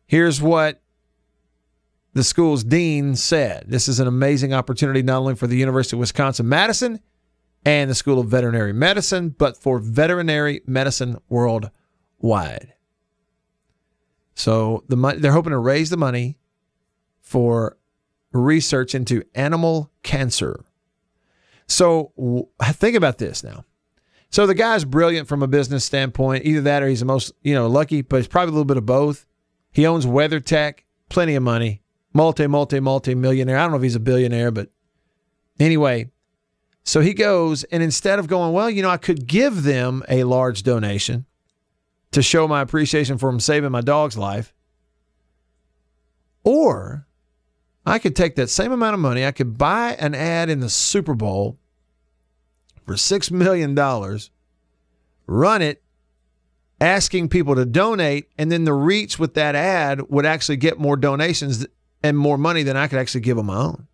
Here's 0.05 0.41
what 0.41 0.81
the 2.13 2.23
school's 2.23 2.63
dean 2.63 3.15
said. 3.15 3.65
This 3.67 3.87
is 3.87 3.99
an 3.99 4.07
amazing 4.07 4.53
opportunity 4.53 5.01
not 5.01 5.19
only 5.19 5.35
for 5.35 5.47
the 5.47 5.57
University 5.57 5.95
of 5.95 5.99
Wisconsin 5.99 6.47
Madison 6.47 6.99
and 7.65 7.89
the 7.89 7.95
School 7.95 8.19
of 8.19 8.27
Veterinary 8.27 8.73
Medicine, 8.73 9.29
but 9.29 9.57
for 9.57 9.79
veterinary 9.79 10.61
medicine 10.65 11.17
worldwide. 11.27 12.73
So 14.35 14.83
the 14.87 14.95
money, 14.95 15.19
they're 15.19 15.33
hoping 15.33 15.51
to 15.51 15.57
raise 15.57 15.89
the 15.89 15.97
money 15.97 16.37
for 17.19 17.77
research 18.31 18.95
into 18.95 19.23
animal 19.35 19.91
cancer. 20.03 20.63
So 21.67 22.49
think 22.61 22.95
about 22.95 23.17
this 23.17 23.43
now. 23.43 23.65
So 24.29 24.45
the 24.45 24.53
guy's 24.53 24.85
brilliant 24.85 25.27
from 25.27 25.41
a 25.41 25.47
business 25.47 25.83
standpoint. 25.83 26.45
Either 26.45 26.61
that 26.61 26.83
or 26.83 26.87
he's 26.87 26.99
the 26.99 27.05
most, 27.05 27.31
you 27.41 27.53
know, 27.53 27.67
lucky, 27.67 28.01
but 28.01 28.17
it's 28.17 28.27
probably 28.27 28.49
a 28.49 28.53
little 28.53 28.65
bit 28.65 28.77
of 28.77 28.85
both. 28.85 29.25
He 29.71 29.87
owns 29.87 30.05
WeatherTech, 30.05 30.79
plenty 31.09 31.35
of 31.35 31.43
money, 31.43 31.81
multi, 32.13 32.47
multi, 32.47 32.79
multi 32.79 33.15
millionaire. 33.15 33.57
I 33.57 33.63
don't 33.63 33.71
know 33.71 33.77
if 33.77 33.83
he's 33.83 33.95
a 33.95 33.99
billionaire, 33.99 34.51
but 34.51 34.69
anyway. 35.59 36.11
So 36.83 37.01
he 37.01 37.13
goes, 37.13 37.63
and 37.65 37.83
instead 37.83 38.19
of 38.19 38.27
going, 38.27 38.53
well, 38.53 38.69
you 38.69 38.81
know, 38.81 38.89
I 38.89 38.97
could 38.97 39.27
give 39.27 39.63
them 39.63 40.03
a 40.09 40.23
large 40.23 40.63
donation 40.63 41.25
to 42.11 42.21
show 42.23 42.47
my 42.47 42.61
appreciation 42.61 43.17
for 43.17 43.29
him 43.29 43.39
saving 43.39 43.71
my 43.71 43.81
dog's 43.81 44.17
life, 44.17 44.53
or 46.43 47.07
I 47.85 47.99
could 47.99 48.15
take 48.15 48.35
that 48.35 48.49
same 48.49 48.71
amount 48.71 48.95
of 48.95 48.99
money, 48.99 49.25
I 49.25 49.31
could 49.31 49.57
buy 49.57 49.93
an 49.99 50.15
ad 50.15 50.49
in 50.49 50.61
the 50.61 50.69
Super 50.69 51.13
Bowl 51.13 51.59
for 52.89 52.95
$6 52.95 53.29
million, 53.29 53.75
run 55.27 55.61
it, 55.61 55.83
asking 56.81 57.29
people 57.29 57.53
to 57.53 57.63
donate, 57.63 58.31
and 58.35 58.51
then 58.51 58.63
the 58.63 58.73
reach 58.73 59.19
with 59.19 59.35
that 59.35 59.53
ad 59.53 60.09
would 60.09 60.25
actually 60.25 60.57
get 60.57 60.79
more 60.79 60.97
donations 60.97 61.67
and 62.01 62.17
more 62.17 62.35
money 62.35 62.63
than 62.63 62.75
I 62.75 62.87
could 62.87 62.97
actually 62.97 63.21
give 63.21 63.37
on 63.37 63.45
my 63.45 63.57
own. 63.57 63.87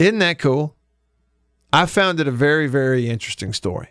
Isn't 0.00 0.18
that 0.18 0.40
cool? 0.40 0.74
I 1.72 1.86
found 1.86 2.18
it 2.18 2.26
a 2.26 2.32
very, 2.32 2.66
very 2.66 3.08
interesting 3.08 3.52
story. 3.52 3.90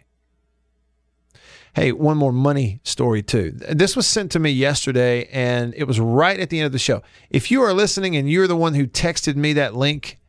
Hey, 1.74 1.94
one 1.94 2.18
more 2.18 2.34
money 2.34 2.82
story, 2.84 3.24
too. 3.24 3.52
This 3.52 3.96
was 3.96 4.06
sent 4.06 4.34
to 4.34 4.40
me 4.40 4.50
yesterday, 4.50 5.30
and 5.32 5.74
it 5.78 5.86
was 5.86 5.98
right 5.98 6.42
at 6.42 6.50
the 6.50 6.60
end 6.60 6.66
of 6.66 6.74
the 6.74 6.78
show. 6.78 7.04
If 7.30 7.52
you 7.52 7.62
are 7.62 7.74
listening 7.74 8.18
and 8.18 8.30
you're 8.30 8.48
the 8.48 8.58
one 8.58 8.74
who 8.74 8.86
texted 8.86 9.38
me 9.38 9.54
that 9.54 9.78
link, 9.78 10.20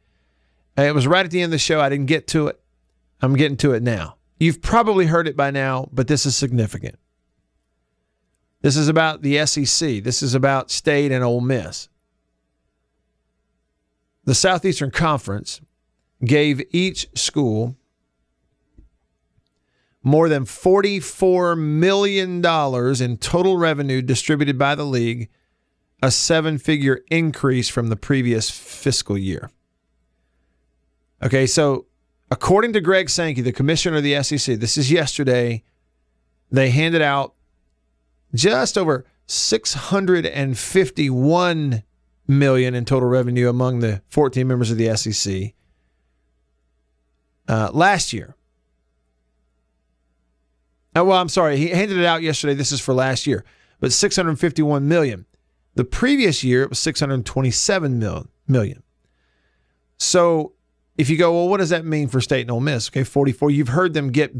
it 0.76 0.94
was 0.94 1.06
right 1.06 1.24
at 1.24 1.30
the 1.30 1.40
end 1.40 1.46
of 1.46 1.52
the 1.52 1.58
show. 1.58 1.80
I 1.80 1.88
didn't 1.88 2.06
get 2.06 2.26
to 2.28 2.48
it. 2.48 2.60
I'm 3.22 3.36
getting 3.36 3.56
to 3.58 3.72
it 3.72 3.82
now. 3.82 4.16
You've 4.38 4.60
probably 4.60 5.06
heard 5.06 5.28
it 5.28 5.36
by 5.36 5.50
now, 5.50 5.88
but 5.92 6.08
this 6.08 6.26
is 6.26 6.36
significant. 6.36 6.98
This 8.62 8.76
is 8.76 8.88
about 8.88 9.22
the 9.22 9.44
SEC. 9.46 10.02
This 10.02 10.22
is 10.22 10.34
about 10.34 10.70
State 10.70 11.12
and 11.12 11.22
Ole 11.22 11.40
Miss. 11.40 11.88
The 14.24 14.34
Southeastern 14.34 14.90
Conference 14.90 15.60
gave 16.24 16.62
each 16.70 17.08
school 17.14 17.76
more 20.02 20.28
than 20.28 20.44
$44 20.44 21.58
million 21.58 22.44
in 23.02 23.16
total 23.18 23.56
revenue 23.56 24.02
distributed 24.02 24.58
by 24.58 24.74
the 24.74 24.84
league, 24.84 25.30
a 26.02 26.10
seven 26.10 26.58
figure 26.58 27.00
increase 27.10 27.68
from 27.68 27.88
the 27.88 27.96
previous 27.96 28.50
fiscal 28.50 29.16
year. 29.16 29.50
Okay, 31.22 31.46
so 31.46 31.86
according 32.30 32.74
to 32.74 32.80
Greg 32.80 33.08
Sankey, 33.08 33.40
the 33.40 33.52
commissioner 33.52 33.98
of 33.98 34.02
the 34.02 34.20
SEC, 34.22 34.58
this 34.58 34.76
is 34.76 34.90
yesterday, 34.90 35.62
they 36.50 36.70
handed 36.70 37.02
out 37.02 37.34
just 38.34 38.76
over 38.76 39.06
651 39.26 41.82
million 42.26 42.74
in 42.74 42.84
total 42.84 43.08
revenue 43.08 43.48
among 43.48 43.78
the 43.80 44.02
14 44.08 44.46
members 44.46 44.70
of 44.70 44.76
the 44.76 44.94
SEC 44.96 45.54
uh, 47.48 47.70
last 47.72 48.12
year. 48.12 48.36
Uh, 50.96 51.04
well, 51.04 51.20
I'm 51.20 51.28
sorry, 51.28 51.56
he 51.56 51.68
handed 51.68 51.98
it 51.98 52.04
out 52.04 52.22
yesterday. 52.22 52.54
This 52.54 52.72
is 52.72 52.80
for 52.80 52.94
last 52.94 53.26
year, 53.26 53.44
but 53.80 53.92
651 53.92 54.86
million. 54.86 55.26
The 55.74 55.84
previous 55.84 56.44
year 56.44 56.62
it 56.62 56.70
was 56.70 56.78
627 56.78 58.28
million. 58.46 58.82
So 59.96 60.53
if 60.96 61.10
you 61.10 61.16
go, 61.16 61.32
well, 61.32 61.48
what 61.48 61.58
does 61.58 61.70
that 61.70 61.84
mean 61.84 62.08
for 62.08 62.20
State 62.20 62.42
and 62.42 62.50
Ole 62.50 62.60
Miss? 62.60 62.88
Okay, 62.88 63.04
44. 63.04 63.50
You've 63.50 63.68
heard 63.68 63.94
them 63.94 64.10
get 64.10 64.32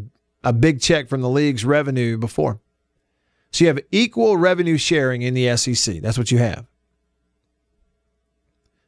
a 0.43 0.53
big 0.53 0.81
check 0.81 1.09
from 1.09 1.21
the 1.21 1.29
league's 1.29 1.65
revenue 1.65 2.17
before. 2.17 2.61
So 3.51 3.65
you 3.65 3.69
have 3.69 3.81
equal 3.91 4.37
revenue 4.37 4.77
sharing 4.77 5.23
in 5.23 5.35
the 5.35 5.57
SEC. 5.57 6.01
That's 6.01 6.19
what 6.19 6.31
you 6.31 6.39
have. 6.39 6.67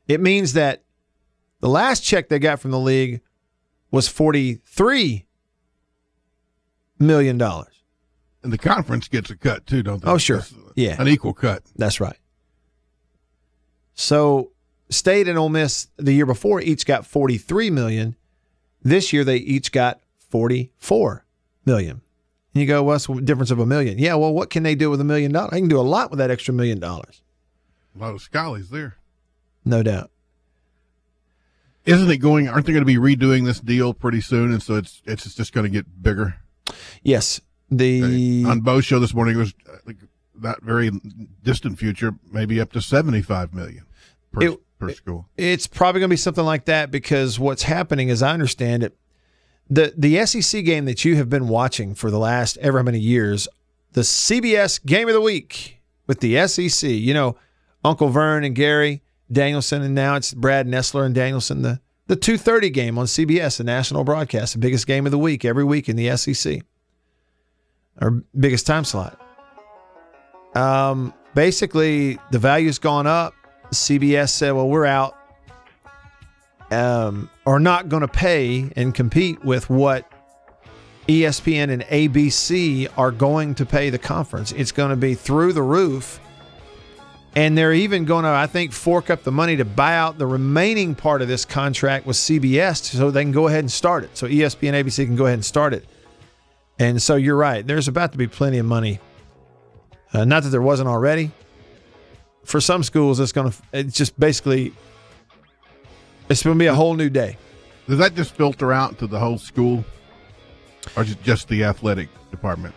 It 0.08 0.20
means 0.20 0.52
that 0.52 0.82
the 1.60 1.68
last 1.68 2.00
check 2.00 2.28
they 2.28 2.38
got 2.38 2.60
from 2.60 2.70
the 2.70 2.78
league 2.78 3.20
was 3.90 4.08
$43 4.08 5.24
million. 6.98 7.40
And 7.40 8.52
the 8.52 8.58
conference 8.58 9.08
gets 9.08 9.30
a 9.30 9.36
cut 9.36 9.66
too, 9.66 9.82
don't 9.82 10.02
they? 10.02 10.08
Oh, 10.10 10.18
sure. 10.18 10.38
That's 10.38 10.54
Yeah. 10.76 11.00
An 11.00 11.08
equal 11.08 11.32
cut. 11.32 11.62
That's 11.76 12.00
right. 12.00 12.16
So 13.94 14.52
State 14.88 15.28
and 15.28 15.38
Ole 15.38 15.48
Miss 15.48 15.88
the 15.96 16.12
year 16.12 16.26
before 16.26 16.60
each 16.60 16.86
got 16.86 17.06
43 17.06 17.70
million. 17.70 18.16
This 18.82 19.12
year 19.12 19.24
they 19.24 19.36
each 19.38 19.72
got 19.72 20.00
44 20.30 21.24
million. 21.64 22.00
And 22.54 22.60
you 22.62 22.66
go, 22.66 22.82
what's 22.82 23.06
the 23.06 23.20
difference 23.20 23.50
of 23.50 23.58
a 23.58 23.66
million? 23.66 23.98
Yeah, 23.98 24.14
well, 24.14 24.32
what 24.32 24.48
can 24.50 24.62
they 24.62 24.74
do 24.74 24.88
with 24.90 25.00
a 25.00 25.04
million 25.04 25.32
dollars? 25.32 25.50
They 25.50 25.60
can 25.60 25.68
do 25.68 25.78
a 25.78 25.82
lot 25.82 26.10
with 26.10 26.18
that 26.18 26.30
extra 26.30 26.54
million 26.54 26.78
dollars. 26.78 27.20
A 27.94 27.98
lot 27.98 28.14
of 28.14 28.20
schollies 28.20 28.68
there. 28.70 28.96
No 29.64 29.82
doubt. 29.82 30.10
Isn't 31.84 32.10
it 32.10 32.18
going? 32.18 32.48
Aren't 32.48 32.66
they 32.66 32.72
going 32.72 32.84
to 32.84 32.86
be 32.86 32.96
redoing 32.96 33.44
this 33.44 33.60
deal 33.60 33.94
pretty 33.94 34.20
soon? 34.20 34.52
And 34.52 34.62
so 34.62 34.74
it's 34.74 35.02
it's 35.04 35.34
just 35.34 35.52
going 35.52 35.64
to 35.64 35.70
get 35.70 36.02
bigger. 36.02 36.36
Yes. 37.02 37.40
The 37.70 38.44
On 38.46 38.60
Bo's 38.60 38.84
show 38.84 38.98
this 38.98 39.14
morning 39.14 39.36
it 39.36 39.38
was 39.38 39.54
uh, 39.68 39.76
like 39.86 39.96
that 40.36 40.62
very 40.62 40.90
distant 41.42 41.78
future, 41.78 42.12
maybe 42.30 42.60
up 42.60 42.72
to 42.72 42.80
seventy 42.80 43.22
five 43.22 43.54
million 43.54 43.84
per, 44.32 44.42
It- 44.42 44.60
per 44.78 44.90
school. 44.92 45.28
It's 45.36 45.66
probably 45.66 46.00
going 46.00 46.10
to 46.10 46.12
be 46.12 46.18
something 46.18 46.44
like 46.44 46.66
that 46.66 46.90
because 46.90 47.38
what's 47.38 47.64
happening, 47.64 48.10
as 48.10 48.22
I 48.22 48.32
understand 48.32 48.82
it, 48.82 48.96
the 49.68 49.92
the 49.96 50.24
SEC 50.26 50.64
game 50.64 50.84
that 50.84 51.04
you 51.04 51.16
have 51.16 51.28
been 51.28 51.48
watching 51.48 51.94
for 51.94 52.10
the 52.10 52.18
last 52.18 52.56
ever 52.58 52.82
many 52.82 53.00
years, 53.00 53.48
the 53.92 54.02
CBS 54.02 54.84
Game 54.84 55.08
of 55.08 55.14
the 55.14 55.20
Week 55.20 55.80
with 56.06 56.20
the 56.20 56.46
SEC. 56.46 56.88
You 56.88 57.14
know, 57.14 57.36
Uncle 57.84 58.08
Verne 58.08 58.44
and 58.44 58.54
Gary 58.54 59.02
Danielson, 59.30 59.82
and 59.82 59.94
now 59.94 60.14
it's 60.14 60.34
Brad 60.34 60.66
Nessler 60.66 61.04
and 61.04 61.14
Danielson. 61.14 61.62
The 61.62 61.80
the 62.06 62.16
two 62.16 62.38
thirty 62.38 62.70
game 62.70 62.98
on 62.98 63.06
CBS, 63.06 63.58
the 63.58 63.64
national 63.64 64.04
broadcast, 64.04 64.52
the 64.52 64.60
biggest 64.60 64.86
game 64.86 65.06
of 65.06 65.12
the 65.12 65.18
week 65.18 65.44
every 65.44 65.64
week 65.64 65.88
in 65.88 65.96
the 65.96 66.16
SEC, 66.16 66.62
or 68.00 68.22
biggest 68.38 68.66
time 68.66 68.84
slot. 68.84 69.20
Um, 70.54 71.12
basically, 71.34 72.18
the 72.30 72.38
value's 72.38 72.78
gone 72.78 73.06
up. 73.06 73.34
CBS 73.76 74.30
said, 74.30 74.52
"Well, 74.52 74.68
we're 74.68 74.86
out." 74.86 75.16
Um, 76.70 77.30
are 77.46 77.60
not 77.60 77.88
going 77.88 78.00
to 78.00 78.08
pay 78.08 78.72
and 78.74 78.92
compete 78.92 79.44
with 79.44 79.70
what 79.70 80.10
ESPN 81.08 81.70
and 81.70 81.82
ABC 81.84 82.88
are 82.96 83.12
going 83.12 83.54
to 83.56 83.66
pay 83.66 83.90
the 83.90 83.98
conference. 83.98 84.52
It's 84.52 84.72
going 84.72 84.90
to 84.90 84.96
be 84.96 85.14
through 85.14 85.52
the 85.52 85.62
roof. 85.62 86.20
And 87.36 87.56
they're 87.56 87.74
even 87.74 88.06
going 88.06 88.24
to, 88.24 88.30
I 88.30 88.46
think, 88.46 88.72
fork 88.72 89.10
up 89.10 89.22
the 89.22 89.30
money 89.30 89.56
to 89.56 89.64
buy 89.64 89.94
out 89.96 90.16
the 90.18 90.26
remaining 90.26 90.94
part 90.94 91.20
of 91.20 91.28
this 91.28 91.44
contract 91.44 92.06
with 92.06 92.16
CBS 92.16 92.82
so 92.82 93.10
they 93.10 93.22
can 93.22 93.30
go 93.30 93.46
ahead 93.46 93.60
and 93.60 93.70
start 93.70 94.04
it. 94.04 94.16
So 94.16 94.26
ESPN 94.26 94.72
ABC 94.72 95.04
can 95.04 95.16
go 95.16 95.26
ahead 95.26 95.34
and 95.34 95.44
start 95.44 95.74
it. 95.74 95.84
And 96.78 97.00
so 97.00 97.16
you're 97.16 97.36
right. 97.36 97.64
There's 97.66 97.88
about 97.88 98.12
to 98.12 98.18
be 98.18 98.26
plenty 98.26 98.58
of 98.58 98.66
money. 98.66 99.00
Uh, 100.12 100.24
not 100.24 100.44
that 100.44 100.48
there 100.48 100.62
wasn't 100.62 100.88
already. 100.88 101.30
For 102.46 102.60
some 102.60 102.82
schools, 102.82 103.20
it's 103.20 103.32
going 103.32 103.50
to, 103.50 103.56
it's 103.72 103.94
just 103.96 104.18
basically, 104.18 104.72
it's 106.28 106.42
going 106.42 106.56
to 106.56 106.58
be 106.58 106.66
a 106.66 106.74
whole 106.74 106.94
new 106.94 107.10
day. 107.10 107.36
Does 107.88 107.98
that 107.98 108.14
just 108.14 108.34
filter 108.34 108.72
out 108.72 108.98
to 109.00 109.06
the 109.06 109.18
whole 109.18 109.38
school, 109.38 109.84
or 110.96 111.04
just 111.04 111.22
just 111.22 111.48
the 111.48 111.64
athletic 111.64 112.08
department? 112.30 112.74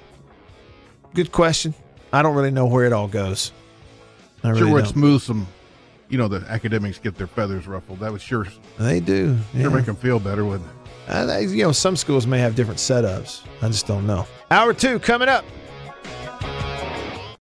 Good 1.14 1.32
question. 1.32 1.74
I 2.14 2.22
don't 2.22 2.36
really 2.36 2.52
know 2.52 2.66
where 2.66 2.86
it 2.86 2.94
all 2.94 3.08
goes. 3.08 3.52
I 4.44 4.50
really 4.50 4.62
sure, 4.62 4.72
would 4.74 4.84
don't. 4.86 4.94
smooth 4.94 5.22
some. 5.22 5.48
You 6.10 6.18
know, 6.18 6.28
the 6.28 6.44
academics 6.50 6.98
get 6.98 7.16
their 7.16 7.28
feathers 7.28 7.68
ruffled. 7.68 8.00
That 8.00 8.12
would 8.12 8.22
sure 8.22 8.48
They 8.80 9.00
do. 9.00 9.38
sure 9.54 9.62
yeah. 9.62 9.70
make 9.70 9.86
them 9.86 9.96
feel 9.96 10.20
better, 10.20 10.44
wouldn't 10.46 10.68
it? 10.68 10.76
Uh, 11.12 11.26
they- 11.26 11.46
you 11.46 11.64
know, 11.64 11.72
some 11.72 11.96
schools 11.96 12.26
may 12.26 12.40
have 12.40 12.56
different 12.56 12.80
setups. 12.80 13.42
I 13.62 13.68
just 13.68 13.86
don't 13.86 14.08
know. 14.08 14.26
Hour 14.50 14.74
two 14.74 14.98
coming 15.00 15.30
up. 15.30 15.46